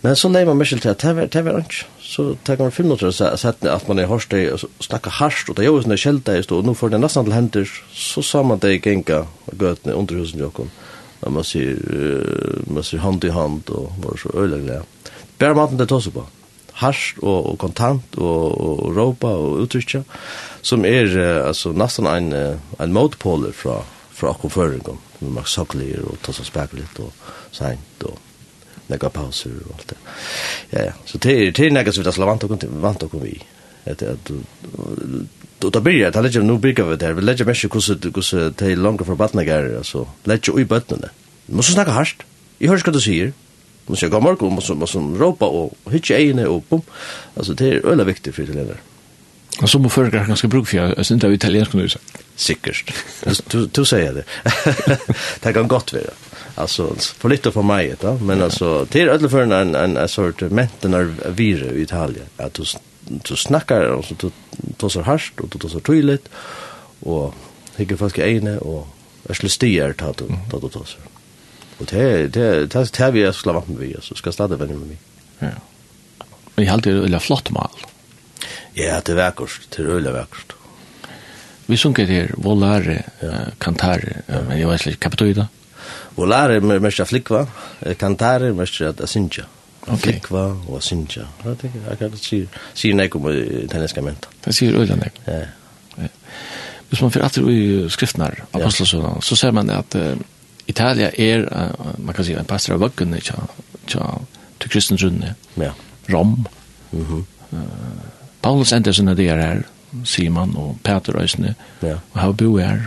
Men 0.00 0.16
så 0.16 0.28
nej 0.28 0.46
man 0.46 0.58
mycket 0.58 0.82
till 0.82 0.90
att 0.90 0.98
det 0.98 1.12
var 1.12 1.26
det 1.26 1.42
var 1.42 1.58
inte 1.58 1.74
så 2.00 2.34
tar 2.34 2.56
man 2.56 2.70
fem 2.70 2.86
minuter 2.86 3.10
så 3.10 3.24
att 3.24 3.64
att 3.64 3.88
man 3.88 3.98
är 3.98 4.06
hörst 4.06 4.32
och 4.32 4.60
snacka 4.80 5.10
harst 5.10 5.48
och 5.48 5.54
det 5.54 5.64
gör 5.64 5.76
ju 5.76 5.82
såna 5.82 5.96
skälta 5.96 6.36
just 6.36 6.52
och 6.52 6.64
nu 6.64 6.74
får 6.74 6.88
det 6.88 6.98
nästan 6.98 7.24
till 7.24 7.32
händer 7.32 7.70
så 7.92 8.22
sa 8.22 8.42
man 8.42 8.58
det 8.58 8.86
gänga 8.86 9.26
götne 9.60 9.92
under 9.92 10.14
husen 10.14 10.40
Jakob. 10.40 10.68
När 11.20 11.30
man 11.30 11.44
ser 11.44 11.76
man 12.72 12.82
ser 12.82 12.98
hand 12.98 13.24
i 13.24 13.30
hand 13.30 13.70
och 13.70 13.92
var 14.04 14.16
så 14.16 14.38
öliga. 14.38 14.82
Bär 15.38 15.54
man 15.54 15.76
det 15.76 15.86
tossa 15.86 16.10
på. 16.10 16.24
Harst 16.72 17.18
och 17.18 17.46
och 17.46 17.58
kontant 17.58 18.14
och 18.14 18.60
och 18.60 18.96
ropa 18.96 19.28
och 19.28 19.60
uttrycka 19.62 20.04
som 20.62 20.84
är 20.84 21.18
alltså 21.40 21.72
nästan 21.72 22.06
en 22.06 22.58
en 22.78 22.92
motpol 22.92 23.52
från 23.52 23.82
från 24.10 24.30
akkurat 24.30 24.52
förrgår. 24.52 24.96
Man 25.18 25.44
saklar 25.44 26.00
och 26.10 26.20
tossa 26.22 26.44
spekulerar 26.44 26.88
och 26.98 27.12
sent 27.50 28.02
och 28.02 28.18
lägga 28.90 29.08
pauser 29.08 29.50
och 29.68 29.74
allt 29.74 29.88
det. 29.88 29.96
Ja, 30.70 30.84
ja. 30.84 30.92
Så 31.04 31.18
det 31.18 31.32
är 31.32 31.52
det 31.52 31.66
är 31.66 31.70
något 31.70 31.94
som 31.94 32.04
vi 32.04 32.10
vant 32.24 32.44
och 32.44 32.64
vant 32.64 33.02
och 33.02 33.24
vi. 33.24 33.42
Det 33.84 34.02
att 34.02 34.30
då 35.58 35.70
då 35.70 35.80
blir 35.80 36.10
det 36.10 36.18
att 36.18 36.34
nu 36.34 36.58
bygga 36.58 36.84
vi 36.84 36.96
där. 36.96 37.12
Vi 37.12 37.22
lägger 37.22 37.44
mesh 37.44 37.68
kus 37.68 37.90
så 38.26 38.50
det 38.58 38.66
är 38.72 38.76
långt 38.76 39.06
för 39.06 39.14
vattnet 39.14 39.46
där 39.46 39.76
alltså. 39.76 40.08
Lägger 40.24 40.60
i 40.60 40.64
botten. 40.64 41.04
Måste 41.46 41.72
snacka 41.72 41.90
harst. 41.90 42.22
Jag 42.58 42.70
hörs 42.70 42.86
vad 42.86 42.94
du 42.94 43.00
säger. 43.00 43.32
Måste 43.86 44.04
jag 44.04 44.12
gå 44.12 44.20
mark 44.20 44.42
och 44.42 44.52
måste 44.52 44.74
måste 44.74 44.98
ropa 44.98 45.46
och 45.46 45.92
hitcha 45.92 46.18
ene 46.18 46.46
och 46.46 46.68
pum. 46.68 46.82
Alltså 47.36 47.54
det 47.54 47.68
är 47.68 47.86
öle 47.86 48.04
viktigt 48.04 48.34
för 48.34 48.42
det 48.42 48.52
där. 48.52 48.80
Och 49.62 49.70
så 49.70 49.78
må 49.78 49.88
förgar 49.88 50.26
ganska 50.26 50.48
bruk 50.48 50.68
för 50.68 50.76
jag 50.76 50.98
är 50.98 51.12
inte 51.12 51.26
av 51.26 51.32
italiensk 51.32 51.72
nu 51.72 51.88
så. 51.88 51.98
Du 53.50 53.66
du 53.66 53.84
säger 53.84 54.12
det. 54.12 54.24
det 55.40 55.52
kan 55.52 55.68
gott 55.68 55.92
vara 55.92 56.02
alltså 56.60 56.94
för 56.96 57.28
lite 57.28 57.52
för 57.52 57.62
mig 57.62 57.94
då 58.00 58.14
men 58.14 58.38
ja. 58.38 58.44
alltså 58.44 58.86
till 58.86 59.10
alla 59.10 59.28
för 59.28 59.42
en 59.42 59.52
en, 59.52 59.74
en, 59.74 59.96
en 59.96 60.08
sort 60.08 60.40
menten 60.40 60.94
av 60.94 61.20
vire 61.26 61.74
i 61.74 61.82
Italien 61.82 62.26
att 62.36 62.54
du 62.54 62.64
du 63.28 63.36
snackar 63.36 63.82
och 63.82 64.04
så 64.04 64.14
du 64.78 64.90
så 64.90 65.02
harst 65.02 65.40
och 65.40 65.48
du 65.48 65.68
så 65.68 65.80
tydligt 65.80 66.28
och 67.00 67.34
hygge 67.76 67.96
fast 67.96 68.18
i 68.18 68.22
ene 68.22 68.58
och 68.58 68.88
är 69.28 69.34
slustier 69.34 69.92
ta 69.92 70.12
du 70.12 70.24
ta 70.50 70.58
du 70.58 70.68
så 70.70 70.84
och 71.78 71.86
det 71.86 72.28
det 72.28 72.66
det 72.66 72.86
tar 72.86 73.10
vi 73.10 73.32
ska 73.32 73.52
vara 73.52 73.64
med 73.66 73.78
vi 73.78 73.96
så 74.00 74.14
ska 74.14 74.32
starta 74.32 74.56
vänner 74.56 74.74
med 74.74 74.88
mig 74.88 74.98
ja. 75.38 75.48
Men 76.54 76.64
jag 76.64 76.72
hade 76.72 77.08
det 77.08 77.14
är 77.14 77.18
flott 77.18 77.50
mal. 77.50 77.70
Ja 78.74 79.00
det 79.04 79.12
är 79.12 79.16
vackert 79.16 79.60
det 79.76 79.82
är 79.82 79.86
öle 79.86 80.12
vackert 80.12 80.52
vi 81.66 81.76
sjunker 81.76 82.06
det 82.06 82.30
volare 82.36 83.02
kantare 83.58 84.22
men 84.26 84.58
jeg 84.58 84.68
vet 84.68 84.86
ikke, 84.86 85.00
kapitoida 85.00 85.46
Og 86.16 86.28
lærer 86.28 86.60
med 86.60 86.82
mest 86.82 87.00
av 87.00 87.08
flikva, 87.08 87.44
kantarer 87.98 88.52
mest 88.56 88.80
av 88.82 89.06
synja. 89.08 89.46
Okay. 89.86 89.96
Flikva 89.96 90.42
og 90.68 90.82
synja. 90.84 91.24
Jeg 91.44 91.58
tenker, 91.62 91.86
jeg 91.88 91.98
kan 91.98 92.18
sier, 92.20 92.60
sier 92.74 92.98
nek 92.98 93.14
om 93.16 93.30
italienska 93.30 94.02
menta. 94.04 94.28
Det 94.44 94.54
sier 94.54 94.76
øyla 94.76 94.98
nek. 95.00 95.22
Ja. 95.26 95.40
Hvis 96.90 97.02
man 97.02 97.12
fyrir 97.14 97.24
atter 97.24 97.48
i 97.48 97.64
skriftnar, 97.90 98.34
apostelsøna, 98.52 99.14
så 99.22 99.36
ser 99.38 99.54
man 99.54 99.70
at 99.70 99.94
uh, 99.94 100.18
Italia 100.68 101.10
er, 101.18 101.44
uh, 101.46 101.92
man 102.02 102.14
kan 102.14 102.26
si, 102.26 102.34
en 102.34 102.48
pastor 102.50 102.74
av 102.74 102.82
vøggene 102.82 103.20
tja, 103.22 103.38
tja, 103.86 104.06
til 104.60 104.72
kristendrunne. 104.72 105.34
Ja. 105.56 105.70
Rom. 106.12 106.46
Mm 106.90 107.04
-hmm. 107.06 107.22
uh, 107.52 107.60
Paulus 108.42 108.72
Andersen 108.72 109.08
er 109.08 109.14
det 109.14 109.28
her, 109.30 109.62
Simon 110.04 110.56
og 110.56 110.78
Peter 110.84 111.20
Øysene, 111.20 111.54
ja. 111.82 111.94
og 112.12 112.20
har 112.20 112.32
bo 112.32 112.56
her, 112.56 112.80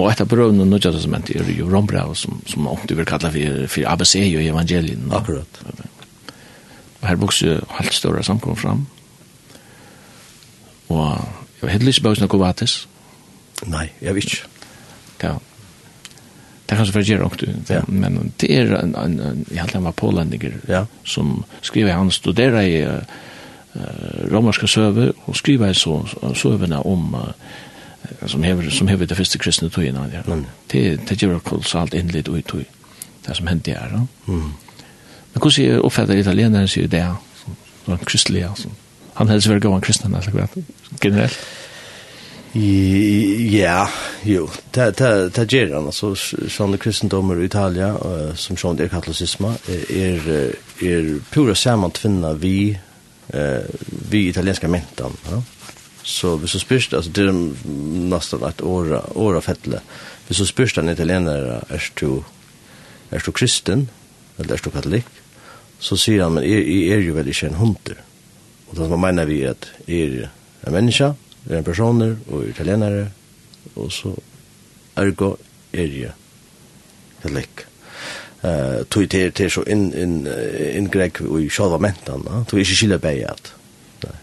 Og 0.00 0.08
etter 0.08 0.28
brøvene 0.28 0.64
i 0.64 0.68
Nødja 0.68 0.94
Testamentet 0.94 1.42
er 1.42 1.50
jo 1.52 1.68
rombrev 1.68 2.14
som, 2.16 2.38
som 2.48 2.68
ofte 2.70 2.96
vil 2.96 3.08
kalla 3.08 3.28
for, 3.34 3.66
for 3.68 3.88
ABC 3.92 4.14
og 4.22 4.44
evangelien. 4.46 5.10
Akkurat. 5.12 5.60
Og 7.00 7.08
her 7.08 7.20
vokser 7.20 7.52
jo 7.52 7.58
helt 7.76 7.94
større 7.94 8.24
samkommer 8.24 8.56
fram. 8.56 8.86
Og 10.88 11.04
jeg 11.04 11.66
var 11.66 11.74
heller 11.74 11.92
ikke 11.92 12.06
bøysene 12.08 12.28
kovatis. 12.32 12.80
Nei, 13.68 13.90
jeg 14.00 14.16
vet 14.16 14.24
ikke. 14.30 14.48
Ja. 15.22 15.34
Det 16.64 16.76
er 16.76 16.78
kanskje 16.78 16.94
for 16.94 17.02
å 17.02 17.08
gjøre 17.10 17.26
åkt, 17.26 17.42
men 17.90 18.30
det 18.38 18.48
er 18.54 18.76
en, 18.78 18.94
en, 18.94 19.16
en 19.20 19.40
jeg 19.50 19.58
halte 19.58 19.76
han 19.80 19.88
var 19.88 19.96
pålendiger, 19.98 20.54
ja. 20.70 20.84
som 21.04 21.40
skriver 21.66 21.98
han 21.98 22.12
studerer 22.14 22.60
i 22.62 22.76
uh, 22.86 23.80
romerske 24.30 24.68
søve, 24.70 25.08
og 25.26 25.36
skriver 25.36 25.74
så 25.74 25.98
søvene 26.38 26.78
om 26.86 27.16
uh, 27.18 27.32
som 28.26 28.42
hever, 28.42 28.70
som 28.70 28.88
hever 28.88 29.06
det 29.06 29.16
første 29.16 29.38
kristne 29.38 29.70
tøyene, 29.70 30.10
Ja. 30.12 30.22
Mm. 30.26 30.44
Det, 30.72 31.08
det 31.08 31.22
gjør 31.22 31.38
kolossalt 31.38 31.94
innlitt 31.94 32.28
ut 32.28 32.44
tøy, 32.46 32.64
det 33.26 33.36
som 33.36 33.46
hendte 33.46 33.70
her. 33.70 33.90
Ja. 33.92 34.06
Mm. 34.26 34.52
Men 35.32 35.40
hvordan 35.40 35.54
sier 35.54 35.80
oppfatter 35.84 36.18
italienere 36.18 36.68
sier 36.68 36.88
det, 36.88 37.06
som 37.84 37.94
en 37.94 38.04
kristelig, 38.04 38.44
altså. 38.48 38.68
Han 39.14 39.28
helst 39.28 39.48
være 39.48 39.60
gående 39.60 39.84
kristne, 39.84 40.16
altså, 40.16 40.46
generelt. 41.02 41.38
Ja, 42.54 43.86
jo. 44.24 44.48
Det 44.74 44.98
det 45.36 45.52
gjør 45.52 45.74
han, 45.76 45.86
altså, 45.86 46.14
sånne 46.48 46.78
kristendommer 46.78 47.38
i 47.38 47.44
Italia, 47.46 47.92
som 48.34 48.56
sånn 48.56 48.80
er 48.80 48.90
katolisisme, 48.90 49.54
er, 49.68 50.30
er 50.82 51.10
pura 51.30 51.54
samantvinna 51.54 52.32
vi, 52.32 52.76
vi 54.10 54.28
italienska 54.28 54.68
mentan, 54.68 55.14
ja. 55.30 55.42
Så 56.10 56.34
hvis 56.36 56.56
du 56.56 56.58
spyrst, 56.58 56.94
altså 56.94 57.10
det 57.14 57.28
er 57.30 57.36
nesten 58.10 58.42
et 58.48 58.62
år, 58.66 58.96
år 59.14 59.38
av 59.38 59.46
fettle. 59.46 59.78
Hvis 60.26 60.42
du 60.42 60.46
spyrst 60.48 60.80
en 60.80 60.90
italiener, 60.90 61.60
er 61.70 61.86
du, 62.00 62.24
er 63.14 63.22
du 63.22 63.30
kristen, 63.30 63.86
eller 64.38 64.56
er 64.56 64.64
du 64.64 64.72
katolikk, 64.74 65.10
så 65.80 65.96
sier 65.96 66.24
han, 66.24 66.34
men 66.34 66.48
jeg, 66.48 66.66
jeg 66.66 66.96
er 66.96 67.04
jo 67.06 67.14
vel 67.14 67.30
ikke 67.30 67.52
en 67.52 67.60
hunter. 67.60 68.02
Og 68.68 68.80
da 68.80 68.98
mener 68.98 69.28
vi 69.30 69.38
at 69.46 69.70
jeg 69.86 70.24
er 70.24 70.26
en 70.66 70.74
menneske, 70.74 71.12
jeg 71.46 71.54
er 71.54 71.62
en 71.62 71.70
personer, 71.70 72.18
og 72.28 72.48
italienere, 72.48 73.06
og 73.76 73.94
så 73.94 74.12
ergo 74.98 75.36
er 75.72 75.94
jeg 75.94 76.12
katolikk. 77.22 77.66
Uh, 78.40 78.82
tog 78.88 79.04
til, 79.12 79.30
til 79.36 79.50
så 79.52 79.62
inn, 79.68 79.90
inn, 79.92 80.20
inn 80.24 80.86
grek 80.90 81.20
og 81.26 81.42
i 81.44 81.50
sjálva 81.52 81.78
mentan, 81.78 82.24
tog 82.48 82.58
ikke 82.58 82.78
skilja 82.78 82.96
bæg 82.98 83.24
at 83.28 83.50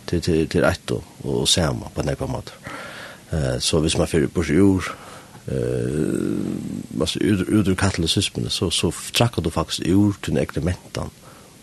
til, 0.07 0.21
til, 0.21 0.47
til 0.47 0.65
ett 0.67 0.91
og, 0.91 1.03
og 1.23 1.47
samme 1.47 1.91
på 1.95 2.05
nekva 2.07 2.27
måte. 2.31 2.55
Uh, 3.31 3.57
så 3.59 3.79
hvis 3.83 3.97
man 3.99 4.07
fyrir 4.07 4.31
bors 4.31 4.49
ur, 4.49 4.91
uh, 5.47 6.99
altså 6.99 7.19
ut, 7.19 7.47
ut 7.49 7.67
ur 7.67 7.75
katolicismen, 7.75 8.49
så, 8.49 8.69
så 8.69 8.91
trakker 9.13 9.41
du 9.41 9.49
faktisk 9.49 9.87
ur 9.87 10.15
til 10.21 10.33
den 10.33 10.43
egne 10.43 10.63
mentan, 10.69 11.11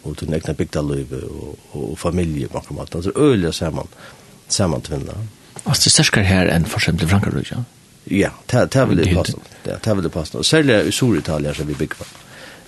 og 0.05 0.19
til 0.19 0.29
den 0.29 0.37
egne 0.41 0.55
bygdaløyve 0.55 1.23
og, 1.31 1.55
og, 1.73 1.91
og 1.93 1.99
familie 1.99 2.49
på 2.49 2.61
nekva 2.61 2.81
måte. 2.83 2.99
Altså 2.99 3.13
øyelig 3.17 3.55
saman, 3.55 3.89
saman 4.49 4.83
tvinna. 4.83 5.17
Altså 5.65 5.87
det 5.87 5.87
er 5.87 5.97
sterkere 6.03 6.29
her 6.29 6.51
enn 6.53 6.67
for 6.69 6.83
eksempel 6.83 7.09
Frankarud, 7.09 7.49
ja? 7.51 7.63
Ja, 8.11 8.31
det 8.51 8.77
er 8.77 8.85
vel 8.85 9.01
det 9.01 9.15
passen. 9.17 9.41
Det 9.65 9.79
er 9.81 9.95
vel 9.95 10.05
det 10.05 10.13
passen. 10.13 10.45
Særlig 10.45 10.87
i 10.89 10.93
Sur-Italia 10.93 11.55
som 11.55 11.69
vi 11.69 11.75
bygger 11.75 11.97
på. 11.97 12.05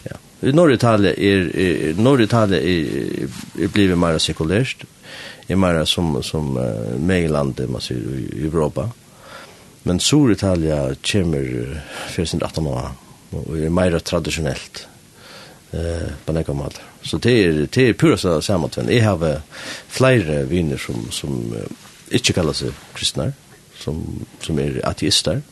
Ja. 0.06 0.16
I 0.48 0.52
Norr-Italia 0.52 1.10
er, 1.12 1.50
er, 1.52 2.00
Norr-Italia 2.00 2.56
er, 2.56 2.62
er, 2.62 3.26
er, 3.26 3.64
er 3.64 3.72
blivet 3.72 3.98
mer 3.98 4.18
sekulært, 4.18 4.86
är 5.46 5.56
mer 5.56 5.84
som 5.84 6.22
som 6.22 6.56
uh, 6.56 6.98
mejlande 6.98 7.66
man 7.66 7.80
ser 7.80 7.94
i 7.94 8.46
Europa. 8.46 8.90
Men 9.82 10.00
sur 10.00 10.32
Italia 10.32 10.94
kommer 11.12 11.82
för 12.08 12.24
sin 12.24 12.42
18 12.42 12.66
år 12.66 12.90
och 13.30 13.58
är 13.58 13.70
mer 13.70 13.98
traditionellt 13.98 14.86
eh 15.70 16.08
på 16.24 16.32
något 16.32 16.56
mått. 16.56 16.80
Så 17.02 17.18
det 17.18 17.44
är 17.44 17.68
det 17.72 17.88
är 17.88 17.92
pura 17.92 18.16
så 18.16 18.42
sammantvän. 18.42 18.96
Jag 18.96 19.04
har 19.04 19.40
flera 19.88 20.42
vänner 20.42 20.76
som 20.76 21.10
som 21.10 21.52
uh, 21.52 21.62
inte 22.10 22.32
kallar 22.32 22.52
sig 22.52 22.70
kristna 22.94 23.32
som 23.78 24.26
som 24.40 24.58
är 24.58 24.86
ateister 24.86 25.42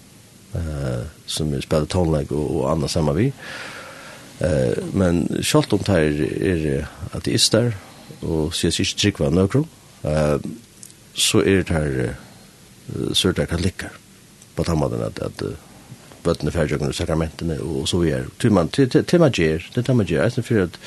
eh 0.55 1.03
som 1.26 1.62
spelar 1.62 1.86
tonlag 1.86 2.32
och, 2.32 2.57
och 2.57 2.70
andra 2.70 2.88
samma 2.88 3.12
vi. 3.12 3.32
Eh 4.38 4.72
men 4.92 5.42
självt 5.42 5.72
om 5.72 5.80
det 5.86 5.92
är, 5.92 6.86
ateister 7.12 7.72
och 8.20 8.49
ses 8.49 8.80
inte 8.80 8.95
tryck 8.95 9.18
var 9.18 9.30
nökrum 9.30 9.66
uh, 10.05 10.39
så 11.15 11.43
er 11.45 11.63
det 11.63 11.75
her 11.75 12.15
så 13.17 13.29
er 13.29 13.33
det 13.33 13.47
her 13.47 13.53
katolikker 13.55 13.95
på 14.57 14.65
tammaden 14.67 15.03
at, 15.07 15.19
at 15.25 15.43
uh, 15.43 15.55
bøttene 16.25 16.53
færgjøkken 16.55 16.91
og 16.91 16.97
sakramentene 16.97 17.59
og, 17.61 17.81
og 17.83 17.89
så 17.89 18.01
videre. 18.01 18.29
Til 18.41 18.53
man, 18.53 18.69
til, 18.73 18.89
til, 18.91 19.05
til 19.05 19.21
man 19.21 19.33
gjør, 19.33 19.67
det 19.75 19.83
er 19.83 19.89
til 19.89 19.99
man 19.99 20.09
gjør, 20.09 20.25
eisen 20.25 20.47
for 20.47 20.63
at 20.65 20.79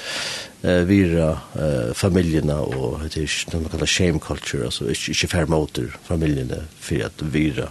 uh, 0.63 0.89
vira 0.89 1.29
uh, 1.55 1.95
familiene 1.95 2.57
og 2.57 3.03
det 3.05 3.21
er 3.21 3.27
ikke 3.27 3.53
noe 3.53 3.65
man 3.65 3.73
kallar 3.75 3.91
shame 3.91 4.21
culture, 4.23 4.65
altså 4.65 4.87
ikke, 4.93 5.13
ikke 5.15 5.31
færre 5.33 5.51
måter 5.53 5.99
familiene 6.07 6.63
for 6.79 7.05
at 7.09 7.25
vira 7.33 7.69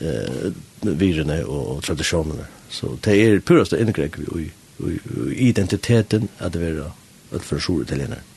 uh, 0.00 0.50
virene 0.82 1.42
og, 1.46 1.76
og 1.76 1.86
tradisjonene. 1.86 2.48
Så 2.72 2.96
det 3.04 3.16
er 3.20 3.40
purast 3.46 3.76
å 3.76 3.80
inngrek 3.80 4.18
vi 4.22 4.50
i 4.82 5.48
identiteten 5.52 6.28
at 6.40 6.54
det 6.56 6.62
er 6.72 6.84
at 7.32 7.44
for 7.46 7.60
sjore 7.62 7.86
til 7.88 8.02
henne. 8.02 8.18
Mm 8.18 8.28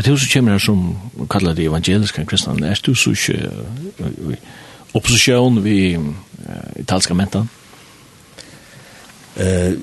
er 0.00 0.06
til 0.06 0.18
så 0.18 0.28
kommer 0.32 0.56
her 0.56 0.62
som 0.64 0.82
kallar 1.30 1.56
det 1.56 1.68
evangeliska 1.68 2.24
kristna, 2.24 2.54
er 2.66 2.80
du 2.86 2.94
så 2.94 3.10
ikke 3.10 4.36
opposisjon 4.94 5.62
vi 5.64 5.98
italska 6.80 7.14
mentan? 7.14 7.48
Eh, 9.36 9.76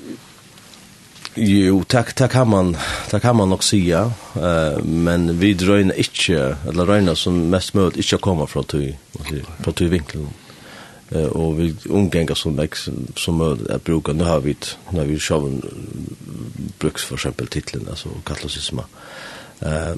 jo, 1.36 1.84
takk, 1.88 2.12
tak 2.16 2.30
kan 2.34 2.50
man, 2.50 2.74
takk 3.10 3.22
kan 3.22 3.36
man 3.36 3.48
nok 3.48 3.62
sija, 3.64 4.04
eh, 4.36 4.82
men 4.84 5.30
vi 5.40 5.54
drøyna 5.54 5.94
ikkje, 5.96 6.42
eller 6.68 6.90
røyna 6.90 7.14
som 7.16 7.38
mest 7.52 7.74
møt 7.78 7.96
ikkje 7.96 8.18
koma 8.18 8.46
fra 8.46 8.62
tøy, 8.62 8.92
fra 9.62 9.72
tøy 9.72 9.88
vinkel 9.94 10.28
Eh, 11.10 11.28
og 11.32 11.56
vi 11.56 11.70
omgenga 11.90 12.34
som 12.36 12.56
veks, 12.58 12.88
som 13.16 13.38
møt 13.40 13.62
er 13.72 13.80
bruka, 13.80 14.12
nu 14.12 14.26
har 14.28 14.42
vi, 14.44 14.52
nu 14.92 15.00
har 15.00 15.06
vi 15.08 15.18
sjåven 15.18 15.62
bruks 16.78 17.04
for 17.04 17.16
eksempel 17.16 17.48
titlen, 17.48 17.88
altså 17.88 18.12
katalysisma. 18.26 18.82
Eh, 18.82 19.37
eh 19.60 19.92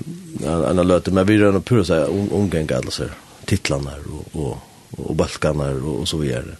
en 0.70 0.88
löte 0.88 1.10
men 1.10 1.26
vi 1.26 1.38
rör 1.38 1.52
nog 1.52 1.64
pura 1.64 1.84
så 1.84 1.94
här 1.94 2.76
alla 2.76 2.90
så 2.90 3.04
titlarna 3.44 3.90
och 4.32 4.40
och 4.40 4.58
och 4.96 5.16
balkarna 5.16 5.70
och 5.70 6.08
så 6.08 6.16
vidare. 6.16 6.56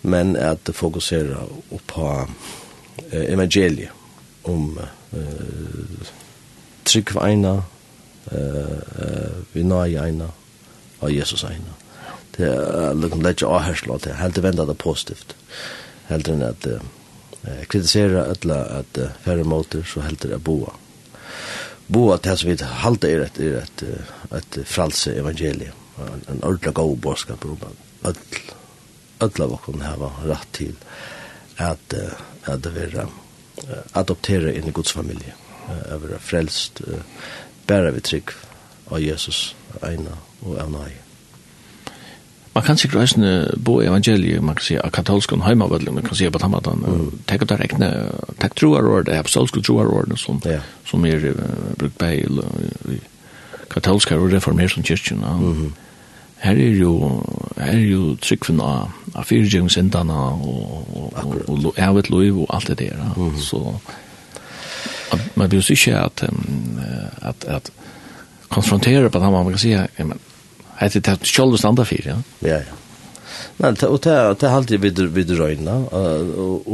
Men 0.00 0.36
att 0.36 0.70
fokusera 0.72 1.36
på 1.86 2.26
evangeliet 3.10 3.90
om 4.42 4.78
eh 5.12 5.18
trick 6.82 7.10
för 7.10 7.28
ena 7.28 7.62
eh 8.30 8.60
eh, 8.98 9.30
vi 9.52 9.64
nöj 9.64 9.94
ena 9.94 10.30
av 10.98 11.10
Jesus 11.10 11.44
ena. 11.44 11.74
Det 12.36 12.44
är 12.44 12.94
liksom 12.94 13.22
lägga 13.22 13.46
avhärsla 13.46 13.98
till 13.98 14.12
helt 14.12 14.38
vända 14.38 14.64
det 14.64 14.74
positivt. 14.74 15.36
Helt 16.06 16.28
än 16.28 16.42
att 16.42 16.66
kritisera 17.68 18.24
alla 18.24 18.64
att 18.64 18.98
färre 19.22 19.44
motor 19.44 19.82
så 19.82 20.00
helt 20.00 20.20
det 20.20 20.38
boa 20.38 20.72
bo 21.88 22.08
at 22.12 22.24
det 22.26 22.36
som 22.38 22.50
vi 22.50 22.56
halte 22.82 23.10
er 23.10 23.26
et, 23.26 23.40
er 23.40 23.62
et, 23.62 23.84
et 24.36 24.58
fralse 24.68 25.14
evangelium, 25.16 25.76
en, 25.98 26.24
en 26.28 26.42
ordentlig 26.42 26.74
god 26.78 26.96
borskap 27.02 27.44
om 27.48 27.64
at 28.06 28.20
alle 29.24 29.44
av 29.48 29.56
oss 29.56 29.80
har 29.82 30.28
rett 30.28 30.52
til 30.54 30.76
at, 31.58 31.96
at 32.46 32.62
det 32.62 32.74
være 32.76 33.08
adoptere 33.98 34.54
inn 34.54 34.68
i 34.70 34.74
Guds 34.74 34.94
familie, 34.94 35.34
å 35.66 35.98
være 36.04 36.20
frelst, 36.22 36.84
bære 37.66 37.96
vi 37.96 38.04
trygg 38.12 38.32
av 38.92 39.02
Jesus, 39.02 39.54
Eina 39.82 40.14
og 40.44 40.56
Evnai 40.62 41.07
man 42.54 42.64
kan 42.64 42.78
sikkert 42.78 43.00
reisende 43.00 43.54
bo 43.64 43.80
i 43.80 43.86
evangeliet, 43.86 44.42
man 44.42 44.54
kan 44.58 44.64
si 44.64 44.76
av 44.76 44.90
katolsk 44.90 45.32
og 45.32 45.44
heimavødling, 45.44 45.94
man 45.94 46.06
kan 46.06 46.16
si 46.16 46.30
på 46.30 46.38
tammadan, 46.38 46.84
mm. 46.86 47.18
tenk 47.28 47.42
at 47.42 47.52
det 47.52 47.60
rekne, 47.60 47.90
tenk 48.40 48.56
troar 48.58 48.88
år, 48.88 49.02
det 49.06 49.14
er 49.14 49.22
apostolske 49.22 49.62
troar 49.62 49.90
år, 49.92 50.16
som, 50.16 50.40
ja. 50.44 50.60
som 50.86 51.04
er 51.06 51.30
uh, 51.30 51.44
brukt 51.78 51.98
bei 51.98 52.24
i 52.24 52.98
katolsk 53.70 54.12
og 54.12 54.32
reformer 54.32 54.68
som 54.68 54.82
kyrkjen. 54.82 55.18
Mm 55.18 55.52
-hmm. 55.52 55.72
Her 56.38 56.52
er 56.52 56.70
jo, 56.78 57.22
her 57.56 57.72
er 57.72 57.78
jo 57.78 58.16
tryggven 58.16 58.60
av, 58.60 58.90
av 59.14 59.24
fyrtjøngsindene 59.24 60.14
og, 60.14 60.88
og, 60.96 61.12
og, 61.16 61.48
og 61.48 61.64
og 61.64 61.74
evet 61.76 62.10
loiv 62.10 62.40
og 62.40 62.46
alt 62.50 62.68
det 62.68 62.78
der. 62.78 62.94
Mm 63.16 63.28
-hmm. 63.28 63.40
Så 63.40 63.74
man 65.34 65.48
blir 65.48 65.60
jo 65.60 65.72
ikke 65.72 65.98
at, 65.98 66.24
at, 67.22 67.44
at 67.44 67.70
konfrontere 68.48 69.10
på 69.10 69.18
det, 69.18 69.32
man 69.32 69.48
kan 69.48 69.58
si, 69.58 69.76
men 69.98 70.20
Jeg 70.80 70.86
vet 70.86 70.96
ikke, 70.96 71.26
selv 71.26 71.54
om 71.54 71.58
standa 71.58 71.84
fyr, 71.84 72.06
ja. 72.06 72.16
Ja, 72.42 72.60
ja. 72.62 73.70
det 73.70 73.88
og 73.88 74.02
det 74.04 74.46
er 74.46 74.54
alltid 74.54 74.78
vid 74.78 75.30
røyna, 75.40 75.74
og 75.92 76.68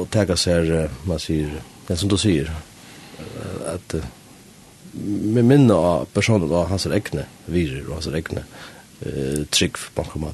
och 0.00 0.16
er 0.16 0.36
sig 0.36 0.88
man 1.04 1.18
sier, 1.18 1.48
det 1.88 1.98
som 1.98 2.08
du 2.08 2.16
sier, 2.16 2.50
at 3.66 4.02
med 4.94 5.44
minne 5.44 5.74
av 5.74 6.06
personen 6.14 6.50
og 6.50 6.68
hans 6.68 6.86
egne 6.86 7.26
virer 7.46 7.86
og 7.88 7.94
hans 7.94 8.06
egne 8.06 8.44
eh, 9.06 9.44
trygg 9.50 9.76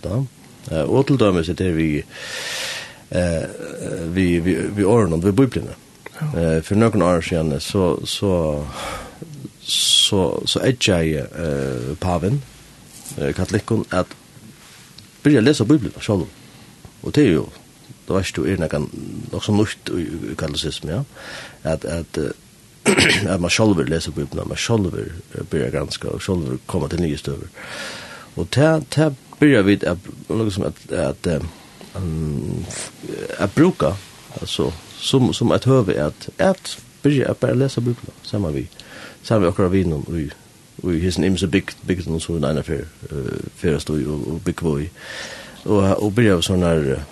då. 0.03 0.27
Eh, 0.71 0.83
og 0.83 1.07
til 1.07 1.19
dømes 1.19 1.49
er 1.49 1.55
det 1.55 1.77
vi, 1.77 2.05
eh, 3.11 3.45
vi, 4.14 4.39
vi, 4.39 4.55
vi 4.55 4.85
årene, 4.85 5.23
vi 5.23 5.33
biblene. 5.33 5.75
Eh, 6.35 6.61
for 6.62 6.75
noen 6.75 7.03
år 7.03 7.21
siden 7.21 7.61
så, 7.61 7.97
så, 8.05 8.64
så, 9.62 10.23
så, 10.47 10.47
så 10.47 10.61
er 10.61 10.75
jeg 10.83 11.23
eh, 11.23 11.95
paven, 12.01 12.43
katolikken 13.37 13.85
at 13.91 14.07
byrja 15.23 15.41
lesa 15.41 15.64
Bibelen 15.64 16.01
sjálv. 16.01 16.27
Og 17.03 17.14
det 17.14 17.27
er 17.27 17.33
jo, 17.33 17.49
det 18.07 18.14
var 18.14 18.25
ikke 18.25 18.53
er 18.53 18.61
nekkan 18.62 18.89
nok 19.33 19.45
som 19.45 19.59
nytt 19.59 19.91
i 19.95 20.35
katolicisme, 20.39 20.93
ja. 20.93 21.03
At, 21.64 21.85
at, 21.85 22.19
at 23.33 23.41
man 23.41 23.51
sjálfur 23.51 23.89
lesa 23.89 24.11
Bibelen, 24.11 24.49
man 24.49 24.57
sjálfur 24.57 25.11
byrja 25.51 25.71
granska, 25.71 26.09
og 26.09 26.23
sjálfur 26.23 26.59
koma 26.66 26.89
til 26.89 27.03
nye 27.03 27.19
støver. 27.19 27.51
Og 28.37 28.49
det, 28.55 28.73
det 28.97 29.12
byrja 29.41 29.62
vi 29.62 29.79
at, 29.83 30.11
liksom 30.31 30.64
at, 30.64 30.83
at, 30.91 31.27
at, 31.27 31.43
at 33.39 33.55
bruka, 33.55 33.93
altså, 34.41 34.71
som, 34.99 35.33
som 35.33 35.53
et 35.53 35.64
høve, 35.64 35.95
at, 35.95 36.29
at 36.39 36.79
byrja 37.03 37.31
at 37.31 37.37
bare 37.37 37.59
lesa 37.59 37.81
Bibelen, 37.81 38.14
saman 38.23 38.55
vi, 38.55 38.69
saman 39.23 39.43
vi 39.43 39.49
akkurat 39.49 39.73
vi 39.73 39.85
og 39.93 40.47
vi 40.83 40.97
i 40.97 41.03
hissen 41.03 41.26
imse 41.26 41.49
bygd, 41.51 41.76
bygd 41.89 42.09
noen 42.09 42.22
sånn 42.22 42.47
ene 42.47 42.62
fer, 42.66 42.87
fer 43.59 43.79
stod 43.83 44.05
og, 44.07 44.26
og 44.35 44.41
bygd 44.47 44.64
våg. 44.64 44.87
Og, 45.66 45.83
og 45.99 46.12
blir 46.14 46.37
av 46.37 46.45
sånne 46.47 46.70
her, 46.70 47.05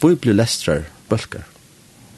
bibelestrar 0.00 0.86
bølgar. 1.10 1.46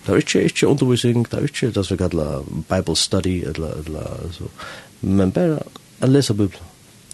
Det 0.05 0.15
er 0.15 0.23
ikke, 0.23 0.43
ikke 0.49 0.69
undervisning, 0.69 1.27
det 1.29 1.39
er 1.39 1.49
ikke 1.49 1.71
det 1.73 1.85
som 1.85 1.97
vi 1.97 2.03
kallar 2.03 2.45
Bible 2.69 2.97
study, 2.97 3.43
eller, 3.49 3.81
eller 3.85 4.31
så. 4.33 4.49
men 5.01 5.33
bare 5.33 5.59
å 6.01 6.09
lese 6.09 6.37
Bibelen. 6.37 6.65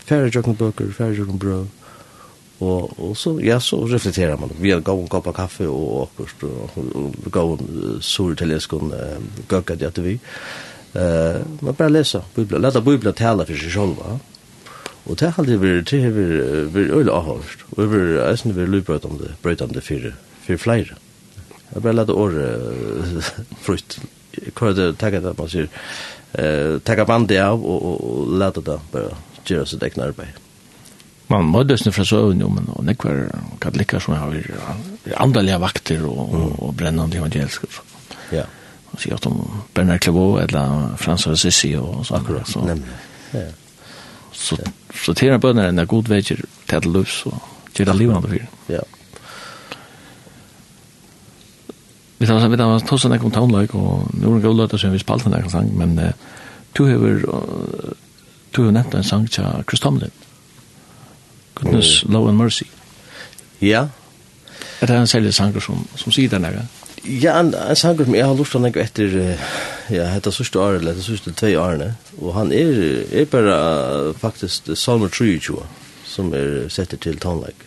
Færre 0.05 0.29
jokken 0.29 0.55
bøker, 0.59 0.93
færre 0.93 1.17
jokken 1.17 1.41
brød, 1.41 1.65
og, 2.61 2.93
og 3.01 3.17
så, 3.17 3.33
ja, 3.43 3.59
så 3.61 3.81
reflekterer 3.89 4.37
man. 4.39 4.53
Vi 4.61 4.71
har 4.71 4.85
gått 4.85 5.01
en 5.01 5.11
kopp 5.11 5.27
av 5.27 5.35
kaffe 5.35 5.67
og 5.67 6.05
akkurat, 6.05 6.45
og, 6.47 6.77
og, 6.79 7.17
og 7.25 7.33
gått 7.35 7.65
en 7.65 7.99
sur 8.03 8.35
til 8.39 8.55
jeg 8.55 8.63
skulle 8.63 9.01
gøkket 9.51 9.83
etter 9.89 10.07
vi. 10.07 10.15
Og, 10.15 10.74
Eh, 10.95 11.41
man 11.61 11.75
bara 11.75 11.89
läsa 11.89 12.23
bibeln, 12.35 12.63
låta 12.63 12.81
bibeln 12.81 13.15
tala 13.15 13.47
för 13.47 13.55
sig 13.55 13.77
va? 13.77 14.21
Och 15.05 15.17
det 15.17 15.29
har 15.31 15.45
det 15.45 15.57
varit 15.57 15.91
det 15.91 16.03
har 16.03 16.11
varit 16.75 16.91
öle 16.91 17.11
avhörst. 17.11 17.59
Och 17.71 17.83
över 17.83 18.01
ösn 18.33 18.53
vi 18.53 18.67
löpar 18.67 19.07
om 19.07 19.19
det, 19.19 19.43
bröt 19.43 19.61
om 19.61 19.73
det 19.73 19.81
för 19.81 20.15
för 20.47 20.57
fler. 20.57 20.95
Jag 21.73 21.83
bara 21.83 21.93
låta 21.93 22.13
or 22.13 22.33
frukt 23.61 24.01
kvar 24.55 24.73
det 24.73 24.93
tagga 24.95 25.21
det 25.21 25.39
man 25.39 25.49
ser 25.49 25.69
eh 26.33 26.79
tagga 26.79 27.05
bandet 27.05 27.43
av 27.43 27.65
och 27.65 27.83
och 27.85 28.39
låta 28.39 28.61
det 28.61 28.81
bara 28.93 29.17
göra 29.47 29.67
så 29.67 29.77
det 29.77 29.99
arbete. 29.99 30.39
Man 31.27 31.45
må 31.45 31.63
døsne 31.63 31.93
fra 31.93 32.05
søvn, 32.05 32.41
jo, 32.41 32.49
men 32.49 32.69
och 32.69 32.85
nekvar 32.85 33.31
katoliker 33.59 33.99
som 33.99 34.15
har 34.15 34.43
andalige 35.17 35.59
vakter 35.59 36.07
og, 36.07 36.35
og, 36.35 36.63
och 36.63 36.75
brännande 36.75 37.17
evangeliska. 37.17 37.67
Ja. 38.31 38.37
Yeah 38.37 38.47
si 38.99 39.11
at 39.13 39.27
om 39.27 39.63
Bernard 39.75 40.03
Clévaux 40.05 40.43
eller 40.43 40.97
Frans 40.97 41.27
Assisi 41.27 41.75
og 41.77 42.07
så 42.07 42.15
akkurat 42.15 42.49
så. 42.49 42.65
Nemlig, 42.65 42.97
ja. 43.35 43.47
Så, 44.33 44.57
så 45.05 45.15
tjener 45.15 45.39
bønner 45.39 45.69
en 45.69 45.87
god 45.87 46.09
vei 46.11 46.21
til 46.23 46.43
at 46.69 46.87
løs 46.87 47.23
og 47.27 47.39
til 47.75 47.91
at 47.91 47.97
livet 47.97 48.17
andre 48.17 48.39
Ja. 48.69 48.81
Vi 52.19 52.27
tar 52.27 52.49
vi 52.49 52.57
tar 52.57 52.79
tusen 52.79 53.13
ek 53.13 53.25
om 53.25 53.31
townlike 53.31 53.75
og 53.75 54.11
nå 54.15 54.31
er 54.31 54.35
det 54.35 54.43
god 54.43 54.57
løter 54.57 54.79
som 54.79 54.93
vi 54.93 54.99
spalte 54.99 55.29
en 55.29 55.51
sang, 55.51 55.79
men 55.79 55.99
uh, 55.99 56.11
du 56.79 56.85
har 56.85 57.21
du 58.57 58.65
har 58.65 58.71
nevnt 58.71 58.95
en 58.95 59.05
sang 59.05 59.31
til 59.31 59.45
Chris 59.69 59.81
Tomlin. 59.81 60.11
Goodness, 61.55 62.05
mm. 62.05 62.13
Love 62.13 62.29
and 62.29 62.39
Mercy. 62.39 62.65
Ja. 63.61 63.89
Er 64.81 64.87
det 64.87 64.97
en 64.97 65.07
særlig 65.07 65.35
sanger 65.35 65.61
som, 65.61 65.87
som 65.97 66.13
sier 66.13 66.29
den 66.29 66.43
der? 66.43 66.51
Ja. 66.51 66.61
Ja, 67.05 67.39
en, 67.41 67.55
en 67.55 67.77
sanger 67.77 68.07
som 68.07 68.15
jeg 68.17 68.25
har 68.25 68.37
lurt 68.37 68.55
han 68.57 68.65
ikke 68.65 68.81
etter, 68.81 69.15
ja, 69.93 70.07
hette 70.09 70.33
sørste 70.33 70.61
året, 70.61 70.81
eller 70.81 70.95
hette 70.95 71.05
sørste 71.05 71.35
tve 71.37 71.53
årene, 71.61 71.91
og 72.17 72.33
han 72.39 72.53
er, 72.57 73.05
er 73.13 73.29
bare 73.29 74.15
faktisk 74.21 74.71
Salmer 74.79 75.13
23, 75.13 75.59
som 76.09 76.33
er 76.37 76.65
setter 76.73 77.01
til 77.05 77.21
tannleik, 77.21 77.67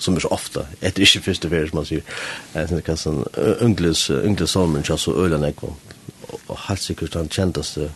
som 0.00 0.16
er 0.16 0.24
så 0.24 0.32
ofta, 0.32 0.64
etter 0.80 1.04
ikke 1.04 1.26
første 1.26 1.50
ferie, 1.52 1.68
som 1.68 1.80
man 1.82 1.88
sier, 1.90 2.16
jeg 2.54 2.70
synes 2.70 2.84
ikke 2.84 2.96
sånn, 2.96 3.22
Ungles, 3.66 4.06
Ungles 4.16 4.56
Salmer, 4.56 4.80
ikke 4.80 4.96
så 5.04 5.16
øyla 5.20 5.42
jeg 5.44 5.58
kom, 5.60 5.76
og 6.38 6.56
helt 6.68 6.84
sikkert 6.84 7.18
han 7.20 7.28
kjenteste 7.28 7.90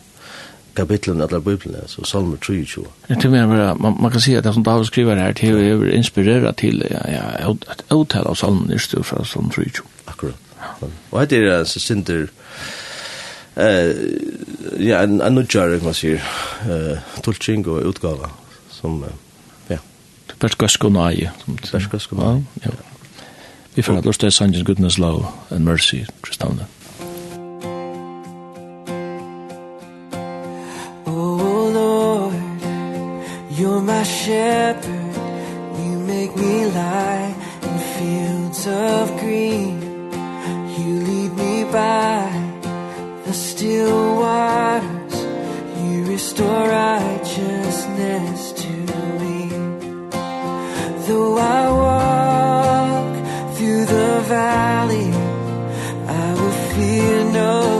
kapitlen 0.77 1.21
av 1.21 1.33
Bibelen, 1.45 1.81
så 1.89 2.05
Salmer 2.05 2.37
23. 2.41 2.85
Jeg 3.09 3.17
tror 3.21 3.33
mer, 3.33 3.49
bara 3.49 3.73
man, 3.73 3.97
man 4.01 4.13
kan 4.13 4.21
si 4.21 4.37
at 4.37 4.45
det 4.45 4.53
som 4.53 4.65
David 4.65 4.89
skriver 4.89 5.21
her, 5.21 5.33
til 5.33 5.57
är 5.57 5.89
inspirerat 5.89 6.57
til, 6.57 6.85
ja 6.89 7.01
ja 7.11 7.51
ett 7.71 7.83
otal 7.89 8.27
av 8.27 8.33
psalmer 8.33 8.73
just 8.73 8.95
fra 9.01 9.23
psalm 9.23 9.49
23. 9.49 9.92
Og 11.11 11.21
dette 11.21 11.45
er 11.45 11.57
altså 11.59 11.79
synder 11.79 12.27
eh 13.57 13.93
ja, 14.79 15.03
en 15.03 15.21
en 15.21 15.33
nudjar, 15.33 15.79
man 15.83 15.93
sier, 15.93 16.21
eh 16.65 16.97
tolking 17.23 17.67
og 17.67 17.85
utgava 17.85 18.29
som 18.71 19.03
ja. 19.69 19.77
Perskaskunai, 20.39 21.29
som 21.45 21.57
Perskaskunai. 21.71 22.43
Ja. 22.65 22.71
Vi 23.75 23.81
får 23.81 23.97
at 23.97 24.05
lortet 24.05 24.33
sangen 24.33 24.65
goodness 24.65 24.97
love 24.97 25.25
and 25.51 25.63
mercy, 25.65 26.05
Tristana. 26.25 26.65
Oh 31.05 31.71
Lord, 31.73 32.33
you're 33.59 33.81
my 33.81 34.03
shepherd, 34.03 35.15
you 35.79 35.99
make 35.99 36.35
me 36.35 36.65
lie 36.65 37.35
in 37.63 37.79
fields 37.79 38.67
of 38.67 39.19
green. 39.19 39.82
You 40.77 40.99
lead 41.07 41.31
me 41.35 41.63
by 41.65 42.31
the 43.25 43.33
still 43.33 44.15
waters. 44.15 45.15
You 45.83 46.05
restore 46.05 46.67
righteousness 46.67 48.51
to 48.63 48.71
me. 49.21 49.49
Though 51.05 51.37
I 51.37 51.63
walk 51.87 53.55
through 53.55 53.85
the 53.85 54.21
valley 54.27 55.11
I 56.07 56.33
will 56.39 56.57
fear 56.73 57.23
no 57.31 57.72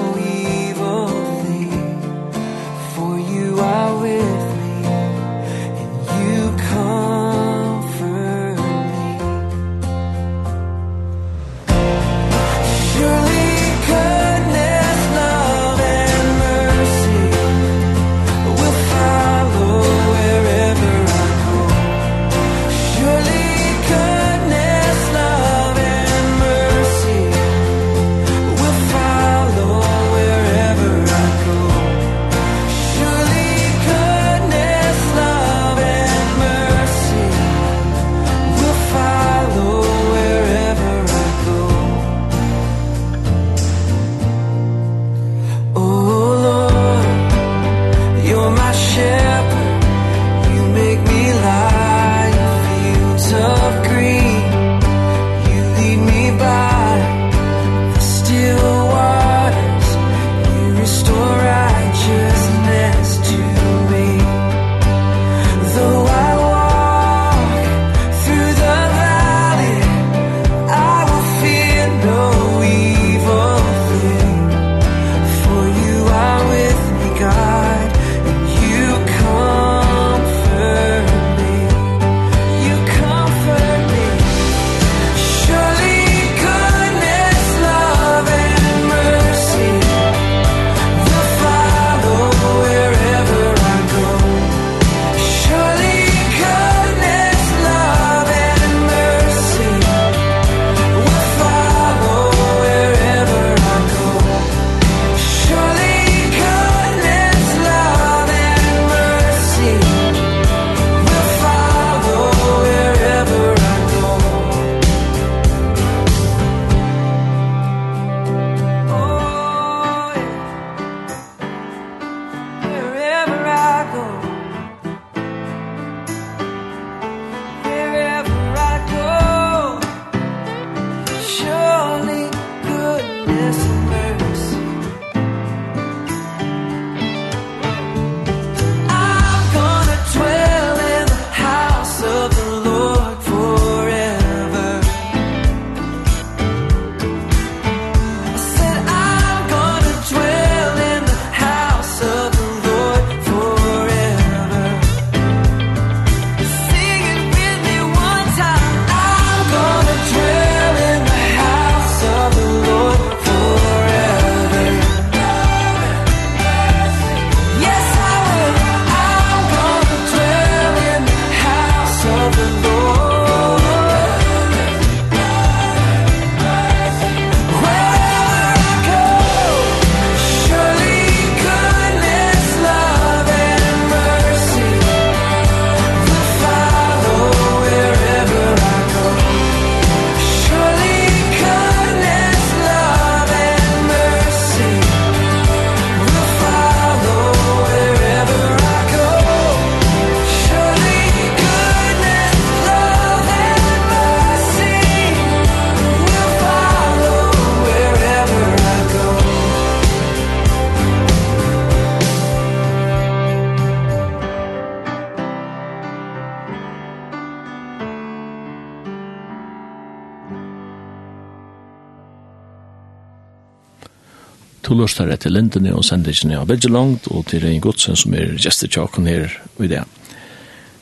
to 224.74 224.80
løsner 224.82 225.11
etter 225.13 225.34
lindene 225.34 225.74
og 225.78 225.86
sendingene 225.86 226.39
av 226.41 226.49
veldig 226.49 226.71
langt, 226.71 227.09
og 227.13 227.28
til 227.30 227.43
Rein 227.43 227.61
Godsen 227.61 227.97
som 227.99 228.13
er 228.17 228.38
gestetjaken 228.41 229.07
her 229.07 229.30
i 229.61 229.69
det. 229.69 229.84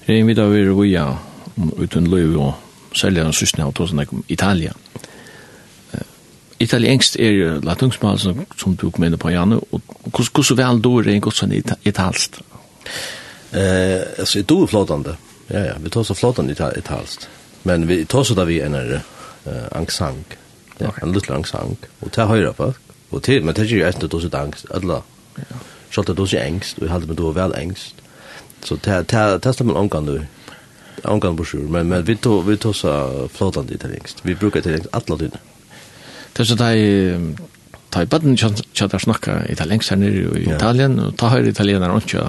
Rein 0.07 0.27
vidar 0.27 0.51
vi 0.51 0.61
er 0.63 0.75
via 0.77 1.05
uten 1.77 2.07
løy 2.07 2.37
og 2.39 2.53
selger 2.95 3.25
den 3.25 3.35
sysne 3.35 3.65
av 3.65 3.73
tåsen 3.75 3.99
om 4.03 4.23
Italia. 4.31 4.73
Italiensk 6.61 7.17
er 7.19 7.59
latungsmål 7.65 8.19
som, 8.21 8.43
som 8.57 8.75
du 8.77 8.89
kom 8.93 9.07
inn 9.07 9.17
på, 9.17 9.31
Janne, 9.33 9.57
og 9.57 9.81
hvordan 10.13 10.57
vel 10.57 10.81
då 10.81 11.01
Rein 11.01 11.21
Godsen 11.21 11.51
italst? 11.83 12.39
Eh, 13.51 14.01
altså, 14.19 14.43
du 14.43 14.61
er 14.63 14.67
flotande. 14.67 15.17
Ja, 15.49 15.65
ja, 15.65 15.73
vi 15.81 15.89
tar 15.89 16.03
så 16.03 16.13
flotande 16.13 16.53
italst. 16.53 17.27
Men 17.63 17.87
vi 17.87 18.05
tar 18.05 18.23
så 18.23 18.37
da 18.37 18.45
vi 18.45 18.61
en 18.61 18.75
er 18.75 19.01
uh, 19.45 19.67
angsang. 19.71 20.23
Ja, 20.79 20.87
okay. 20.87 21.03
en 21.03 21.13
liten 21.13 21.35
angsang. 21.35 21.77
Og 22.01 22.11
til 22.11 22.29
høyre 22.29 22.53
folk. 22.53 22.90
Och 23.11 23.23
till 23.23 23.43
men 23.43 23.53
det 23.53 23.61
är 23.61 23.65
ju 23.65 23.87
inte 23.87 24.07
då 24.07 24.19
så 24.19 24.37
angst 24.37 24.65
alla. 24.71 25.01
Ja. 25.35 25.57
Schalt 25.89 26.07
det 26.07 26.13
då 26.13 26.27
så 26.27 26.37
angst 26.39 26.77
och 26.77 26.87
hade 26.87 27.07
man 27.07 27.15
då 27.15 27.31
väl 27.31 27.53
angst. 27.55 27.95
Så 28.63 28.77
ta 28.77 29.03
ta 29.03 29.39
testa 29.39 29.63
man 29.63 29.77
ankan 29.77 30.05
då. 30.05 30.19
Ankan 31.03 31.37
på 31.37 31.45
sjur 31.45 31.67
men 31.67 31.87
men 31.87 32.03
vi 32.03 32.15
tog 32.15 32.45
vi 32.45 32.57
tog 32.57 32.75
så 32.75 33.29
flotande 33.33 33.75
det 33.75 33.87
längst. 33.87 34.17
Vi 34.21 34.35
brukar 34.35 34.61
det 34.61 34.87
alla 34.91 35.17
tiden. 35.17 35.39
Det 36.33 36.39
er 36.39 36.45
så 36.45 36.55
där 36.55 37.35
ta 37.91 38.01
i 38.01 38.05
baden 38.05 38.37
chatta 38.37 38.99
snakka 38.99 39.45
italiensk 39.51 39.89
her 39.89 39.97
nere 39.99 40.39
i 40.39 40.45
Italien 40.55 40.99
og 40.99 41.17
ta 41.17 41.27
hör 41.27 41.47
italiener 41.47 41.91
och 41.91 42.01
inte 42.01 42.23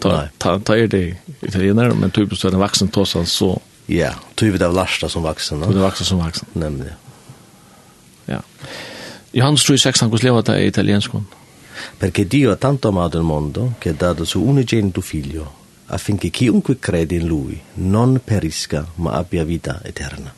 ta 0.00 0.28
ta 0.38 0.58
ta 0.60 0.76
är 0.76 0.86
det 0.86 1.16
italiener, 1.42 1.90
men 1.90 2.10
typ 2.10 2.36
så 2.36 2.48
en 2.48 2.58
vaksen 2.58 2.88
tossa 2.88 3.24
så 3.24 3.60
ja 3.86 4.12
typ 4.34 4.58
det 4.58 4.66
av 4.66 4.74
lasta 4.74 5.08
som 5.08 5.22
vuxen 5.22 5.60
då 5.60 5.72
det 5.72 5.80
vaksen 5.80 6.06
som 6.06 6.24
vuxen 6.24 6.46
nämligen 6.52 6.94
ja 8.26 8.40
Johannes 9.36 9.60
hans 9.60 9.64
tror 9.66 9.76
i 9.76 9.78
sexan 9.78 10.10
kus 10.10 10.22
det 10.22 10.62
i 10.62 10.66
italienskon. 10.66 11.26
Perché 11.98 12.24
Dio 12.24 12.50
ha 12.50 12.56
tanto 12.56 12.88
amato 12.88 13.18
il 13.18 13.24
mondo 13.24 13.74
che 13.78 13.90
ha 13.90 13.92
dato 13.92 14.24
suo 14.24 14.42
unigenito 14.42 15.00
figlio 15.00 15.52
affinché 15.86 16.30
chiunque 16.30 16.78
crede 16.78 17.16
in 17.16 17.26
lui 17.26 17.60
non 17.74 18.20
perisca 18.24 18.86
ma 18.94 19.12
abbia 19.12 19.44
vita 19.44 19.80
eterna. 19.84 20.34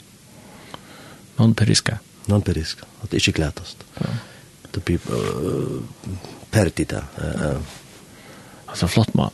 Non 1.36 1.55
perisca? 1.55 2.01
Non 2.26 2.42
perisca, 2.42 2.86
det 3.03 3.12
er 3.12 3.16
ikke 3.16 3.32
glatast. 3.32 3.84
Ja. 4.01 4.07
Det 4.70 4.82
blir 4.84 4.99
uh, 5.09 5.80
perdita. 6.51 7.03
Uh, 7.16 7.57
uh. 7.57 7.62
Altså 8.66 8.86
flott 8.86 9.14
mann. 9.14 9.30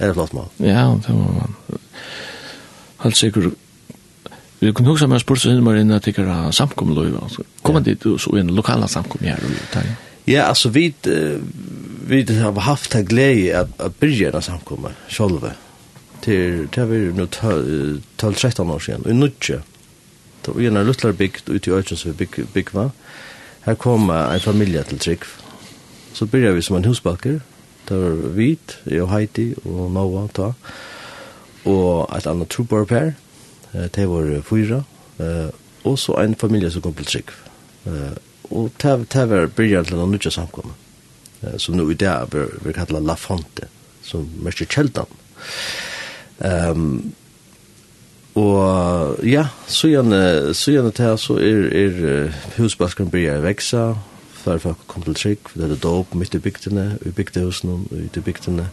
Er 0.00 0.06
det 0.06 0.14
flott 0.14 0.32
mann? 0.32 0.50
Ja, 0.58 0.98
det 1.06 1.14
var 1.14 1.32
man. 1.32 1.54
Helt 3.04 3.16
sikkert 3.16 3.54
Vi 4.64 4.72
kunne 4.72 4.94
huske 4.94 5.08
meg 5.10 5.20
spørsmål 5.20 5.52
henne 5.52 5.64
med 5.66 5.80
en 5.82 6.00
tikkere 6.00 6.52
samkommeløy. 6.56 7.12
Kommer 7.62 7.82
ja. 7.82 7.92
dit 7.92 8.06
så 8.20 8.32
inn 8.40 8.52
lokala 8.56 8.88
samkommel 8.88 9.34
her? 9.34 9.42
Og, 9.44 9.90
ja, 10.24 10.46
altså 10.48 10.70
vi, 10.72 10.86
vi 12.08 12.22
har 12.38 12.60
haft 12.64 12.94
det 12.96 13.02
glede 13.10 13.58
av 13.60 13.74
å 13.76 13.90
bygge 13.92 14.30
en 14.32 14.46
samkommel 14.46 14.96
selv. 15.12 15.50
Til, 16.24 16.62
til 16.72 16.88
vi 16.88 17.00
nå 17.12 17.26
12-13 17.28 18.72
år 18.72 18.80
siden, 18.80 19.04
i 19.04 19.16
Nudje. 19.16 19.60
Det 20.44 20.54
vi 20.56 20.70
en 20.70 20.80
luttler 20.86 21.12
bygd 21.12 21.50
ute 21.50 21.70
i 21.70 21.74
Øyken 21.74 22.00
som 22.00 22.12
vi 22.14 22.24
bygg, 22.24 22.46
bygde. 22.54 22.86
Her 23.66 23.76
kom 23.80 24.08
en 24.10 24.40
familie 24.40 24.82
til 24.88 24.98
Trygg. 24.98 25.28
Så 26.14 26.26
bygde 26.26 26.54
vi 26.56 26.62
som 26.64 26.76
en 26.76 26.88
husbakker. 26.88 27.42
Det 27.88 28.00
var 28.00 28.16
Hvit, 28.36 28.78
jeg 28.88 29.02
og 29.04 29.12
Heidi 29.12 29.50
og 29.64 29.90
Noah 29.92 30.28
da. 30.36 30.52
Og 31.68 32.08
et 32.16 32.26
annet 32.28 32.48
trobarpær 32.48 33.12
det 33.74 34.06
var 34.08 34.30
fyra, 34.46 34.82
og 35.84 35.98
så 35.98 36.16
en 36.22 36.36
familie 36.38 36.70
som 36.70 36.82
kom 36.84 36.94
til 36.94 37.10
trygg. 37.10 37.32
Og 38.54 38.70
det 38.82 39.24
var 39.30 39.50
byrjan 39.56 39.88
til 39.88 39.98
noen 39.98 40.14
utja 40.16 40.30
samkommet, 40.30 40.76
som 41.58 41.76
nå 41.76 41.88
i 41.90 41.98
dag 41.98 42.28
blir, 42.30 42.54
vi 42.64 42.74
kallar 42.76 43.04
La 43.04 43.16
Fonte, 43.18 43.68
som 44.04 44.28
mørker 44.44 44.68
kjeldan. 44.70 45.10
Um, 46.38 47.14
og 48.34 49.20
ja, 49.22 49.46
så 49.70 49.88
gjerne, 49.88 50.54
så 50.54 50.74
gjerne 50.74 50.90
til 50.94 51.18
så 51.22 51.36
er, 51.38 51.68
er 51.70 52.32
husbaskeren 52.56 53.12
byrja 53.12 53.38
å 53.38 53.44
veksa, 53.44 53.82
før 54.44 54.60
folk 54.60 54.86
kom 54.90 55.04
til 55.06 55.16
trygg, 55.16 55.52
det 55.54 55.70
er 55.70 55.80
dog 55.80 56.16
midt 56.18 56.34
i 56.34 56.42
bygdene, 56.42 56.98
i 57.06 57.12
bygdehusene, 57.14 57.78
ute 57.94 58.20
i 58.20 58.24
bygdene, 58.24 58.66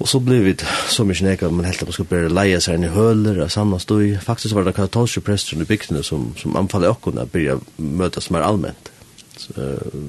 Och 0.00 0.08
så 0.08 0.20
blev 0.20 0.42
vi 0.42 0.56
så 0.88 1.04
mycket 1.04 1.24
näka 1.24 1.50
man 1.50 1.64
helt 1.64 1.82
at 1.82 1.88
man 1.88 1.92
skulle 1.92 2.08
bare 2.08 2.28
leie 2.32 2.60
seg 2.64 2.78
inn 2.78 2.86
i 2.88 2.92
høler 2.94 3.42
och 3.44 3.52
samma 3.52 3.78
stod 3.78 4.22
faktiskt 4.24 4.54
var 4.56 4.64
det 4.64 4.72
katolske 4.72 5.20
prester 5.20 5.60
i 5.60 5.64
bygdene 5.68 6.00
som 6.02 6.30
som 6.40 6.56
anfallde 6.56 6.88
och 6.88 7.02
kunde 7.02 7.26
börja 7.26 7.58
mötas 7.76 8.30
mer 8.30 8.40
allmänt. 8.40 8.88
Så 9.36 9.52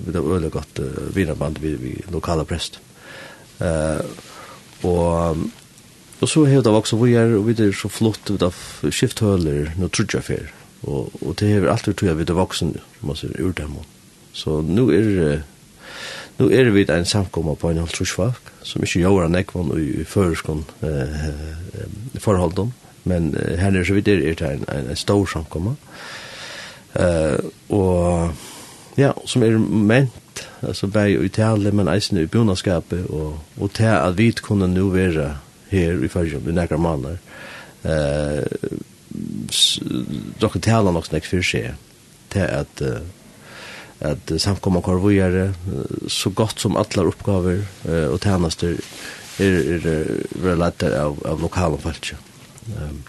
det 0.08 0.20
var 0.20 0.36
öle 0.36 0.50
gott 0.50 0.80
uh, 0.80 0.86
vinnarband 1.16 1.60
vi 1.60 1.76
vi 1.76 1.96
lokala 2.12 2.46
prest. 2.46 2.80
Eh 3.60 3.68
uh, 3.68 4.02
och 4.82 5.38
och 6.20 6.30
så 6.30 6.46
har 6.46 6.62
det 6.62 6.70
också 6.70 6.96
vi 6.96 7.16
är 7.16 7.28
vi 7.28 7.54
det 7.54 7.74
så 7.76 7.90
flott 7.90 8.32
ut 8.32 8.42
av 8.42 8.56
skifthöller 8.92 9.74
nå 9.78 9.90
tror 9.90 10.10
jag 10.14 10.24
fel. 10.24 10.48
Och 10.82 11.10
och 11.20 11.36
det 11.36 11.54
har 11.54 11.68
alltid 11.68 11.96
tog 11.96 12.10
jag 12.10 12.16
vi 12.16 12.24
det 12.24 12.34
man 12.34 12.74
måste 13.00 13.28
ur 13.28 13.54
dem. 13.54 13.76
Så 14.34 14.62
nu 14.62 14.82
är 14.82 15.04
det 15.20 15.44
nu 16.38 16.54
är 16.54 16.66
vi 16.66 16.86
en 16.92 17.06
samkomma 17.06 17.56
på 17.56 17.70
en 17.70 17.78
halv 17.78 17.88
trusvak 17.88 18.51
som 18.64 18.84
ikke 18.84 19.02
gjør 19.02 19.26
han 19.26 19.38
ekvann 19.40 19.74
i 19.80 20.06
føreskånd 20.08 20.64
eh, 20.86 21.28
forholden, 22.22 22.74
men 23.10 23.32
her 23.34 23.74
nere 23.74 23.88
så 23.88 23.98
vidt 23.98 24.12
er 24.12 24.22
det 24.22 24.42
en, 24.46 24.66
en, 24.70 24.90
en 24.94 25.00
stor 25.00 25.26
samkomma. 25.26 25.76
Eh, 27.00 27.38
og 27.70 28.34
ja, 29.00 29.14
som 29.26 29.44
er 29.44 29.58
ment, 29.58 30.46
altså 30.62 30.88
bare 30.88 31.26
i 31.26 31.32
tale, 31.34 31.72
men 31.72 31.90
eisen 31.90 32.20
i 32.22 32.28
bjonadskapet, 32.30 33.08
og, 33.10 33.40
og 33.58 33.74
til 33.74 33.92
at 33.94 34.18
vi 34.18 34.32
kunne 34.42 34.70
nå 34.70 34.90
være 34.94 35.32
her 35.72 36.04
i 36.04 36.12
føreskånd, 36.12 36.50
i 36.50 36.56
nærkere 36.56 36.82
måneder, 36.82 37.18
eh, 37.84 38.78
dere 40.42 40.62
taler 40.62 40.92
nok 40.92 41.08
snakk 41.08 41.28
for 41.28 41.44
seg, 41.46 41.74
til 42.32 42.48
at 42.48 42.84
uh, 42.86 43.02
at 44.02 44.32
samkomma 44.42 44.82
kvar 44.82 44.96
vågare 44.96 45.54
så 46.08 46.30
gott 46.30 46.60
som 46.60 46.76
alla 46.76 47.04
uppgifter 47.04 47.66
och 48.10 48.24
tjänster 48.24 48.78
är 49.38 49.86
är 49.88 50.06
relaterade 50.44 51.04
av 51.04 51.28
av 51.28 51.42
lokala 51.42 51.78
folk. 51.78 52.14
Um, 52.78 53.04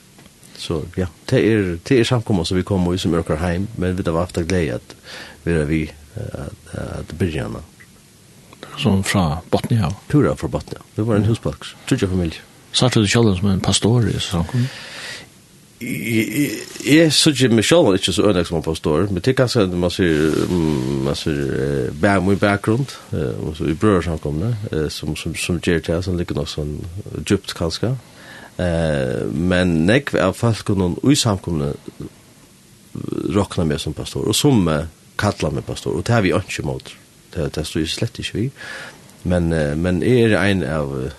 så 0.56 0.82
ja, 0.96 1.06
det 1.30 1.40
er, 1.40 1.78
det 1.88 1.98
er 1.98 2.04
samkomma 2.04 2.44
så 2.44 2.54
vi 2.54 2.62
kommer 2.62 2.92
ju 2.92 2.98
som 2.98 3.14
yrkar 3.14 3.36
hem 3.36 3.66
men 3.76 3.96
vi 3.96 4.10
har 4.10 4.18
haft 4.18 4.36
glädje 4.36 4.74
att 4.74 4.94
vi 5.44 5.52
er 5.52 5.64
vi 5.64 5.90
att 6.14 6.74
att 6.74 7.12
börja 7.12 7.48
som 8.78 9.04
fra 9.04 9.38
Botnia. 9.50 9.94
Pura 10.08 10.36
fra 10.36 10.48
Botnia. 10.48 10.80
Det 10.94 11.02
var 11.02 11.16
en 11.16 11.24
husboks. 11.24 11.74
Tror 11.88 12.00
jag 12.00 12.10
familj. 12.10 12.40
Satt 12.72 12.92
du 12.92 13.06
själv 13.06 13.36
som 13.36 13.48
en 13.48 13.60
pastor 13.60 14.08
i 14.08 14.20
samkomma? 14.20 14.66
Jeg 15.82 17.12
synes 17.12 17.40
ikke 17.40 17.54
meg 17.54 17.64
selv 17.64 17.94
ikke 17.94 18.12
så 18.12 18.22
ønlig 18.28 18.46
som 18.46 18.56
man 18.56 18.62
påstår, 18.62 19.06
men 19.10 19.22
det 19.22 19.32
er 19.32 19.38
ganske 19.38 19.60
at 19.60 19.68
man 19.68 19.76
en 19.76 19.80
masse, 19.80 20.06
masse 21.04 21.30
bæ 22.02 22.16
i 22.32 22.36
bakgrunn, 22.36 22.86
altså 23.12 23.64
i 23.64 23.74
brødsamkomne, 23.74 24.56
som, 24.90 25.16
som, 25.16 25.34
som 25.34 25.60
gjør 25.60 25.78
til, 25.78 26.02
som 26.02 26.16
ligger 26.16 26.38
nok 26.38 26.48
sånn 26.48 26.74
djupt 27.24 27.54
kanskje. 27.58 27.94
Uh, 28.58 29.30
Men 29.32 29.86
nekv 29.88 30.18
er 30.20 30.34
folk 30.36 30.68
noen 30.76 30.98
ui 31.02 31.14
samkomne 31.16 31.72
råkna 33.32 33.64
meg 33.64 33.80
som 33.80 33.94
pastor, 33.96 34.26
og 34.28 34.36
som 34.36 34.66
uh, 34.68 34.84
kallar 35.18 35.54
meg 35.56 35.64
pastor, 35.64 35.96
og 35.96 36.04
det 36.06 36.14
har 36.14 36.24
vi 36.24 36.34
ikke 36.36 36.66
mot. 36.68 36.92
Det, 37.32 37.48
det 37.56 37.64
står 37.66 37.86
jo 37.86 37.88
slett 37.88 38.20
ikke 38.20 38.38
vi. 38.38 38.46
Men, 39.24 39.48
uh, 39.56 39.72
men 39.78 40.02
er 40.04 40.36
en 40.36 40.64
av 40.68 40.92
Uh, 40.92 41.10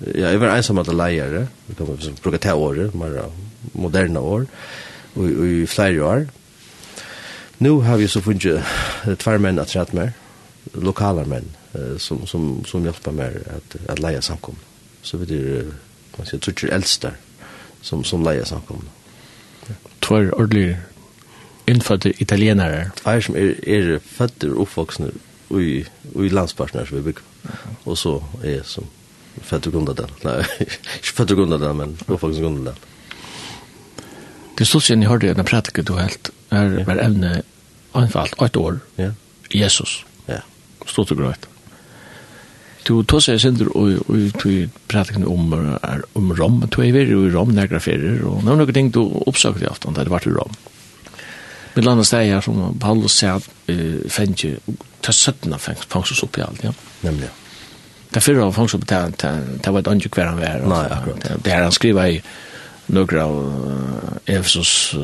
Ja, 0.00 0.30
jeg 0.30 0.40
var 0.40 0.54
ensam 0.56 0.78
alle 0.80 0.96
leiere, 0.96 1.46
vi 1.68 1.74
kan 1.76 1.88
bruke 2.22 2.38
te 2.40 2.52
året, 2.56 2.94
mer 2.96 3.18
moderne 3.76 4.20
år, 4.20 4.46
og, 5.14 5.24
og 5.24 5.46
i 5.46 5.66
flere 5.68 6.04
år. 6.04 6.22
Nå 7.60 7.74
har 7.84 7.98
vi 8.00 8.08
så 8.08 8.22
funnet 8.24 8.64
tvær 9.20 9.40
menn 9.44 9.60
at 9.60 9.74
rett 9.76 9.92
mer, 9.92 10.14
lokale 10.80 11.26
menn, 11.28 11.50
som, 12.00 12.22
som, 12.26 12.46
som 12.64 12.86
hjelper 12.86 13.12
mer 13.12 13.36
at, 13.52 13.76
at 13.92 14.00
leie 14.00 14.22
samkom. 14.24 14.56
Så 15.04 15.20
vi 15.20 15.36
er, 15.36 15.68
man 16.16 16.28
sier, 16.28 16.40
tror 16.40 16.72
eldste 16.72 17.12
som, 17.84 18.04
som 18.04 18.24
leie 18.24 18.46
samkom. 18.48 18.86
Tvær 20.00 20.30
ordentlig 20.32 20.78
innfødte 21.68 22.14
italienere? 22.24 22.88
Jeg 23.04 23.26
som 23.28 23.36
er, 23.36 23.52
er 23.68 23.98
fødder 24.00 24.56
oppvoksne 24.64 25.12
i, 25.60 25.84
i 26.16 26.32
landspartner 26.32 26.88
som 26.88 26.96
vi 26.96 27.10
bygger, 27.10 27.28
og 27.84 28.00
så 28.00 28.16
er 28.40 28.64
som 28.64 28.88
Fett 29.40 29.66
och 29.66 29.72
grundat 29.72 29.96
den. 29.96 30.08
Nej, 30.22 30.44
inte 30.96 31.08
fett 31.14 31.30
och 31.30 31.36
grundat 31.36 31.60
den, 31.60 31.76
men 31.76 31.98
jag 32.06 32.20
faktiskt 32.20 32.40
grundat 32.40 32.64
den. 32.64 32.84
Det 34.58 34.66
stod 34.66 34.82
sen 34.82 35.02
jag 35.02 35.10
hörde 35.10 35.30
en 35.30 35.44
pratiker 35.44 35.82
du 35.82 35.92
helt. 35.92 36.30
Är 36.48 36.84
var 36.84 36.96
ämne 36.96 37.42
anfallt 37.92 38.42
ett 38.42 38.56
år. 38.56 38.80
Ja. 38.96 39.10
Jesus. 39.50 40.04
Ja. 40.26 40.34
Stod 40.86 41.08
det 41.08 41.14
grejt. 41.14 41.46
Du 42.82 43.04
tog 43.04 43.22
sig 43.22 43.40
sen 43.40 43.66
och 43.66 43.88
och 44.06 44.16
du 44.42 44.68
pratikade 44.86 45.26
om 45.26 45.78
är 45.82 46.02
om 46.12 46.36
Rom, 46.36 46.68
du 46.70 46.82
är 46.82 46.86
ju 46.86 47.26
i 47.26 47.30
Rom 47.30 47.48
några 47.48 47.80
ferier 47.80 48.22
och 48.22 48.44
några 48.44 48.72
ting 48.72 48.90
du 48.90 49.00
uppsökte 49.26 49.64
i 49.64 49.66
afton 49.66 49.94
där 49.94 50.04
det 50.04 50.10
var 50.10 50.28
i 50.28 50.30
Rom. 50.30 50.52
Med 51.74 51.84
landa 51.84 52.04
stäjer 52.04 52.40
som 52.40 52.78
Paulus 52.78 53.12
säger 53.12 53.42
eh 53.66 54.08
fänge 54.08 54.56
ta 55.00 55.12
sötna 55.12 55.58
fängs 55.58 55.78
fångs 55.78 56.22
upp 56.22 56.38
i 56.38 56.42
allt, 56.42 56.64
ja. 56.64 56.72
Nämligen. 57.00 57.30
Det 58.10 58.20
förra 58.20 58.42
han 58.42 58.52
funktion 58.52 58.80
på 58.80 58.86
det 58.86 59.12
det 59.64 59.70
var 59.70 59.92
inte 59.92 60.08
hver 60.08 60.24
han 60.24 60.40
var. 60.40 60.82
Nej, 60.82 60.90
akkurat. 60.90 61.44
Det 61.44 61.50
här 61.50 61.62
han 61.62 61.72
skriver 61.72 62.06
i 62.06 62.22
några 62.86 63.24
av 63.24 63.52
Efesos, 64.26 64.94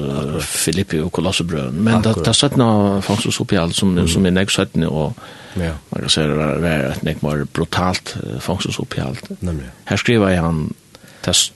Filippi 0.41 1.01
og 1.01 1.13
Kolossebrøn. 1.13 1.75
Men 1.85 2.03
det 2.03 2.27
har 2.27 2.33
sett 2.33 2.57
några 2.57 3.03
fångstås 3.03 3.41
upp 3.41 3.53
i 3.53 3.57
alt 3.57 3.77
som, 3.77 4.09
som 4.09 4.27
er 4.27 4.31
nek 4.31 4.51
sett 4.51 4.75
nu 4.75 4.87
och 4.87 5.13
ja. 5.55 5.73
man 5.91 6.01
kan 6.01 6.11
säga 6.11 6.27
det 6.27 6.35
var 6.35 6.91
ett 6.91 7.03
nek 7.03 7.23
mer 7.23 7.45
brutalt 7.45 8.17
fångstås 8.41 8.79
upp 8.79 8.99
i 8.99 9.03
nemlig. 9.41 9.67
Her 9.85 9.97
skriver 9.97 10.31
jag 10.31 10.43
han 10.43 10.75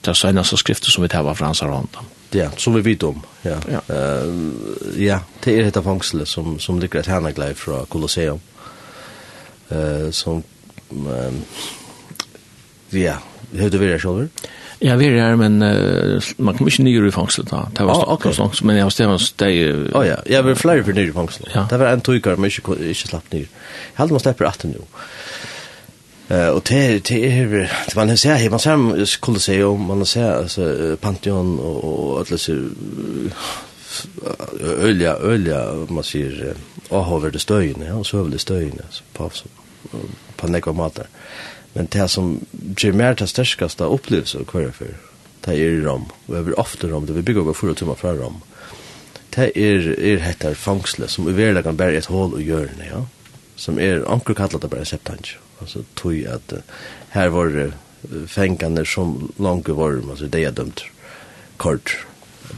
det 0.01 0.15
senaste 0.15 0.57
skrifter 0.57 0.91
som 0.91 1.03
vi 1.03 1.09
tar 1.09 1.33
fra 1.33 1.45
hans 1.45 1.61
hand. 1.61 1.87
Ja, 2.31 2.49
som 2.57 2.73
vi 2.73 2.81
vet 2.81 3.03
om. 3.03 3.21
Ja, 3.41 3.57
ja. 3.71 3.95
Uh, 3.95 5.03
ja 5.03 5.19
det 5.43 5.59
är 5.59 5.63
detta 5.63 5.83
fångstlet 5.83 6.27
som, 6.27 6.59
som 6.59 6.79
ligger 6.79 6.99
et 6.99 7.07
härnagläge 7.07 7.55
fra 7.55 7.85
Colosseum. 7.85 8.39
Uh, 9.71 10.11
som 10.11 10.43
ja, 12.89 13.13
hur 13.51 13.69
du 13.69 13.77
vill 13.77 13.99
själv? 13.99 14.29
Ja, 14.79 14.95
vi 14.95 15.07
är 15.07 15.35
men 15.35 15.61
uh, 15.61 16.21
man 16.37 16.57
kommer 16.57 16.71
inte 16.71 16.83
nyra 16.83 17.07
i 17.07 17.11
fängslet. 17.11 17.49
Det 17.49 17.83
var 17.83 17.93
oh, 17.93 18.13
okay. 18.13 18.33
långt, 18.37 18.61
men 18.61 18.75
jag 18.75 18.83
var 18.83 18.89
stävans 18.89 19.31
dig... 19.31 19.71
Uh, 19.71 19.97
oh, 19.97 20.07
ja, 20.07 20.15
jag 20.25 20.43
vill 20.43 20.55
flera 20.55 20.83
för 20.83 20.93
nyra 20.93 21.09
i 21.09 21.11
fängslet. 21.11 21.49
Ja. 21.53 21.67
Det 21.69 21.77
var 21.77 21.87
en 21.87 22.01
tojkar, 22.01 22.35
men 22.35 22.45
inte, 22.45 22.87
inte 22.87 22.93
slapp 22.93 23.31
nyra. 23.31 23.47
Jag 23.93 23.99
hade 23.99 24.13
man 24.13 24.19
släpper 24.19 24.45
att 24.45 24.63
nu. 24.63 24.81
Eh 26.31 26.47
och 26.47 26.63
det 26.69 27.07
det 27.07 27.39
är 27.39 27.71
man 27.95 28.17
ser 28.17 28.37
sett 28.37 28.51
man 28.51 28.59
ser 28.59 29.05
skulle 29.05 29.39
säga 29.39 29.67
om 29.67 29.81
man 29.81 30.05
ser 30.05 30.31
alltså 30.31 30.97
Pantheon 31.01 31.59
och 31.59 32.19
alla 32.19 32.37
så 32.37 32.69
ölja 34.81 35.13
ölja 35.13 35.73
man 35.89 36.03
ser 36.03 36.53
åh 36.89 37.15
över 37.15 37.31
det 37.31 37.39
stöjne 37.39 37.93
och 37.93 38.07
så 38.07 38.19
över 38.19 38.29
det 38.29 38.39
stöjen 38.39 38.79
så 38.89 39.03
på 39.13 39.31
på 40.37 40.49
nekva 40.51 40.73
matar. 40.75 41.09
Men 41.73 41.87
det 41.91 42.07
som 42.11 42.33
ger 42.77 42.95
mer 42.97 43.15
til 43.15 43.29
størskaste 43.31 43.87
opplevelse 43.87 44.41
å 44.41 44.47
kvar 44.47 44.71
for, 44.75 44.95
det 45.45 45.55
er 45.55 45.77
i 45.77 45.83
rom, 45.83 46.09
og 46.27 46.35
jeg 46.35 46.43
ofta 46.45 46.61
ofte 46.63 46.89
rom, 46.91 47.05
det 47.07 47.15
vil 47.17 47.25
bygge 47.25 47.45
over 47.45 47.57
for 47.57 47.71
å 47.71 47.95
fra 47.97 48.13
rom. 48.17 48.41
Det 49.31 49.47
er, 49.55 49.87
er 49.95 50.19
hettar 50.25 50.57
fangsle, 50.59 51.07
som 51.07 51.29
i 51.29 51.35
verden 51.35 51.63
kan 51.63 51.79
bære 51.79 52.01
et 52.01 52.11
hål 52.11 52.35
og 52.35 52.43
hjørne, 52.43 52.89
ja. 52.89 53.05
Som 53.55 53.79
er, 53.79 54.03
anker 54.11 54.35
kallat 54.35 54.61
det 54.61 54.69
bare 54.73 54.85
septansk. 54.85 55.39
Altså, 55.61 55.85
tog 55.95 56.17
at 56.27 56.53
uh, 56.57 56.61
her 57.13 57.29
var 57.31 57.51
det 57.53 57.67
uh, 57.71 58.23
fengane 58.27 58.83
som 58.85 59.31
langt 59.39 59.69
var, 59.69 60.01
altså 60.09 60.27
det 60.27 60.43
er 60.43 60.55
dømt 60.57 60.83
kort, 61.61 61.95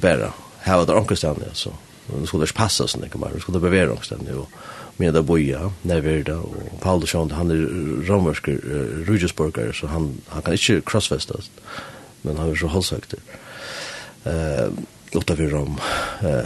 bare. 0.01 0.31
Her 0.65 0.81
var 0.81 0.89
det 0.89 0.97
ankerstene, 0.97 1.51
altså. 1.51 1.75
Nå 2.09 2.25
skulle 2.25 2.43
det 2.43 2.51
ikke 2.51 2.63
passe 2.65 2.87
sånn, 2.89 3.05
ikke 3.05 3.21
bare, 3.21 3.37
Nå 3.37 3.43
skulle 3.43 3.59
det 3.59 3.67
bevere 3.69 3.93
ankerstene, 3.93 4.33
jo. 4.33 4.47
Ja 4.49 4.82
med 4.97 5.13
det 5.13 5.23
boja 5.23 5.71
Nevada 5.81 6.37
och 6.37 6.81
Paul 6.81 7.07
Schond 7.07 7.31
han 7.31 7.51
är 7.51 7.55
romersk 8.07 8.47
uh, 8.47 8.57
rugesburger 9.05 9.71
så 9.71 9.87
han 9.87 10.21
han 10.27 10.41
kan 10.41 10.53
inte 10.53 10.81
crossfesta 10.85 11.35
men 12.21 12.37
han 12.37 12.51
är 12.51 12.55
så 12.55 12.67
halsökt. 12.67 13.13
Eh 14.23 14.67
låta 15.11 15.35
vi 15.35 15.47
rom 15.47 15.79
eh 16.21 16.45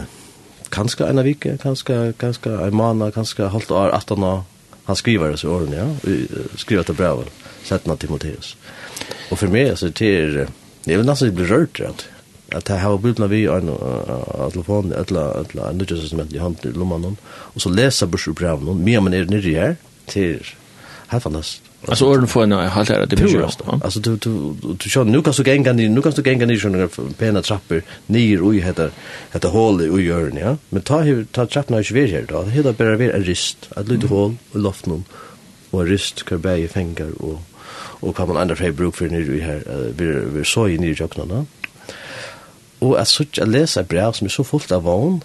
kanske 0.68 1.06
en 1.06 1.22
vecka 1.24 1.58
kanske 1.58 2.12
kanske 2.16 2.50
en 2.50 2.74
månad 2.74 3.14
kanske 3.14 3.44
halvt 3.44 3.70
år 3.70 3.88
att 3.88 4.08
han 4.10 4.42
han 4.84 4.96
skriver 4.96 5.30
det 5.30 5.36
så 5.36 5.50
åren 5.50 5.72
ja 5.72 6.12
skriver 6.56 6.84
det 6.84 6.92
brev 6.92 7.24
sätta 7.64 7.96
Timoteus. 7.96 8.56
Och 9.30 9.38
för 9.38 9.46
mig 9.46 9.76
så 9.76 9.86
det 9.86 10.20
är 10.20 10.48
det 10.84 10.94
är 10.94 11.02
nästan 11.02 11.34
blir 11.34 11.46
rört 11.46 11.80
rätt 11.80 12.08
at 12.52 12.68
jeg 12.68 12.80
har 12.80 12.96
bildene 12.96 13.28
vi 13.28 13.46
av 13.48 14.50
telefonen, 14.52 14.92
et 14.92 15.10
eller 15.10 15.44
annet 15.44 15.76
nødgjøsesment 15.82 16.32
i 16.32 16.38
hånden 16.42 16.70
i 16.70 16.78
lommen, 16.78 17.18
og 17.54 17.60
så 17.60 17.72
leser 17.72 18.06
bursjordbrevet 18.06 18.64
noen, 18.64 18.84
mye 18.84 19.00
man 19.00 19.14
er 19.14 19.28
nyrige 19.30 19.60
her, 19.60 19.74
til 20.08 20.40
helt 21.08 21.22
fantastisk. 21.22 21.68
Alltså 21.88 22.06
orden 22.06 22.28
får 22.28 22.42
en 22.42 22.52
halt 22.52 22.88
här 22.88 23.06
det 23.06 23.16
blir 23.16 23.40
just. 23.40 23.60
Alltså 23.82 24.00
du 24.00 24.16
du 24.16 24.54
du 24.82 24.88
kör 24.90 25.04
nu 25.04 25.22
kan 25.22 25.32
du 25.32 25.42
gänga 25.42 25.72
ner 25.72 25.88
nu 25.88 26.02
kan 26.02 26.12
du 26.12 26.22
gänga 26.22 26.46
ner 26.46 26.56
såna 26.56 26.88
pena 27.18 27.42
trappor 27.42 27.82
ner 28.06 28.42
och 28.42 28.54
heter 28.54 28.90
heter 29.32 29.48
hål 29.48 29.82
i 29.82 30.02
gör 30.02 30.32
ja. 30.40 30.56
Men 30.68 30.82
ta 30.82 31.00
hur 31.00 31.24
ta 31.24 31.46
trapporna 31.46 31.80
i 31.80 31.84
svär 31.84 32.06
här 32.06 32.24
då. 32.28 32.42
Det 32.42 32.50
heter 32.50 32.72
bara 32.72 32.96
blir 32.96 33.14
en 33.14 33.24
rist, 33.24 33.68
att 33.76 33.88
lite 33.88 34.06
hål 34.06 34.36
och 34.52 34.60
loft 34.60 34.86
någon 34.86 35.04
och 35.70 35.86
rist 35.86 36.24
kan 36.24 36.40
bära 36.40 36.58
i 36.58 36.68
fingrar 36.68 37.22
och 37.22 37.40
och 38.00 38.16
kan 38.16 38.28
man 38.28 38.36
andra 38.36 38.56
fri 38.56 38.72
bruk 38.72 38.96
för 38.96 39.08
ni 39.08 39.40
här 39.40 39.62
vi 39.98 40.06
vi 40.32 40.44
så 40.44 40.68
i 40.68 40.78
ni 40.78 40.92
jocknarna 40.92 41.46
og 42.80 42.98
at 43.00 43.10
så 43.10 43.26
at 43.40 43.48
lesa 43.48 43.82
brev 43.82 44.14
som 44.14 44.26
er 44.26 44.34
så 44.34 44.44
fullt 44.46 44.72
av 44.72 44.84
vogn, 44.86 45.22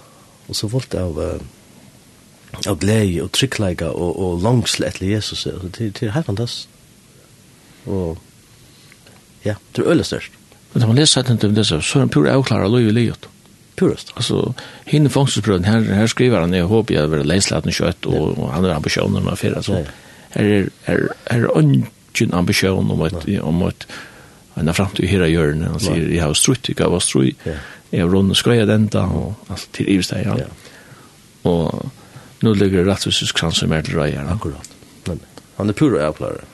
og 0.48 0.56
så 0.56 0.70
fullt 0.70 0.96
av 1.00 1.18
uh, 1.18 1.42
av 2.68 2.78
glede 2.80 3.24
og 3.24 3.32
tryggleika 3.34 3.90
og, 3.90 4.20
og 4.22 4.44
langsle 4.44 4.88
etter 4.88 5.08
Jesus, 5.10 5.46
altså, 5.50 5.70
det, 5.74 5.90
det 6.00 6.08
er 6.08 6.16
helt 6.18 6.30
fantastisk. 6.30 6.70
Og 7.86 8.18
ja, 9.46 9.56
det 9.76 9.84
er 9.84 9.90
øyelig 9.90 10.06
størst. 10.06 10.32
Men 10.74 10.82
når 10.82 10.88
man 10.88 11.02
leser 11.02 11.22
etter 11.22 11.38
til 11.38 11.56
det, 11.56 11.66
så 11.68 11.78
er 11.78 12.06
han 12.06 12.14
pur 12.14 12.30
avklarer 12.30 12.72
lov 12.72 12.88
i 12.88 12.94
livet. 12.94 13.28
Purest. 13.78 14.14
Altså, 14.16 14.54
hinne 14.86 15.10
fangstesprøven, 15.10 15.66
her, 15.66 15.82
her 15.82 16.08
skriver 16.08 16.40
han, 16.40 16.54
jeg 16.54 16.70
håper 16.70 16.96
jeg 16.96 17.12
vil 17.12 17.26
lese 17.28 17.56
liten 17.56 17.74
kjøtt, 17.74 18.06
og, 18.06 18.38
og 18.38 18.54
han 18.54 18.66
er 18.66 18.76
ambisjoner 18.76 19.22
med 19.22 19.38
fyrir, 19.38 19.58
altså, 19.58 19.84
her 20.36 20.50
er, 20.58 20.70
her, 20.86 21.08
her 21.32 21.48
er 21.48 21.58
ønsken 21.58 22.34
ambisjon 22.34 22.92
om 22.92 23.02
et, 23.02 23.14
om 23.14 23.22
et, 23.28 23.40
om 23.44 23.64
et 23.68 23.88
en 24.58 24.70
av 24.70 24.78
framtid 24.78 25.08
her 25.10 25.26
i 25.26 25.32
hjørnet, 25.34 25.72
han 25.72 25.82
sier, 25.82 26.06
jeg 26.14 26.22
har 26.22 26.34
strutt, 26.38 26.70
jeg 26.70 26.78
har 26.80 27.02
strutt, 27.02 27.48
jeg 27.94 28.02
har 28.02 28.12
rundt 28.12 28.38
skøyet 28.38 28.70
enda, 28.70 29.06
og 29.10 29.52
alt 29.54 29.68
til 29.74 29.90
Ivesteg, 29.96 30.30
ja. 30.30 30.48
Og 31.44 31.90
nu 32.44 32.54
ligger 32.54 32.84
det 32.84 32.92
rettviseskrans 32.92 33.58
som 33.64 33.72
er 33.72 33.82
til 33.82 34.00
røyene. 34.00 34.32
Akkurat. 34.32 34.70
Han 35.58 35.70
er 35.70 35.74
pur 35.74 35.92
og 35.96 36.06
avklarer. 36.06 36.46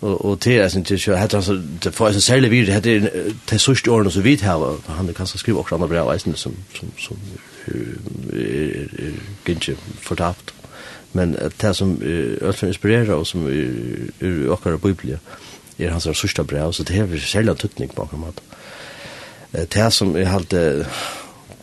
Og, 0.00 0.24
og 0.24 0.40
til 0.40 0.52
jeg 0.52 0.70
synes 0.70 0.90
ikke 0.90 1.18
heter 1.18 1.38
han 1.38 1.44
så, 1.44 1.56
det 1.84 1.94
får 1.94 2.06
jeg 2.06 2.14
så 2.14 2.20
særlig 2.20 2.50
videre, 2.50 2.80
det 2.80 2.96
er 2.96 3.32
til 3.46 3.60
sørste 3.60 3.90
årene 3.90 4.10
som 4.10 4.24
vi 4.24 4.34
har, 4.42 4.76
han 4.88 5.14
kan 5.14 5.26
så 5.26 5.38
skrive 5.38 5.58
også 5.58 5.74
andre 5.74 5.88
brev, 5.88 6.10
eisen, 6.12 6.34
som, 6.36 6.54
som, 6.74 6.92
som 6.98 7.16
er, 8.32 8.86
er, 9.48 9.74
fortapt. 10.00 10.54
Men 11.12 11.36
det 11.62 11.76
som 11.76 12.02
Ølfen 12.02 12.68
inspirerer, 12.68 13.14
og 13.14 13.26
som 13.26 13.46
er, 13.46 13.72
er 14.20 14.52
akkurat 14.52 14.82
biblia, 14.82 15.14
er, 15.14 15.45
er 15.78 15.92
hans 15.92 16.08
sørste 16.08 16.44
brev, 16.44 16.72
så 16.72 16.84
det 16.84 16.96
er 16.98 17.18
særlig 17.20 17.56
tøtning 17.58 17.92
på 17.94 18.02
akkurat 18.02 18.20
måte. 18.20 18.42
Det 19.52 19.92
som 19.92 20.16
jeg 20.16 20.28
halte, 20.28 20.86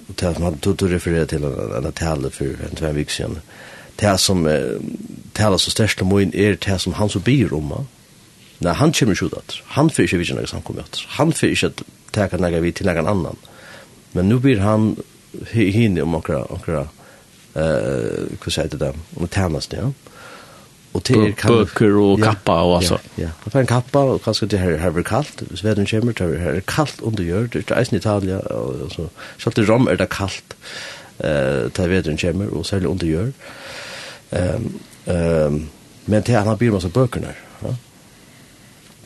det 0.08 0.36
som 0.36 0.44
han 0.44 0.60
tog 0.60 0.82
refererer 0.82 1.26
til 1.26 1.44
en 1.46 1.92
tale 1.92 2.32
for 2.32 2.46
en 2.46 2.78
tvær 2.78 2.94
vik 2.94 3.10
siden, 3.10 3.42
det 4.00 4.20
som 4.20 4.48
taler 5.34 5.58
så 5.58 5.72
størst 5.72 6.02
om 6.02 6.14
min 6.14 6.34
er 6.34 6.56
det 6.56 6.82
som 6.82 6.94
han 6.94 7.10
så 7.10 7.20
byr 7.20 7.54
om, 7.54 7.74
Nei, 8.64 8.74
han 8.80 8.94
kommer 8.96 9.16
ikke 9.16 9.26
ut 9.26 9.62
Han 9.76 9.90
får 9.90 10.08
ikke 10.08 10.18
vidtjene 10.22 10.48
samkommet 10.48 10.86
etter. 10.86 11.08
Han 11.18 11.34
får 11.36 11.52
ikke 11.52 11.86
teka 12.16 12.40
noe 12.40 12.62
vi 12.64 12.72
til 12.72 12.88
noen 12.88 13.10
annan. 13.10 13.40
Men 14.14 14.30
nu 14.30 14.38
blir 14.40 14.62
han 14.64 14.94
hinne 15.52 16.06
om 16.06 16.16
okra, 16.20 16.44
okra, 16.54 16.86
uh, 17.58 18.30
hva 18.38 18.54
sier 18.54 18.70
det 18.72 18.80
der, 18.80 19.00
om 19.18 19.28
tjeneste, 19.28 19.82
ja. 19.82 20.13
Och 20.94 21.02
det 21.06 21.14
är 21.14 21.48
böcker 21.48 21.98
och 21.98 22.24
kappa 22.24 22.62
och 22.62 22.76
alltså. 22.76 23.00
Ja, 23.16 23.30
man 23.44 23.52
får 23.52 23.60
en 23.60 23.66
kappa 23.66 24.00
och 24.00 24.24
kanske 24.24 24.46
det 24.46 24.58
här 24.58 24.78
här 24.78 25.04
kallt. 25.04 25.42
Hvis 25.42 25.64
vädren 25.64 25.86
kommer 25.86 26.14
det 26.14 26.40
här 26.40 26.62
kallt 26.66 27.02
under 27.02 27.24
jord. 27.24 27.50
Det 27.52 27.72
är 27.72 27.94
i 27.94 27.98
Italien 27.98 28.40
och 28.40 28.92
så. 28.92 29.10
Så 29.38 29.50
att 29.50 29.56
det 29.56 29.62
rom 29.62 29.88
är 29.88 29.96
det 29.96 30.08
kallt. 30.10 30.54
Eh, 31.18 31.72
där 31.76 31.88
vädren 31.88 32.18
kommer 32.18 32.48
och 32.48 32.66
så 32.66 32.76
under 32.76 33.08
jord. 33.08 33.34
Ehm 34.32 34.80
ehm 35.06 35.70
men 36.06 36.22
det 36.22 36.34
han 36.34 36.48
har 36.48 36.56
byrmat 36.56 36.82
så 36.82 36.90
böckerna. 36.90 37.28
Ja 37.62 37.76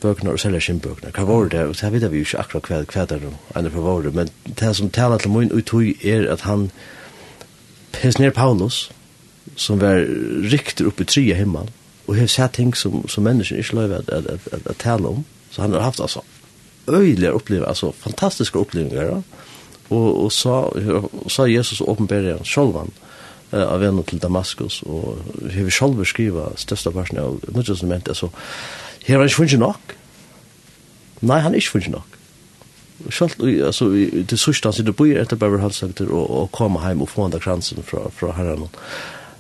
bøkene 0.02 0.32
og 0.32 0.40
selger 0.40 0.60
sin 0.60 0.80
bøkene. 0.80 1.12
Hva 1.12 1.26
var 1.26 1.50
det? 1.50 1.78
Så 1.78 1.90
vet 1.90 2.12
vi 2.12 2.22
jo 2.22 2.28
ikke 2.28 2.40
akkurat 2.44 2.70
hva, 2.70 2.82
hva 2.94 3.06
det 3.10 3.18
er 3.18 3.60
enn 3.60 3.72
for 3.72 3.86
var 3.86 4.06
det. 4.06 4.14
Men 4.16 4.30
det 4.60 4.76
som 4.76 4.90
taler 4.90 5.18
til 5.18 5.34
min 5.34 5.52
uttøy 5.52 5.96
er 6.06 6.28
at 6.32 6.46
han 6.48 6.70
pes 7.94 8.20
ned 8.20 8.32
Paulus 8.32 8.92
som 9.58 9.82
var 9.82 10.06
riktig 10.52 10.88
oppe 10.88 11.04
i 11.04 11.10
trea 11.10 11.36
himmel 11.36 11.70
og 12.08 12.16
har 12.16 12.30
sett 12.32 12.54
ting 12.56 12.76
som, 12.76 13.02
som 13.12 13.24
människan 13.24 13.60
ikke 13.60 13.76
löjde 13.76 13.98
at, 13.98 14.10
at, 14.10 14.26
at, 14.26 14.48
at, 14.54 14.68
at 14.68 14.78
tale 14.80 15.08
om. 15.08 15.26
Så 15.52 15.62
han 15.62 15.74
har 15.74 15.80
haft 15.80 16.00
altså 16.00 16.22
öjliga 16.88 17.34
opplevelser, 17.34 17.68
altså 17.68 17.92
fantastiske 17.92 18.60
opplevelser, 18.60 19.02
Ja? 19.02 19.22
og, 19.90 20.26
och, 20.26 20.34
sa, 20.34 20.62
och 21.24 21.32
sa 21.32 21.48
Jesus 21.48 21.80
han 21.80 22.08
selv 22.46 22.74
han 22.74 22.92
uh, 23.54 23.74
av 23.74 23.80
vännen 23.80 24.04
til 24.04 24.20
Damaskus 24.20 24.84
og 24.84 25.18
har 25.54 25.64
vi 25.64 25.72
selv 25.72 25.96
beskrivet 25.96 26.60
største 26.60 26.92
parten 26.92 27.18
av 27.18 27.40
Nya 27.48 27.64
testamentet. 27.64 28.10
Alltså, 28.10 28.30
här 29.06 29.16
har 29.16 29.20
han 29.20 29.28
ikke 29.28 29.36
funnet 29.36 29.60
nok. 29.60 29.96
Nei, 31.22 31.40
han 31.40 31.52
har 31.52 31.56
ikke 31.56 31.72
funnet 31.72 31.92
nok. 31.92 32.18
Sjalt 33.10 33.40
alltså 33.66 33.90
det 34.30 34.40
sista 34.40 34.72
så 34.72 34.84
det 34.84 34.96
blir 34.96 35.22
etter 35.22 35.36
bara 35.36 35.60
halsakter 35.62 36.12
og, 36.12 36.30
och 36.30 36.52
komma 36.52 36.80
hem 36.80 37.02
och 37.02 37.10
få 37.10 37.28
den 37.28 37.40
kransen 37.40 37.84
fra, 37.84 38.10
fra 38.10 38.32
herren. 38.32 38.68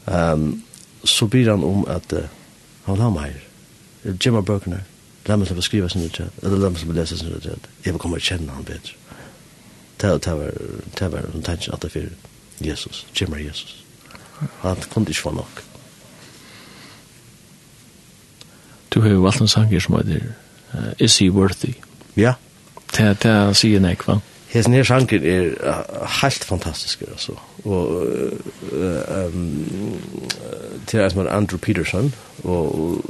Um, 0.08 0.64
så 1.04 1.28
blir 1.28 1.50
han 1.50 1.64
om 1.64 1.88
at 1.88 2.14
uh, 2.14 2.20
han 2.86 2.96
vil 2.96 3.04
ha 3.04 3.10
meg. 3.10 3.34
her. 4.04 4.14
Gjør 4.14 4.38
meg 4.38 4.46
bøkene. 4.46 4.84
La 5.28 5.36
meg 5.36 5.50
slippe 5.50 5.66
skrive 5.66 5.90
sin 5.90 6.06
utkjent. 6.08 6.40
Eller 6.44 6.62
la 6.62 6.70
meg 6.72 6.80
slippe 6.80 6.96
lese 6.96 7.18
sin 7.20 7.34
utkjent. 7.36 7.68
Jeg 7.86 7.94
vil 7.94 8.00
komme 8.00 8.20
og 8.20 8.24
kjenne 8.24 8.54
han 8.56 8.68
bedre. 8.68 8.96
Det 10.02 10.10
var 10.10 10.52
det 11.00 11.12
var 11.12 11.26
en 11.34 11.44
tanke 11.44 11.74
at 11.74 11.82
det 11.82 11.92
fyrir 11.92 12.14
Jesus. 12.64 13.06
Gjør 13.16 13.34
meg 13.34 13.46
Jesus. 13.46 13.84
Han 14.62 14.78
kunne 14.94 15.10
ikke 15.10 15.22
få 15.22 15.32
nok. 15.32 15.64
Du 18.94 19.02
har 19.02 19.10
jo 19.10 19.22
valgt 19.22 19.42
en 19.42 19.48
sanger 19.48 19.80
som 19.80 19.98
heter 19.98 20.32
uh, 20.74 20.94
Is 21.00 21.18
he 21.18 21.32
worthy? 21.32 21.74
Ja. 22.16 22.34
Det 22.98 23.26
er 23.26 23.54
sier 23.54 23.80
nekva. 23.84 24.14
Ja. 24.22 24.37
Hesen 24.48 24.74
her 24.74 24.86
sjanker 24.88 25.24
er 25.28 25.50
helt 26.22 26.44
fantastisk, 26.48 27.02
altså. 27.12 27.34
Og 27.68 28.08
til 30.88 31.00
en 31.00 31.12
som 31.12 31.24
er 31.24 31.32
Andrew 31.36 31.60
Peterson, 31.60 32.14
og 32.44 33.02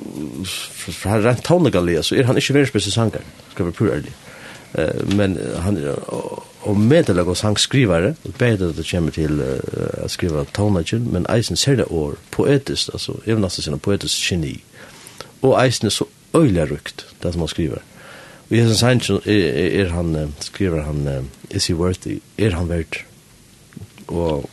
for 0.48 1.10
han 1.10 1.26
rent 1.26 1.44
tånegalia, 1.46 2.02
så 2.02 2.16
er 2.16 2.26
han 2.26 2.38
ikke 2.38 2.56
verdens 2.56 2.74
beste 2.74 2.92
sanger, 2.92 3.22
skal 3.52 3.66
vi 3.66 3.72
prøve 3.72 4.00
ærlig. 4.00 4.14
Men 5.16 5.38
han 5.62 5.78
er 5.78 6.00
og 6.68 6.78
medelag 6.78 7.28
og 7.28 7.38
sangskrivare, 7.38 8.16
og 8.26 8.34
bedre 8.40 8.74
det 8.76 8.88
kommer 8.90 9.14
til 9.16 9.40
å 9.40 10.08
skrive 10.12 10.44
tånegjen, 10.58 11.06
men 11.14 11.28
eisen 11.32 11.56
ser 11.56 11.78
det 11.80 11.86
år 11.94 12.18
poetisk, 12.32 12.90
altså, 12.94 13.20
evnast 13.26 13.62
sin 13.64 13.80
poetisk 13.80 14.32
geni. 14.32 14.58
Og 15.42 15.54
eisen 15.62 15.88
er 15.88 15.96
så 15.96 16.10
øyla 16.36 16.66
rukt, 16.66 17.06
det 17.24 17.34
som 17.34 17.46
han 17.46 17.54
skriver. 17.54 17.78
Mm 17.78 17.97
Vi 18.50 18.58
i 18.58 18.64
hans 18.64 18.80
sannsyn, 18.80 19.20
er, 19.26 19.90
han, 19.92 20.34
skriver 20.40 20.86
han, 20.88 21.30
is 21.52 21.68
he 21.68 21.76
worthy, 21.76 22.22
er 22.38 22.56
han 22.56 22.70
verdt? 22.70 23.04
Og 24.08 24.50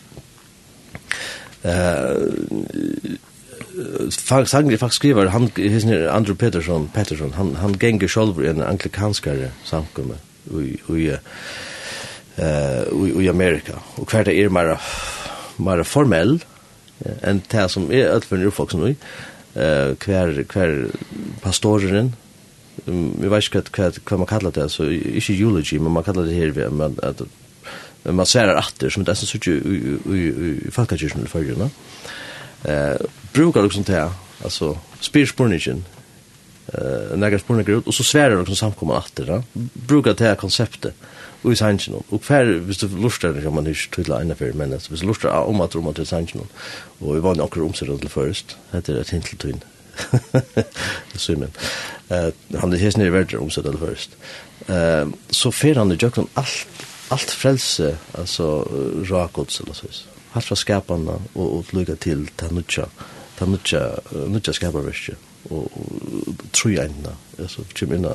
eh 1.64 3.16
sangri 4.46 4.76
faktisk 4.76 5.02
skriver 5.02 5.28
han 5.28 5.50
hisn 5.56 5.90
Andrew 5.90 6.36
Peterson 6.36 6.90
Peterson 6.94 7.32
han 7.34 7.56
han 7.56 7.78
gengur 7.78 8.08
sjálv 8.08 8.38
í 8.42 8.48
eina 8.50 8.66
anglikanskari 8.70 9.48
samkomu 9.66 10.14
i, 10.60 10.78
í 10.78 11.08
eh 11.08 11.18
i 13.24 13.28
Amerika 13.28 13.72
og 13.96 14.06
kvært 14.10 14.28
er 14.28 14.48
mer, 14.48 14.76
mer 15.58 15.82
formell 15.82 16.42
enn 17.22 17.42
det 17.50 17.70
som 17.70 17.90
er 17.90 18.12
alt 18.12 18.24
fyrir 18.24 18.50
folk 18.50 18.70
sum 18.70 18.86
eh 18.86 18.94
hver, 19.54 20.44
hver 20.52 20.86
pastoren 21.42 22.14
vi 22.86 23.30
vet 23.30 23.48
ikke 23.48 23.62
hva, 23.70 23.88
hva 24.05 24.18
man 24.20 24.28
kallar 24.28 24.55
det, 24.55 24.66
altså, 24.66 24.88
ikke 24.90 25.36
eulogy, 25.38 25.78
men 25.78 25.94
man 25.94 26.05
kallar 26.06 26.28
det 26.28 26.36
her, 26.36 26.70
men 26.70 26.98
at, 27.02 27.22
man 28.05 28.28
ser 28.28 28.51
det 28.51 28.59
atter, 28.60 28.92
som 28.92 29.05
det 29.05 29.14
er 29.14 29.20
sånn 29.20 29.40
i 30.12 30.70
falkakirken 30.74 31.24
i 31.24 31.30
fyrir, 31.30 31.56
no? 31.60 31.70
Eh, 32.68 33.01
brukar 33.32 33.64
liksom 33.64 33.86
det, 33.88 34.02
altså, 34.44 34.74
spyr 35.05 35.28
spurningen, 35.30 35.84
eh, 36.72 37.16
negar 37.16 37.40
spurninger 37.40 37.80
ut, 37.80 37.88
og 37.88 37.96
så 37.96 38.05
sverar 38.05 38.42
liksom 38.42 38.60
samkomman 38.60 39.01
atter, 39.01 39.30
no? 39.30 39.66
Brukar 39.88 40.18
det 40.20 40.36
konseptet, 40.40 40.92
og 41.44 41.52
i 41.52 41.59
sannsyn, 41.60 42.01
og 42.01 42.20
hver, 42.24 42.59
hvis 42.64 42.80
du 42.80 42.88
lustar, 42.96 43.36
kan 43.40 43.52
man 43.52 43.68
ikke 43.68 43.98
tydela 43.98 44.20
enn 44.20 44.36
fyrir, 44.36 44.56
men 44.56 44.76
hvis 44.76 45.01
du 45.01 45.09
lustar 45.09 45.44
om 45.44 45.64
at 45.64 45.76
rom 45.76 45.88
at 45.92 46.01
rom 46.01 46.10
at 46.10 46.34
rom 46.34 46.42
at 46.42 46.42
rom 47.01 47.20
at 47.22 47.32
rom 47.32 47.44
at 47.44 47.56
rom 47.56 47.72
at 47.72 47.88
rom 47.92 48.32
at 48.72 48.88
rom 48.88 49.62
at 49.62 49.73
Simon. 51.16 51.52
Eh 52.08 52.30
han 52.60 52.70
det 52.70 52.80
hesnir 52.80 53.10
verður 53.10 53.42
um 53.42 53.50
sett 53.50 53.66
først. 53.80 54.16
Eh 54.68 55.06
så 55.30 55.50
fer 55.50 55.74
han 55.74 55.90
ju 55.90 56.10
kan 56.10 56.28
allt 56.34 56.66
allt 57.08 57.30
frelse 57.30 57.96
alltså 58.12 58.68
rakots 59.10 59.60
eller 59.60 59.72
så. 59.72 59.86
Allt 60.32 60.44
fra 60.44 60.56
skaparna 60.56 61.18
och 61.32 61.58
och 61.58 61.74
lukka 61.74 61.96
till 61.96 62.26
tanucha. 62.26 62.88
Tanucha 63.38 64.00
nucha 64.26 64.52
skaparvisk 64.52 65.10
och 65.48 65.72
tror 66.50 66.72
jag 66.74 66.86
inte 66.86 67.10
alltså 67.40 67.62
typ 67.74 67.92
inna 67.92 68.12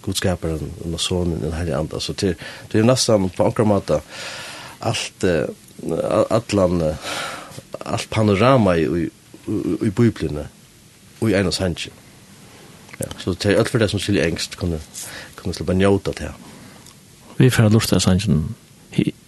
god 0.00 0.16
skaparen 0.16 0.70
och 0.92 1.00
sonen 1.00 1.40
den 1.40 1.52
här 1.52 1.76
anda 1.76 2.00
så 2.00 2.12
til 2.12 2.34
det 2.72 2.80
er 2.80 2.84
nesten 2.84 3.30
på 3.30 3.46
akkurat 3.46 3.68
måte 3.68 4.00
allt 4.80 5.24
allan 6.30 6.94
allt 7.80 8.10
panorama 8.10 8.76
i 8.76 9.10
i 9.82 9.90
bibeln 9.90 10.46
i 11.22 11.34
ena 11.34 11.50
sannsyn. 11.50 11.92
Ja, 13.00 13.06
så 13.18 13.30
det 13.30 13.52
er 13.52 13.58
alt 13.58 13.68
for 13.68 13.78
det 13.78 13.90
som 13.90 14.00
skiljer 14.00 14.24
engst, 14.24 14.56
kunne, 14.56 14.80
kunne 15.36 15.54
slippe 15.54 15.74
njóta 15.74 16.12
til. 16.12 16.30
Vi 17.38 17.50
får 17.50 17.68
lortet 17.68 18.02
sannsyn, 18.02 18.42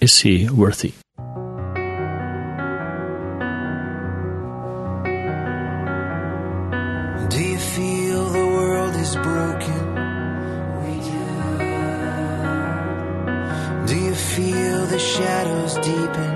is 0.00 0.22
he 0.22 0.48
worthy? 0.50 0.92
Do 7.30 7.40
you 7.44 7.58
feel 7.58 8.24
the 8.32 8.46
world 8.46 8.96
is 8.96 9.14
broken? 9.16 9.80
We 10.82 10.94
do. 11.10 11.24
Do 13.86 13.96
you 14.06 14.14
feel 14.14 14.86
the 14.86 14.98
shadows 14.98 15.74
deepen? 15.74 16.27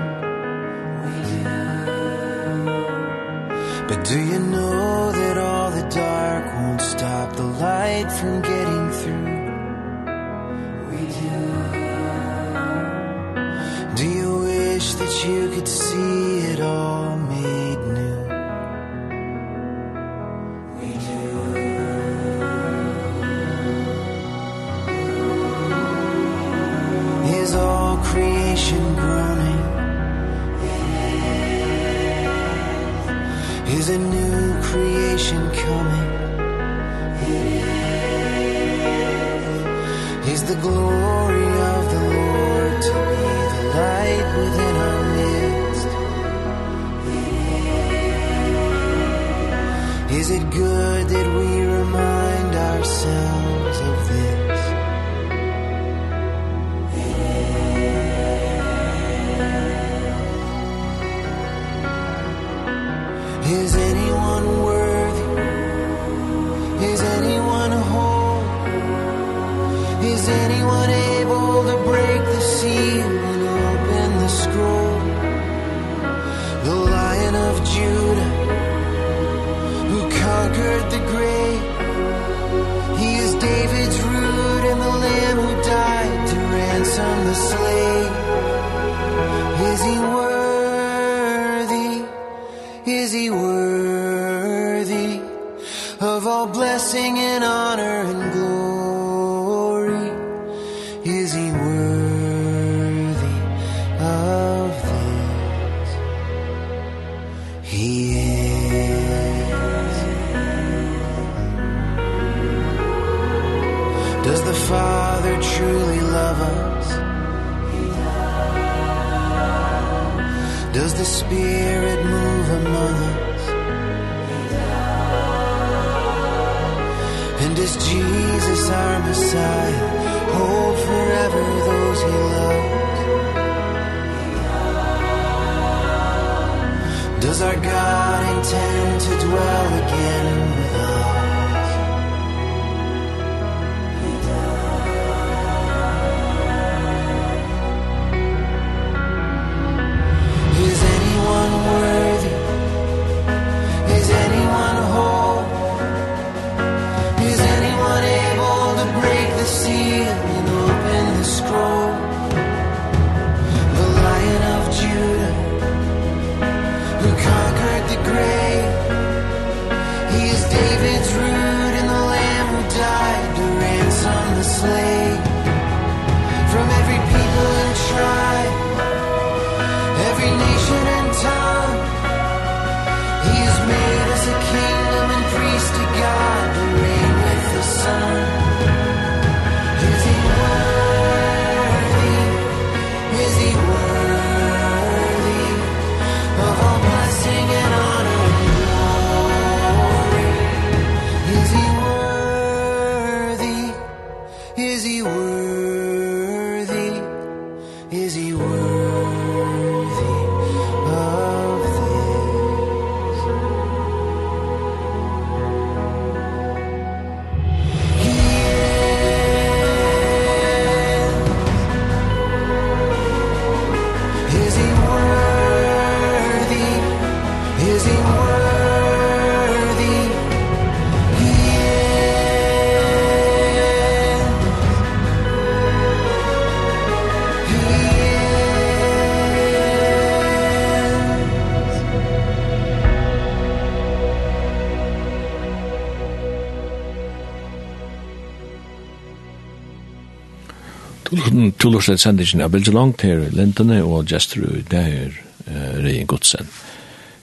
to 251.63 251.69
lorset 251.71 252.01
sendingen 252.01 252.43
av 252.43 252.51
Bilge 252.51 252.73
Langt 252.75 253.05
her 253.07 253.21
i 253.23 253.31
Lindene 253.31 253.77
og 253.87 254.09
Gestru, 254.11 254.43
det 254.67 254.79
er 254.79 255.13
uh, 255.47 255.77
Rein 255.79 256.09
Godsen. 256.11 256.49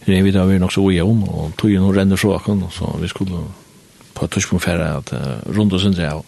Rein 0.07 0.25
vidt 0.25 0.39
har 0.41 0.49
vi 0.49 0.57
nok 0.63 0.73
så 0.73 0.85
ui 0.87 0.97
om, 1.05 1.27
og 1.29 1.53
tog 1.61 1.69
jo 1.69 1.83
noen 1.83 1.99
renner 1.99 2.21
så 2.21 2.33
akon, 2.39 2.63
så 2.73 2.89
vi 3.03 3.11
skulle 3.13 3.43
på 4.17 4.25
et 4.25 4.33
tørspunkt 4.33 4.65
færre 4.65 4.89
at 4.97 5.13
uh, 5.13 5.43
rundt 5.53 5.77
oss 5.77 5.85
sindre 5.85 6.09
av. 6.09 6.25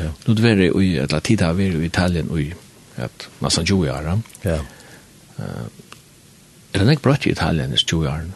Ja. 0.00 0.10
Nå 0.26 0.34
det 0.34 0.42
var 0.42 0.58
det 0.58 0.72
i, 0.74 0.90
eller 1.04 1.22
tid 1.22 1.44
har 1.46 1.54
vi 1.54 1.70
i 1.70 1.86
Italien 1.86 2.32
i 2.34 2.48
et, 2.98 3.28
nesten 3.44 3.68
20 3.70 3.94
år. 3.94 4.10
Ja. 4.42 4.58
Uh, 5.38 5.66
er 6.72 6.82
det 6.82 6.96
ikke 6.96 7.06
brøtt 7.06 7.28
i 7.30 7.36
Italien 7.36 7.70
i 7.70 7.78
20 7.78 8.10
år? 8.10 8.26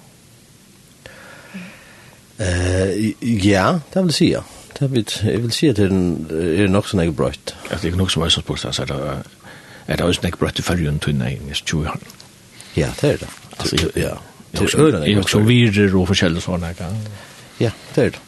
Uh, 2.39 3.27
ja, 3.43 3.73
det 3.90 4.05
vil 4.05 4.15
jeg 4.15 4.20
si, 4.20 4.31
ja. 4.36 4.47
Det 4.78 4.90
vil, 4.93 5.07
jeg 5.24 5.43
vil 5.43 5.53
si 5.53 5.69
at 5.73 5.78
det 5.81 5.86
er 5.89 6.69
nok 6.69 6.89
sånn 6.90 7.01
jeg 7.01 7.15
brøtt. 7.16 7.55
At 7.70 7.81
det 7.82 7.93
er 7.93 7.97
nok 7.97 8.11
som 8.12 8.24
er 8.27 8.32
sånn 8.35 8.44
spørsmål, 8.44 8.74
altså, 8.74 9.15
er 9.86 9.97
det 9.97 10.05
også 10.05 10.24
nek 10.24 10.39
brøtt 10.39 10.61
i 10.61 10.65
fergen 10.66 10.98
til 11.01 11.16
nei, 11.16 11.36
nesten 11.47 11.70
20 11.70 11.89
år. 11.93 12.03
Ja, 12.77 12.90
det 13.01 13.12
er 13.15 13.23
det. 13.23 13.28
Altså, 13.57 13.90
ja. 13.97 14.16
Det 14.53 14.66
er 14.66 14.81
øren. 14.81 15.03
Jeg 15.07 15.15
har 15.15 15.23
også 15.23 15.40
virer 15.47 15.97
og 15.97 16.09
forskjellige 16.11 16.44
sånne, 16.44 16.70
ikke? 16.74 16.90
Ja, 17.61 17.70
det 17.94 18.05
er 18.05 18.11
det. 18.16 18.20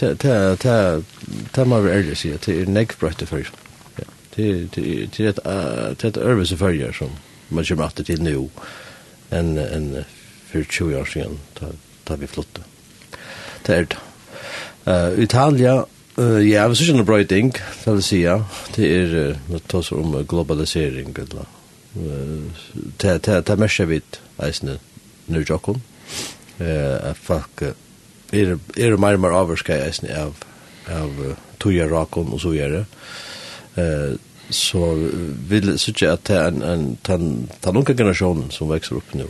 Det, 0.00 0.10
det, 0.22 0.62
det, 0.62 1.04
det 1.56 1.66
må 1.66 1.80
vi 1.82 1.90
ærlig 1.90 2.16
si, 2.16 2.30
at 2.30 2.46
det 2.46 2.60
er 2.62 2.68
nek 2.70 2.94
brøtt 3.00 3.22
i 3.22 3.26
Ja. 3.34 4.04
Det 4.36 4.76
det 4.76 5.10
det 5.16 5.38
er 5.44 6.06
et 6.06 6.16
øvelse 6.16 6.56
ferger 6.56 6.92
som 6.92 7.10
man 7.50 7.64
kommer 7.64 7.84
alltid 7.84 8.04
til 8.04 8.22
nå, 8.22 8.50
enn 9.32 10.04
for 10.52 10.62
20 10.62 11.00
år 11.00 11.04
siden, 11.04 11.38
da 12.08 12.14
vi 12.14 12.26
flyttet. 12.26 12.62
Det 13.66 13.74
er 13.76 13.84
det. 13.84 13.98
Uh, 14.88 15.12
Italia, 15.20 15.84
uh, 16.16 16.38
ja, 16.48 16.64
vi 16.68 16.78
synes 16.78 16.88
ikke 16.88 17.00
noe 17.02 17.08
bra 17.08 17.18
det 17.20 17.42
vil 17.84 18.02
si, 18.02 18.22
ja. 18.22 18.38
Det 18.72 18.88
er, 18.88 19.34
nå 19.50 19.60
tar 19.68 19.84
vi 19.84 19.98
om 20.00 20.14
globalisering, 20.24 21.12
eller, 21.18 21.50
uh, 21.98 22.62
det 23.02 23.28
er 23.28 23.60
mest 23.60 23.82
jeg 23.82 23.90
vet, 23.90 24.20
eisene, 24.40 24.78
nu 25.28 25.42
jokken. 25.42 25.82
Uh, 26.56 27.12
folk 27.20 27.66
uh, 27.66 27.74
er, 28.32 28.56
er 28.76 28.96
mer 28.96 29.18
og 29.18 29.26
mer 29.26 29.36
avvarskei 29.42 29.76
eisene 29.84 30.16
av, 30.16 30.40
av 30.88 31.20
uh, 31.20 31.36
togjer 31.60 31.92
rakon 31.92 32.32
og 32.32 32.40
så 32.40 32.54
gjør 32.56 32.78
det. 32.78 32.84
Eh, 33.78 34.14
så 34.50 34.94
vil 35.50 35.74
jeg 35.74 35.80
synes 35.82 36.02
at 36.08 36.24
det 36.30 36.36
er 36.38 36.48
en, 36.48 36.62
en, 36.64 36.86
den, 37.06 37.50
den 37.64 37.76
unge 37.76 37.94
generasjonen 37.94 38.48
som 38.54 38.70
vekser 38.72 38.96
opp 38.96 39.12
nå, 39.18 39.26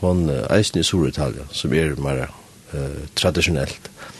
hon 0.00 0.26
eisen 0.50 0.80
i 0.80 0.86
Sur-Italia, 0.86 1.46
som 1.54 1.74
er 1.76 1.94
mer 2.02 2.24
uh, 2.26 3.04
traditionellt, 3.18 3.90
Eh, 3.90 4.17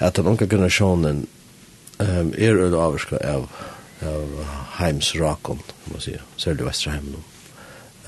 at 0.00 0.16
den 0.16 0.26
unge 0.26 0.48
generasjonen 0.48 1.26
um, 2.00 2.32
er 2.38 2.56
øde 2.56 2.78
avvarska 2.80 3.20
av, 3.24 3.48
av 4.02 4.36
heimsrakon, 4.78 5.60
man 5.92 6.00
si, 6.00 6.16
særlig 6.40 6.70
Vesterheim 6.70 7.10
nå. 7.12 7.22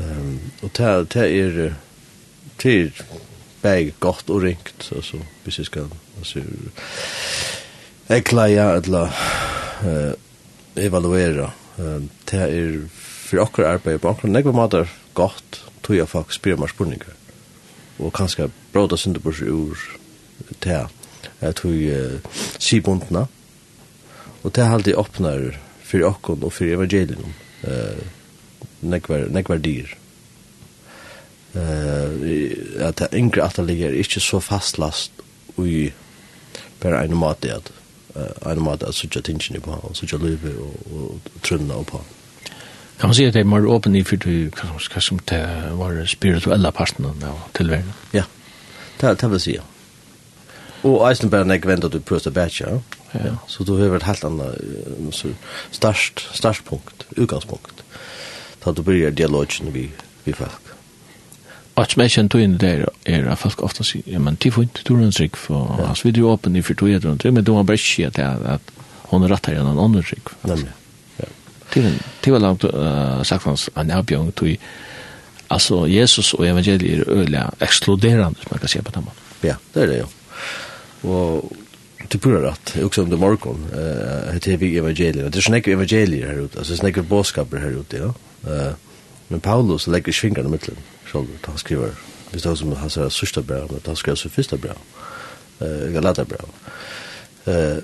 Um, 0.01 0.39
og 0.62 0.70
det, 0.78 0.93
det 1.12 1.27
er 1.28 1.74
det 2.62 2.74
er 2.81 3.02
bæg 3.62 3.94
godt 4.01 4.31
og 4.31 4.43
ringt, 4.43 4.89
altså, 4.97 5.20
hvis 5.44 5.59
jeg 5.59 5.66
skal, 5.66 5.90
altså, 6.19 6.43
jeg 8.09 8.24
klarer 8.24 8.81
eller 8.81 9.12
uh, 9.85 10.12
evaluera, 10.77 11.51
um, 11.78 12.09
det 12.31 12.40
er 12.40 12.78
for 12.97 13.44
akkurat 13.44 13.74
arbeid 13.74 13.98
på 13.98 14.09
akkurat 14.09 14.32
nekve 14.32 14.52
måter 14.52 14.89
godt, 15.14 15.64
tog 15.82 15.97
jeg 15.97 16.09
faktisk 16.09 16.40
spyrir 16.40 16.60
meg 16.60 16.73
spurningar, 16.73 17.14
og 17.98 18.12
kanskje 18.16 18.51
bråda 18.73 18.97
synder 18.97 19.20
ur 19.27 19.78
det 20.62 20.86
jeg 21.43 21.55
tror 21.59 21.70
uh, 21.74 22.43
sibundna 22.59 23.27
Og 24.43 24.55
det 24.55 24.62
er 24.62 24.73
alltid 24.74 24.98
åpner 24.98 25.59
for 25.86 26.05
okken 26.06 26.43
og 26.43 26.52
for 26.52 26.64
evangelium. 26.64 27.35
Uh, 27.62 28.01
nekvar, 28.81 29.28
nekvar 29.31 29.60
dyr. 29.62 29.86
Uh, 31.55 32.81
at 32.81 32.98
det 32.98 33.12
yngre 33.14 33.44
at 33.44 33.56
det 33.56 33.66
ligger 33.66 33.90
ikke 33.90 34.20
så 34.20 34.40
fastlast 34.40 35.12
i 35.59 35.93
bare 36.81 37.05
en 37.05 37.14
måte 37.14 37.52
at 37.55 37.70
uh, 38.16 38.52
en 38.52 38.64
måte 38.64 38.89
at 38.89 38.94
sutja 38.94 39.20
tingene 39.20 39.60
på 39.60 39.70
og 39.70 39.97
sutja 39.97 40.19
løyve 40.19 40.56
og, 40.59 40.86
og, 40.93 41.20
og 41.35 41.43
trunna 41.43 41.82
på. 41.86 42.02
Kan 42.98 43.09
man 43.09 43.14
si 43.14 43.24
at 43.24 43.35
det 43.35 43.40
er 43.40 43.51
mer 43.51 43.66
åpen 43.66 43.94
i 43.97 44.02
for 44.02 44.16
du 44.16 44.51
hva 44.55 45.01
som 45.01 45.19
det 45.31 45.43
var 45.78 46.05
spirituella 46.06 46.70
parten 46.70 47.06
av 47.06 47.39
tilværen? 47.55 47.93
Ja, 48.14 48.24
det, 49.01 49.20
det 49.20 49.31
vil 49.31 49.40
si 49.40 49.55
ja. 49.56 49.62
Og 50.82 51.09
Eisen 51.09 51.30
bare 51.30 51.46
nek 51.46 51.66
väntar 51.66 51.88
du 51.88 52.00
på 52.00 52.16
att 52.16 52.32
batcha. 52.34 52.80
Ja. 53.12 53.36
Så 53.46 53.64
du 53.64 53.72
har 53.72 53.88
vært 53.88 54.02
ett 54.02 54.09
helt 54.09 54.24
annat 54.24 54.59
så 55.12 55.28
størst 56.32 56.64
punkt, 56.64 57.04
utgangspunkt, 57.16 57.84
da 58.64 58.72
du 58.72 58.82
börjar 58.82 59.10
dialogen 59.10 59.72
vi 59.72 59.90
vi 60.24 60.32
folk. 60.32 60.72
Og 61.74 61.86
som 61.88 62.02
jeg 62.02 62.12
kjenner 62.12 62.28
tog 62.28 62.42
inn 62.44 62.59
der, 62.60 62.84
er 63.09 63.30
at 63.32 63.40
folk 63.40 63.62
ofta 63.64 63.84
sier, 63.86 64.04
ja 64.06 64.18
men 64.20 64.36
ti 64.36 64.50
får 64.52 64.66
ikke 64.68 64.84
tror 64.84 65.00
en 65.02 65.12
sig 65.12 65.30
för 65.36 65.86
hans 65.86 66.04
jo 66.04 66.28
åpen 66.28 66.56
i 66.56 66.62
for 66.62 66.74
tog 66.74 66.90
etter 66.90 67.10
en 67.10 67.18
trygg, 67.18 67.32
men 67.32 67.44
då 67.44 67.54
har 67.54 67.64
hun 67.64 69.24
er 69.24 69.28
rett 69.28 69.46
her 69.46 69.54
rattar 69.54 69.54
en 69.54 69.66
annen 69.78 70.02
trygg. 70.02 70.28
Nemlig, 70.42 70.72
Ja. 71.16 71.90
Ti 72.20 72.30
var 72.30 72.38
langt 72.38 72.64
uh, 72.64 73.22
sagt 73.22 73.44
hans 73.44 73.70
en 73.74 73.90
erbjung 73.90 74.32
till 74.32 74.59
alltså 75.48 75.88
Jesus 75.88 76.34
och 76.34 76.46
evangeliet 76.46 76.82
är 76.82 77.10
öliga 77.10 77.50
exkluderande 77.59 78.38
som 78.40 78.48
man 78.50 78.59
kan 78.59 78.68
se 78.68 78.82
på 78.82 78.90
den 78.90 79.04
måten. 79.04 79.20
Ja, 79.40 79.56
det 79.72 79.80
är 79.80 79.86
det 79.86 79.94
ju. 79.94 80.00
Ja. 80.00 80.06
Og 81.02 81.52
det 82.08 82.18
pura 82.18 82.42
rett, 82.42 82.76
också 82.82 83.02
om 83.02 83.10
det 83.10 83.16
morgon, 83.16 83.66
eh, 83.72 84.34
det 84.40 84.46
är 84.46 84.56
vi 84.56 84.78
evangelier. 84.78 85.30
Det 85.30 85.38
är 85.38 85.42
snäck 85.42 85.68
evangelier 85.68 86.26
her 86.26 86.38
ute, 86.38 86.58
alltså 86.58 86.76
snäck 86.76 86.96
båskaper 86.96 87.56
här 87.56 87.70
ute, 87.70 87.96
ja. 87.96 88.14
Eh, 88.50 88.72
men 89.28 89.40
Paulus 89.40 89.86
lägger 89.86 90.12
svingarna 90.12 90.48
i 90.48 90.52
mitten, 90.52 90.76
själv, 91.04 91.26
han 91.42 91.58
skriver, 91.58 91.90
visst 92.30 92.44
det 92.44 92.56
som 92.56 92.72
han 92.72 92.90
sier 92.90 93.08
sørste 93.08 93.42
brev, 93.42 93.70
men 93.70 93.80
han 93.86 93.96
skriver 93.96 94.16
så 94.16 94.28
første 94.28 94.56
brev, 94.56 94.78
eh, 95.60 95.92
Galata 95.92 96.24
brev. 96.24 96.46
Eh, 97.44 97.78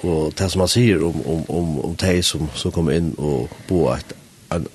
och 0.00 0.32
det 0.38 0.50
som 0.50 0.60
han 0.60 0.68
sier 0.68 1.04
om, 1.04 1.20
om, 1.26 1.44
om, 1.48 1.80
om 1.84 1.94
de 1.94 2.22
som, 2.22 2.48
som 2.54 2.72
kommer 2.72 2.92
in 2.92 3.14
och 3.18 3.50
bo 3.68 3.88
et, 3.92 4.12
en, 4.50 4.66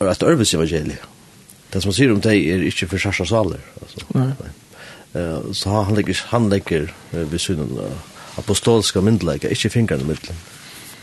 et 0.00 0.22
örvis 0.22 0.54
evangelier. 0.54 1.02
Det 1.72 1.80
som 1.82 1.88
han 1.88 1.94
sier 1.94 2.12
om 2.12 2.20
de 2.20 2.28
är 2.28 2.62
inte 2.62 2.86
för 2.86 2.98
särskilt 2.98 3.28
saler, 3.28 3.60
alltså. 3.80 4.00
nei. 4.14 4.32
Eh 5.14 5.52
så 5.52 5.70
har 5.70 5.82
han 5.84 5.94
ligger 5.94 6.20
han 6.26 6.50
ligger 6.50 6.94
vid 7.10 7.40
synen 7.40 7.78
apostolska 8.36 9.00
myndlägga 9.00 9.50
inte 9.50 9.70
fingrarna 9.70 10.04
mitteln. 10.04 10.38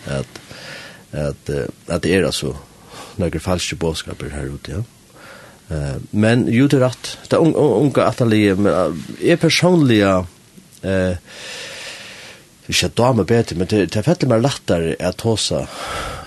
Att 0.05 0.41
att 1.11 1.49
att 1.87 2.01
det 2.01 2.15
är 2.15 2.23
alltså 2.23 2.55
några 3.15 3.39
falska 3.39 3.75
budskaper 3.75 4.29
här 4.29 4.55
ute 4.55 4.71
ja. 4.71 4.83
Eh 5.75 5.95
men 6.11 6.47
ju 6.47 6.67
det 6.67 6.79
rätt 6.79 7.17
det 7.29 7.35
unga 7.35 8.03
att 8.03 8.17
det 8.17 8.47
är 9.21 9.35
personliga 9.35 10.25
eh 10.81 11.15
ikke 12.71 12.85
at 12.85 12.97
dame 12.97 13.25
bedre, 13.25 13.57
men 13.57 13.67
det 13.67 13.95
er 13.95 14.05
fettelig 14.05 14.29
mer 14.31 14.43
lettere 14.43 14.95
at 14.99 15.19
tåsa, 15.21 15.65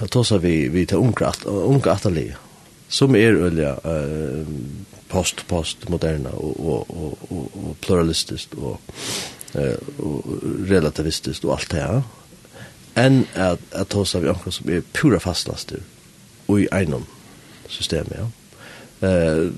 at 0.00 0.10
tåsa 0.12 0.38
vi, 0.42 0.68
vi 0.68 0.84
til 0.86 1.00
unge, 1.00 1.30
unge 1.46 1.90
atterlige, 1.90 2.36
som 2.88 3.16
er 3.16 3.38
øyelig 3.46 3.70
uh, 3.84 4.46
post 5.14 5.46
post 5.46 5.88
moderna 5.88 6.30
och 6.30 6.60
och 6.60 6.90
och 6.90 7.18
och, 7.54 7.80
pluralistiskt 7.80 8.54
och 8.54 8.80
eh 9.54 9.76
och 9.98 10.24
relativistiskt 10.66 11.44
och 11.44 11.52
allt 11.52 11.70
det 11.70 11.80
här. 11.80 12.02
En 12.94 13.26
att 13.34 13.74
att 13.74 13.88
ta 13.88 14.04
sig 14.04 14.28
av 14.28 14.50
som 14.50 14.70
är 14.70 14.80
pura 14.80 15.20
du. 15.68 15.80
och 16.46 16.60
i 16.60 16.68
enom 16.72 17.06
system 17.68 18.06
ja. 18.18 18.26
Eh 19.08 19.50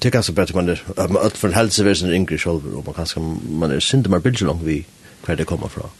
det 0.00 0.10
kanske 0.10 0.32
bättre 0.32 0.54
man 0.54 0.68
är 0.68 0.82
att 0.96 1.36
för 1.36 1.48
hälsoversen 1.48 2.12
yngre 2.12 2.38
själv 2.38 2.76
och 2.76 2.86
man 2.86 2.94
kanske 2.94 3.20
man 3.60 3.70
är 3.70 3.80
synd 3.80 4.08
mer 4.08 4.18
bild 4.18 4.40
långt 4.40 4.62
vi 4.62 4.86
kvar 5.24 5.36
det 5.36 5.44
kommer 5.44 5.68
från. 5.68 5.90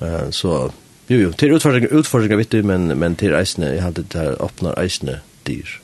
Eh 0.00 0.30
så 0.30 0.72
jo 1.08 1.16
jo 1.16 1.32
til 1.32 1.54
utfordringer, 1.54 1.88
utfordringer 1.98 2.36
vet 2.36 2.54
vitt 2.54 2.64
men 2.64 2.98
men 2.98 3.16
till 3.16 3.34
eisene, 3.34 3.74
jag 3.74 3.82
hade 3.82 4.02
det 4.02 4.18
här 4.18 4.44
öppnar 4.44 4.82
eisene 4.82 5.20
dyr 5.46 5.83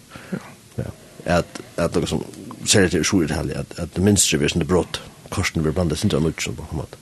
at 1.25 1.61
at 1.77 1.95
det 1.95 2.09
som 2.09 2.25
ser 2.67 2.89
det 2.89 3.05
så 3.05 3.23
ut 3.23 3.31
här 3.31 3.57
att 3.57 3.79
att 3.79 3.95
det 3.95 4.03
minsta 4.03 4.37
vi 4.37 4.49
sen 4.49 4.59
det 4.59 4.65
brott 4.65 5.01
kosten 5.29 5.63
vi 5.63 5.71
blandar 5.71 6.05
inte 6.05 6.21
mycket 6.21 6.43
så 6.43 6.53
på 6.53 6.77
något. 6.77 6.97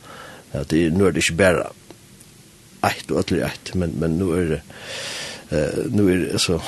Att 0.53 0.69
det 0.69 0.91
nu 0.91 1.07
är 1.07 1.13
det 1.13 1.21
inte 1.21 1.33
bara 1.33 1.71
ett 2.83 3.11
och 3.11 3.21
ett 3.21 3.33
ett 3.33 3.75
men 3.75 3.91
men 3.91 4.19
nu 4.19 4.33
är 4.33 4.49
det 4.49 4.63
eh 5.57 5.85
nu 5.91 6.13
är 6.13 6.17
det 6.17 6.39
så 6.39 6.61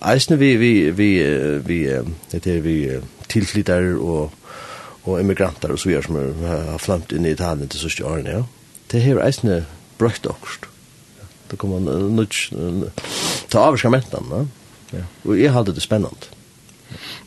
eisne 0.00 0.36
vi 0.36 0.56
vi 0.56 0.90
vi 0.90 1.22
vi 1.66 2.02
det 2.30 2.46
är 2.46 2.60
vi 2.60 3.00
tillflyttare 3.26 3.94
och 3.94 4.32
och 5.02 5.20
emigranter 5.20 5.70
och 5.70 5.80
så 5.80 5.88
vidare 5.88 6.04
som 6.04 6.14
har 6.70 6.78
flamt 6.78 7.12
in 7.12 7.26
i 7.26 7.30
Italien 7.30 7.68
till 7.68 7.78
sista 7.78 8.06
åren 8.06 8.26
ja. 8.26 8.44
Det 8.86 8.98
här 8.98 9.16
eisne 9.16 9.64
brökt 9.98 10.26
också. 10.26 10.60
Då 11.48 11.56
kommer 11.56 11.80
man 11.80 12.16
nu 12.16 12.90
ta 13.48 13.60
avskammentan, 13.60 14.24
va? 14.30 14.46
Ja. 14.90 14.98
Och 15.22 15.38
är 15.38 15.48
hade 15.48 15.72
det 15.72 15.80
spännande 15.80 16.26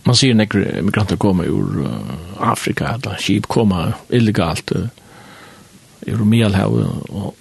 man 0.04 0.16
ser 0.16 0.34
när 0.34 0.82
migranter 0.82 1.18
kommer 1.18 1.44
ur 1.44 1.80
uh, 1.80 1.92
Afrika 2.40 2.88
eller 2.88 3.18
skip 3.20 3.48
kommer 3.48 3.94
illegalt 4.10 4.72
uh, 4.72 4.88
ur 6.02 6.18
Medelhavet 6.18 6.88
och 7.10 7.36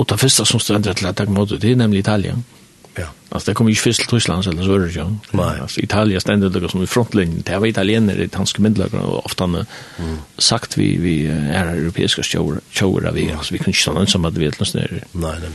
och 0.00 0.06
det 0.06 0.16
första 0.16 0.44
som 0.44 0.60
ständer 0.60 0.94
till 0.94 1.06
att 1.06 1.16
ta 1.16 1.24
emot 1.24 1.60
det 1.60 1.72
är 1.72 1.76
nämligen 1.76 2.00
Italien. 2.00 2.44
Ja. 2.94 3.04
Alltså 3.28 3.50
det 3.50 3.54
kommer 3.54 3.70
ju 3.70 3.76
först 3.76 4.00
till 4.00 4.08
Tyskland 4.08 4.46
eller 4.46 4.62
så 4.62 4.74
är 4.74 4.78
det 4.78 4.90
ju. 4.90 5.04
Nej. 5.30 5.60
Alltså 5.60 5.80
Italien 5.80 6.20
ständer 6.20 6.60
det 6.60 6.68
som 6.68 6.82
i 6.82 6.86
frontlinjen. 6.86 7.42
Det 7.46 7.58
var 7.58 7.66
italienare, 7.66 8.16
det 8.16 8.34
hanske 8.34 8.62
myndlagare 8.62 9.02
och 9.02 9.26
ofta 9.26 9.44
mm. 9.44 9.66
sagt 10.38 10.78
vi 10.78 10.96
vi 10.96 11.26
är 11.26 11.66
europeiska 11.66 12.22
tjourar 12.70 13.12
vi. 13.12 13.32
Alltså 13.32 13.52
vi 13.52 13.58
kan 13.58 13.66
inte 13.66 13.78
stanna 13.78 14.00
ensamma 14.00 14.28
att 14.28 14.34
vi 14.34 14.44
vet 14.44 14.54
någonstans. 14.54 14.86
Nej, 15.12 15.38
nej. 15.40 15.50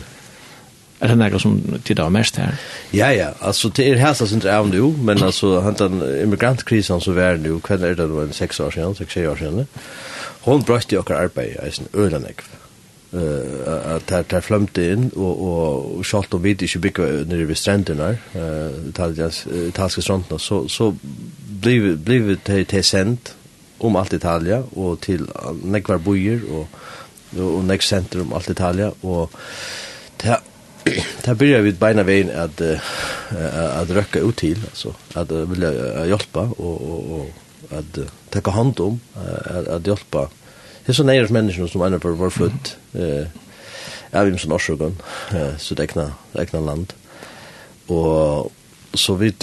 Er 0.99 1.11
det 1.11 1.17
noe 1.19 1.39
som 1.39 1.57
tittar 1.83 2.05
av 2.05 2.11
mest 2.15 2.37
her? 2.39 2.55
Ja, 2.95 3.09
ja. 3.11 3.33
Alltså 3.39 3.69
det 3.69 3.89
är 3.89 3.95
hälsa 3.95 4.27
som 4.27 4.35
inte 4.35 4.51
är 4.51 4.63
nu, 4.63 4.93
men 5.03 5.23
alltså 5.23 5.59
han 5.59 5.73
den 5.73 6.21
immigrantkrisen 6.23 7.01
som 7.01 7.15
vi 7.15 7.21
är 7.21 7.37
nu, 7.37 7.59
kvar 7.59 7.75
är 7.75 7.95
det 7.95 8.07
då 8.07 8.21
en 8.21 8.33
sex 8.33 8.59
år 8.59 8.71
sedan, 8.71 8.95
sex, 8.95 9.17
år 9.17 9.35
sedan. 9.35 9.67
Hon 10.41 10.61
bröste 10.61 10.95
ju 10.95 10.99
också 10.99 11.13
arbete 11.13 11.67
i 11.67 11.71
sin 11.71 11.87
ölanäck. 11.93 12.41
Uh, 13.13 13.95
att 13.95 14.11
här, 14.11 14.25
här 14.29 14.41
flömte 14.41 14.83
in 14.83 15.09
och, 15.09 15.41
och, 15.41 15.97
och 15.97 16.05
kjallt 16.05 16.33
och 16.33 16.45
vidt 16.45 16.61
inte 16.61 16.79
bygga 16.79 17.03
nere 17.03 17.45
vid 17.45 17.57
stränderna, 17.57 18.09
uh, 18.35 18.89
italienska 18.89 20.01
stränderna, 20.01 20.39
så, 20.39 20.67
så 20.67 20.95
blev, 21.49 21.97
blev 21.97 22.37
det 22.43 22.65
till 22.65 22.83
sent 22.83 23.35
om 23.77 23.95
allt 23.95 24.13
Italia 24.13 24.63
och 24.73 24.99
till 24.99 25.27
nekvar 25.63 25.97
bojer 25.97 26.41
och, 26.51 26.67
och 27.39 27.63
nekvar 27.63 27.81
center 27.81 28.21
om 28.21 28.33
allt 28.33 28.49
Italia 28.49 28.91
och 29.01 29.31
det 30.17 30.39
Da 31.25 31.35
börjar 31.35 31.61
vi 31.61 31.71
beina 31.71 32.03
vägen 32.03 32.29
att 32.39 32.61
uh, 32.61 32.77
att 33.81 33.89
röka 33.89 34.19
ut 34.19 34.35
till 34.35 34.59
alltså 34.65 34.93
att 35.13 35.31
uh, 35.31 35.49
vilja 35.49 35.71
uh, 35.71 36.09
hjälpa 36.09 36.41
och 36.41 36.81
och 36.81 37.19
och 37.19 37.29
att 37.79 37.97
uh, 37.97 38.05
ta 38.29 38.51
hand 38.51 38.79
om 38.79 38.99
uh, 39.17 39.57
att, 39.57 39.67
att 39.67 39.87
hjälpa 39.87 40.29
det 40.85 40.91
är 40.91 40.93
så 40.93 41.03
nära 41.03 41.27
människor 41.29 41.67
som 41.67 41.81
andra 41.81 41.99
på 41.99 42.11
vår 42.11 42.29
fot 42.29 42.77
eh 42.93 43.27
är 44.11 44.25
vi 44.25 44.37
som 44.37 44.49
norrsjögon 44.49 45.01
eh 45.31 45.57
så 45.57 45.75
täckna 45.75 46.11
täckna 46.33 46.59
land. 46.59 46.93
Och 47.87 48.51
så 48.93 49.15
vi 49.15 49.33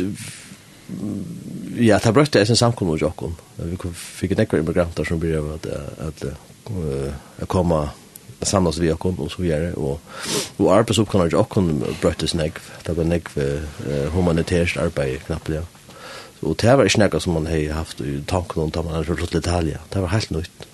ja 1.78 2.00
det 2.04 2.12
brötte 2.12 2.40
är 2.40 2.50
en 2.50 2.56
samkommun 2.56 2.94
och 2.94 3.00
jokom 3.00 3.36
vi 3.56 3.76
fick 3.94 4.30
en 4.30 4.40
ekor 4.40 4.60
immigranter 4.60 5.04
som 5.04 5.18
började 5.18 5.54
att 5.54 5.66
att 6.06 6.24
att 7.38 7.48
komma 7.48 7.90
samlas 8.46 8.78
vi 8.78 8.92
och 8.92 9.06
och 9.06 9.32
så 9.32 9.42
vidare 9.42 9.72
och 9.72 10.00
och 10.56 10.74
arbetsuppgifter 10.74 11.34
och 11.34 11.48
kon 11.48 11.84
bröttes 12.00 12.34
nägg 12.34 12.52
det 12.82 12.92
var 12.92 13.04
nägg 13.04 13.28
humanitärt 14.12 14.76
arbete 14.76 15.24
knappt 15.26 15.48
ja. 15.48 15.62
Och 16.40 16.56
det 16.56 16.76
var 16.76 16.88
snägga 16.88 17.20
som 17.20 17.32
man 17.32 17.46
har 17.46 17.72
haft 17.72 18.00
i 18.00 18.22
tanken 18.26 18.62
om 18.62 18.68
att 18.68 18.84
man 18.84 18.94
hade 18.94 19.04
rullat 19.04 19.34
Italien 19.34 19.78
det 19.88 20.00
var 20.00 20.08
helt 20.08 20.30
nytt 20.30 20.66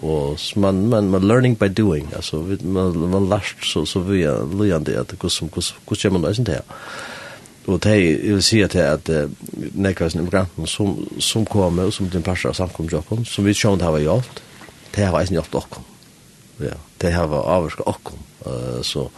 och 0.00 0.38
man 0.56 0.88
man 0.88 1.10
man 1.10 1.28
learning 1.28 1.54
by 1.54 1.68
doing. 1.68 2.08
Alltså 2.16 2.36
man 2.62 3.10
man 3.10 3.28
lärst 3.28 3.72
så 3.72 3.86
så 3.86 4.00
vi 4.00 4.24
lärde 4.68 5.00
att 5.00 5.12
hur 5.22 5.28
som 5.28 5.48
hur 5.54 6.02
hur 6.02 6.10
man 6.10 6.22
lösen 6.22 6.44
det 6.44 6.62
och 7.66 7.78
det 7.78 7.96
jag 7.96 8.34
vill 8.34 8.42
säga 8.42 8.68
till 8.68 8.80
att 8.80 9.10
nekvasen 9.72 10.20
immigranten 10.20 10.66
som 10.66 11.08
som 11.18 11.46
kommer 11.46 11.84
och 11.84 11.94
som 11.94 12.08
den 12.08 12.22
passar 12.22 12.52
samkommer 12.52 13.24
som 13.24 13.44
vi 13.44 13.54
sjön 13.54 13.80
har 13.80 13.98
gjort 13.98 14.40
det 14.90 15.04
har 15.04 15.12
varit 15.12 15.30
gjort 15.30 15.54
också 15.54 15.80
ja, 16.60 16.78
det 17.02 17.12
har 17.12 17.28
vært 17.32 17.52
avvarska 17.56 17.86
okkom, 17.86 18.22
uh, 18.46 18.80
så 18.86 19.08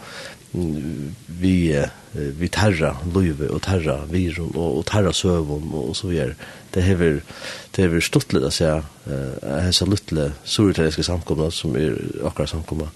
vi 1.39 1.55
uh, 1.77 1.87
vi 2.13 2.49
tarra 2.49 2.95
løyve 3.13 3.51
og 3.53 3.61
tarra 3.61 3.99
virun 4.09 4.49
og, 4.55 4.79
og 4.79 4.85
tarra 4.89 5.13
søvun 5.13 5.69
og, 5.69 5.91
og 5.91 5.95
så 5.95 6.09
vidare. 6.09 6.33
Det 6.73 6.83
hever 6.83 7.21
det 7.75 7.85
hever 7.85 8.01
stuttlet 8.01 8.47
å 8.47 8.53
se 8.53 8.69
uh, 8.69 9.59
hessa 9.65 9.85
lutle 9.85 10.31
suritariske 10.43 11.05
samkomna 11.05 11.51
som 11.53 11.77
er 11.77 11.97
akkurat 12.25 12.49
samkomna 12.49 12.89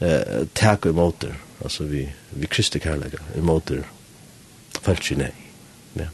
eh 0.00 0.46
tak 0.52 0.84
motor 0.84 1.34
alltså 1.62 1.84
vi 1.84 2.12
vi 2.30 2.46
kristi 2.46 2.80
kärleka 2.80 3.18
i 3.36 3.82
falsk 4.82 5.12
nej 5.16 5.32
ja. 5.92 6.06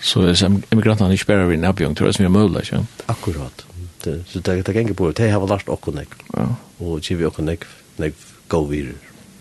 Så 0.00 0.22
är 0.22 0.44
emigranterna 0.70 1.12
inte 1.12 1.24
bara 1.26 1.46
vid 1.46 1.64
en 1.64 1.94
tror 1.94 2.08
jag 2.08 2.14
som 2.14 2.24
är 2.24 2.28
möjligt 2.28 2.72
akkurat 3.06 3.67
det 4.08 4.18
så 4.32 4.40
det 4.40 4.62
det 4.66 4.74
gänger 4.74 4.94
på 4.94 5.12
det 5.12 5.30
har 5.30 5.46
lärt 5.46 5.68
och 5.68 5.94
nek. 5.94 6.08
Ja. 6.32 6.48
Och 6.78 7.10
giv 7.10 7.24
och 7.26 7.40
nek 7.40 7.64
nek 7.96 8.14
go 8.48 8.64
vidare. 8.64 8.94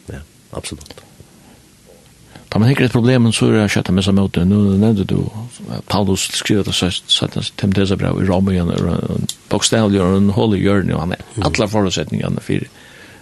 Ja, 0.06 0.20
absolut. 0.52 1.02
Ta 2.50 2.60
man 2.60 2.70
hikker 2.70 2.86
et 2.88 2.94
problem, 2.96 3.28
så 3.36 3.50
er 3.50 3.58
det 3.58 3.72
kjøttet 3.74 3.96
med 3.96 4.06
seg 4.08 4.16
mot 4.16 4.32
det. 4.34 4.46
Nå 4.48 4.78
nevnte 4.80 5.04
du, 5.08 5.18
Paulus 5.92 6.30
skriver 6.38 6.64
det 6.64 6.76
søttene 6.78 7.44
til 7.60 7.74
Teserbrev 7.76 8.22
i 8.24 8.28
Ramøyen, 8.28 8.72
og 8.72 9.34
bokstavlig 9.52 10.00
gjør 10.00 10.16
en 10.16 10.32
hål 10.36 10.56
i 10.56 10.62
hjørnet, 10.64 10.94
og 10.96 11.04
han 11.04 11.16
er 11.18 11.26
alle 11.50 11.68
forutsetningene 11.68 12.44
for, 12.46 12.64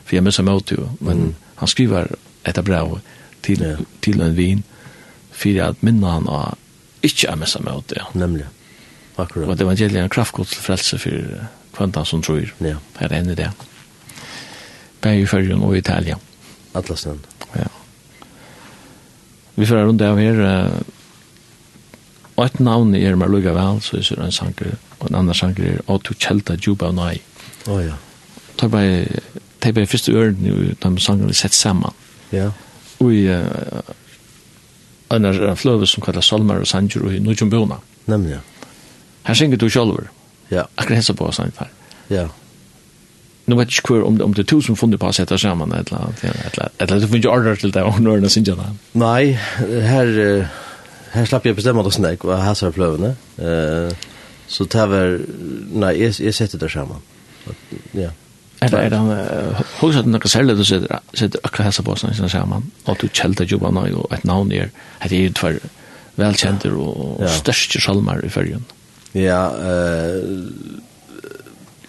for 0.06 0.18
jeg 0.18 0.26
med 0.28 0.38
seg 0.38 0.52
det. 0.70 0.78
Men 1.02 1.26
han 1.58 1.72
skriver 1.74 2.14
et 2.46 2.62
brev 2.66 3.00
til, 3.42 3.66
til 4.06 4.22
en 4.22 4.38
vin, 4.38 4.62
for 5.34 5.62
at 5.66 5.82
minner 5.82 6.20
han 6.20 6.30
av 6.30 6.54
ikke 7.06 7.32
er 7.32 7.42
med 7.42 7.50
seg 7.50 7.66
det. 7.90 8.06
Nemlig. 8.14 8.46
Akkurat. 9.18 9.48
Og 9.48 9.58
det 9.58 9.66
evangeliet 9.66 10.02
er 10.02 10.10
en 10.10 10.12
kraftgod 10.12 10.50
til 10.52 10.64
frelse 10.64 11.00
for 11.00 11.48
kvantan 11.76 12.06
som 12.06 12.22
tror. 12.24 12.52
Ja. 12.64 12.78
Her 13.00 13.12
er 13.12 13.22
enn 13.22 13.36
det. 13.36 13.50
Bare 15.02 15.22
i 15.22 15.26
Førjen 15.30 15.64
og 15.64 15.76
i 15.76 15.80
Italia. 15.84 16.18
Atlasen. 16.76 17.22
Ja. 17.56 17.70
Vi 19.56 19.66
får 19.66 19.86
rundt 19.88 20.04
av 20.04 20.20
her. 20.20 20.42
Uh, 20.44 20.96
Og 22.36 22.46
et 22.46 22.60
navn 22.60 22.96
er 22.96 23.16
mer 23.16 23.32
lukka 23.32 23.54
vel, 23.56 23.78
så 23.80 23.96
er 23.96 24.20
det 24.20 24.26
en 24.26 24.32
sanger, 24.36 24.74
Og 25.00 25.10
en 25.10 25.16
annen 25.16 25.34
sanger 25.34 25.66
er 25.70 25.92
Otto 25.92 26.14
Kjelta 26.14 26.58
Juba 26.60 26.90
og 26.92 26.96
Nei. 26.96 27.22
Å 27.68 27.80
ja. 27.80 27.96
Tar 28.58 28.72
bare, 28.72 29.22
tar 29.60 29.72
bare 29.76 29.88
første 29.88 30.12
øren 30.12 30.44
i 30.44 30.74
de 30.74 31.02
sangene 31.04 31.34
sett 31.34 31.54
sammen. 31.54 31.92
Ja. 32.32 32.50
Og 33.00 33.14
i 33.14 33.28
uh, 33.32 33.94
en 35.16 35.26
av 35.26 35.56
fløve 35.60 35.88
som 35.88 36.04
kallar 36.04 36.26
Salmar 36.26 36.64
og 36.64 36.68
Sanger 36.68 37.06
og 37.06 37.16
i 37.16 37.20
Nujum 37.24 37.50
Bona. 37.50 37.80
Nemlig, 38.12 38.36
ja. 38.36 38.42
Her 39.26 39.38
synger 39.38 39.62
du 39.62 39.70
sjølver. 39.70 40.10
Ja. 40.52 40.68
Akkurat 40.78 41.02
hessa 41.02 41.16
på 41.18 41.30
sånn 41.34 41.54
her. 41.58 41.72
Ja. 42.14 42.26
Nu 43.46 43.58
vet 43.60 43.70
jeg 43.70 43.84
ikke 43.84 43.96
hver 43.96 44.08
om, 44.08 44.18
om 44.26 44.34
det 44.34 44.46
er 44.46 44.50
to 44.50 44.60
som 44.66 44.78
funnet 44.78 45.02
på 45.02 45.10
å 45.10 45.14
sette 45.14 45.38
sammen, 45.42 45.74
et 45.78 45.92
eller 45.92 46.08
annet, 46.08 46.24
et 46.26 46.58
eller 46.58 46.70
annet, 46.82 47.02
du 47.04 47.08
finner 47.08 47.22
ikke 47.22 47.34
order 47.34 47.60
til 47.62 47.74
det, 47.76 47.84
og 47.86 48.00
nå 48.02 48.16
er 48.16 48.24
det 48.24 48.32
synger 48.34 48.58
det. 48.58 48.68
Nei, 48.98 49.36
her, 49.86 50.12
her 51.14 51.30
slapp 51.30 51.46
jeg 51.46 51.58
bestemme 51.58 51.86
det 51.86 51.94
snakk, 51.94 52.26
og 52.26 52.38
her 52.42 52.58
ser 52.58 52.74
fløvene. 52.74 53.14
Uh, 53.38 53.94
så 54.50 54.66
det 54.70 54.86
var, 54.90 55.18
nei, 55.86 55.94
jeg, 56.02 56.18
jeg 56.26 56.38
setter 56.38 56.62
det 56.62 56.72
sammen. 56.74 57.02
Ja. 57.94 58.12
Er 58.64 58.72
det, 58.72 58.80
er 58.80 58.94
det, 58.94 59.66
hos 59.78 59.98
at 60.00 60.08
noe 60.10 60.30
særlig 60.32 60.56
du 60.58 60.64
sitter, 60.66 61.02
sitter 61.14 61.42
akkurat 61.44 61.70
hessa 61.70 61.84
på 61.86 61.98
sånn 62.02 62.16
sammen, 62.32 62.70
og 62.86 62.98
du 63.02 63.10
kjelder 63.12 63.50
jo 63.50 63.60
nøy, 63.62 63.92
og 63.94 64.14
et 64.16 64.26
navn 64.26 64.54
er, 64.56 64.72
at 65.02 65.12
det 65.12 65.20
er 65.20 65.28
jo 65.28 65.36
tver 65.38 65.60
velkjenter 66.16 66.78
og 66.80 67.22
største 67.36 67.82
salmer 67.84 68.24
i 68.26 68.32
følgen. 68.32 68.64
Ja, 69.16 69.58
eh 69.58 70.24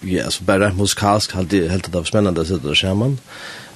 ja, 0.01 0.31
så 0.31 0.43
bara 0.43 0.73
musikalsk 0.73 1.33
helt 1.35 1.51
helt 1.51 1.91
det 1.91 2.05
spännande 2.05 2.41
att 2.41 2.47
sitta 2.47 2.69
och 2.69 2.77
skärman. 2.77 3.17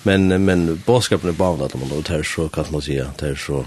Men 0.04 0.46
men 0.46 0.84
boskapen 0.86 1.30
är 1.30 1.34
bara 1.34 1.66
att 1.66 1.76
man 1.76 1.90
då 1.90 2.02
tar 2.02 2.24
så 2.24 2.50
kan 2.50 2.66
man 2.72 2.82
säga, 2.82 3.06
tar 3.18 3.36
så 3.36 3.66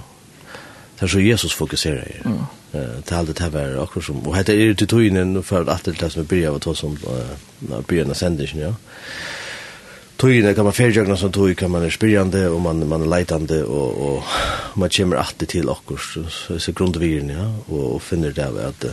tar 0.99 1.07
så 1.07 1.21
Jesus 1.21 1.53
fokuserar 1.53 2.09
ju. 2.15 2.31
Eh 2.81 2.99
det 3.09 3.15
hade 3.15 3.33
det 3.33 3.49
var 3.49 3.83
också 3.83 4.01
som 4.01 4.27
och 4.27 4.37
heter 4.37 4.57
det 4.57 4.75
till 4.75 4.89
tiden 4.89 5.43
för 5.43 5.71
att 5.71 5.85
det 5.85 6.11
som 6.11 6.25
börjar 6.25 6.51
vad 6.51 6.63
tas 6.63 6.79
som 6.79 6.99
börjar 7.87 8.15
sändningen 8.15 8.59
ja. 8.59 8.75
Tøyene 10.17 10.55
kan 10.55 10.65
man 10.65 10.73
färjagna 10.73 11.17
som 11.17 11.33
tøy 11.33 11.55
kan 11.55 11.71
man 11.71 11.83
er 11.83 11.91
spyrjande 11.91 12.49
og 12.49 12.61
man, 12.63 12.89
man 12.89 13.03
er 13.03 13.07
leitande 13.07 13.65
og, 13.67 14.01
og 14.01 14.23
man 14.75 14.91
kommer 14.91 15.17
alltid 15.17 15.49
til 15.49 15.69
okkur 15.69 15.99
så, 15.99 16.59
så 16.59 16.73
grundviren 16.73 17.31
ja, 17.31 17.49
og, 17.69 17.95
og 17.95 18.03
finner 18.03 18.31
det 18.31 18.47
at 18.47 18.85
uh, 18.85 18.91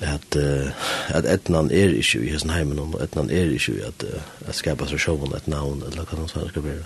at 0.00 0.36
uh, 0.36 0.68
at 1.08 1.24
etnan 1.24 1.70
er 1.72 1.94
ikkje 1.96 2.20
i 2.26 2.32
hesten 2.34 2.52
heimen 2.52 2.80
og 2.82 2.98
etnan 3.00 3.30
er 3.32 3.52
ikkje 3.54 3.78
at 3.86 4.04
uh, 4.04 4.24
at 4.48 4.58
skapa 4.58 4.88
seg 4.90 5.00
sjåvun 5.00 5.36
et 5.36 5.48
navn 5.48 5.82
eller 5.86 6.04
hva 6.04 6.26
som 6.28 6.48
skal 6.50 6.64
være 6.64 6.84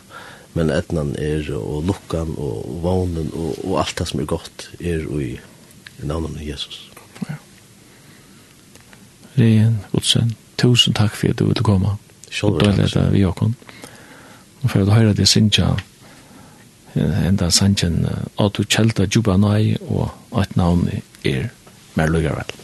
men 0.54 0.70
etnan 0.74 1.14
er 1.18 1.46
og 1.54 1.86
lukkan 1.90 2.34
og 2.38 2.68
vånen 2.84 3.32
og, 3.34 3.58
og 3.64 3.80
alt 3.82 3.98
det 3.98 4.08
som 4.10 4.22
er 4.22 4.30
godt 4.30 4.68
er 4.78 5.02
i, 5.18 5.32
i 6.02 6.06
navnet 6.06 6.38
av 6.38 6.46
Jesus 6.46 6.80
ja. 7.26 7.38
Rien 9.38 9.80
Godsen 9.90 10.34
tusen 10.60 10.94
takk 10.94 11.16
for 11.16 11.34
at 11.34 11.38
du 11.40 11.48
ville 11.50 11.66
komme 11.66 11.96
og 11.96 12.60
døyla 12.62 12.86
det 12.86 13.06
vi 13.14 13.26
okon 13.26 13.56
og 14.62 14.70
for 14.70 14.80
at 14.82 14.86
du 14.86 14.94
høyre 14.94 15.16
det 15.18 15.26
sinja 15.28 15.74
enda 16.94 17.50
sanjen 17.50 18.04
at 18.06 18.54
du 18.54 18.62
kjelta 18.66 19.06
jubanai 19.06 19.74
nei 19.74 19.76
og 19.88 20.10
at 20.38 20.54
navnet 20.58 21.02
er 21.26 21.50
mer 21.98 22.10
lugavel 22.10 22.59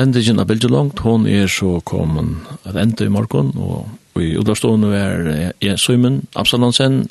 Sendingen 0.00 0.40
av 0.40 0.46
Bilge 0.48 0.68
Langt, 0.72 1.02
hon 1.04 1.26
er 1.28 1.44
så 1.52 1.74
kommet 1.84 2.46
at 2.64 2.76
enda 2.80 3.04
i 3.04 3.10
morgen, 3.12 3.50
og 3.60 4.16
i 4.16 4.30
Udavstående 4.40 4.94
er 4.96 5.26
jeg, 5.60 5.76
Søymen, 5.76 6.22
Absalonsen, 6.40 7.02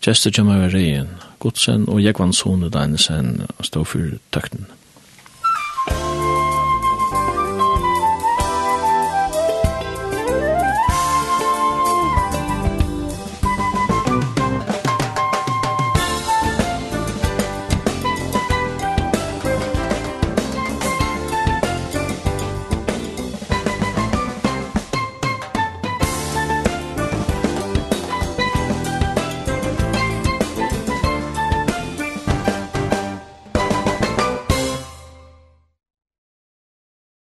Kjester 0.00 0.32
Kjømmer 0.32 0.72
Reien, 0.72 1.10
Godsen 1.44 1.84
og 1.92 2.00
Jekvann 2.00 2.32
Sone 2.32 2.72
Deinesen, 2.72 3.42
stå 3.60 3.84
for 3.84 4.16
tøkten. 4.32 4.64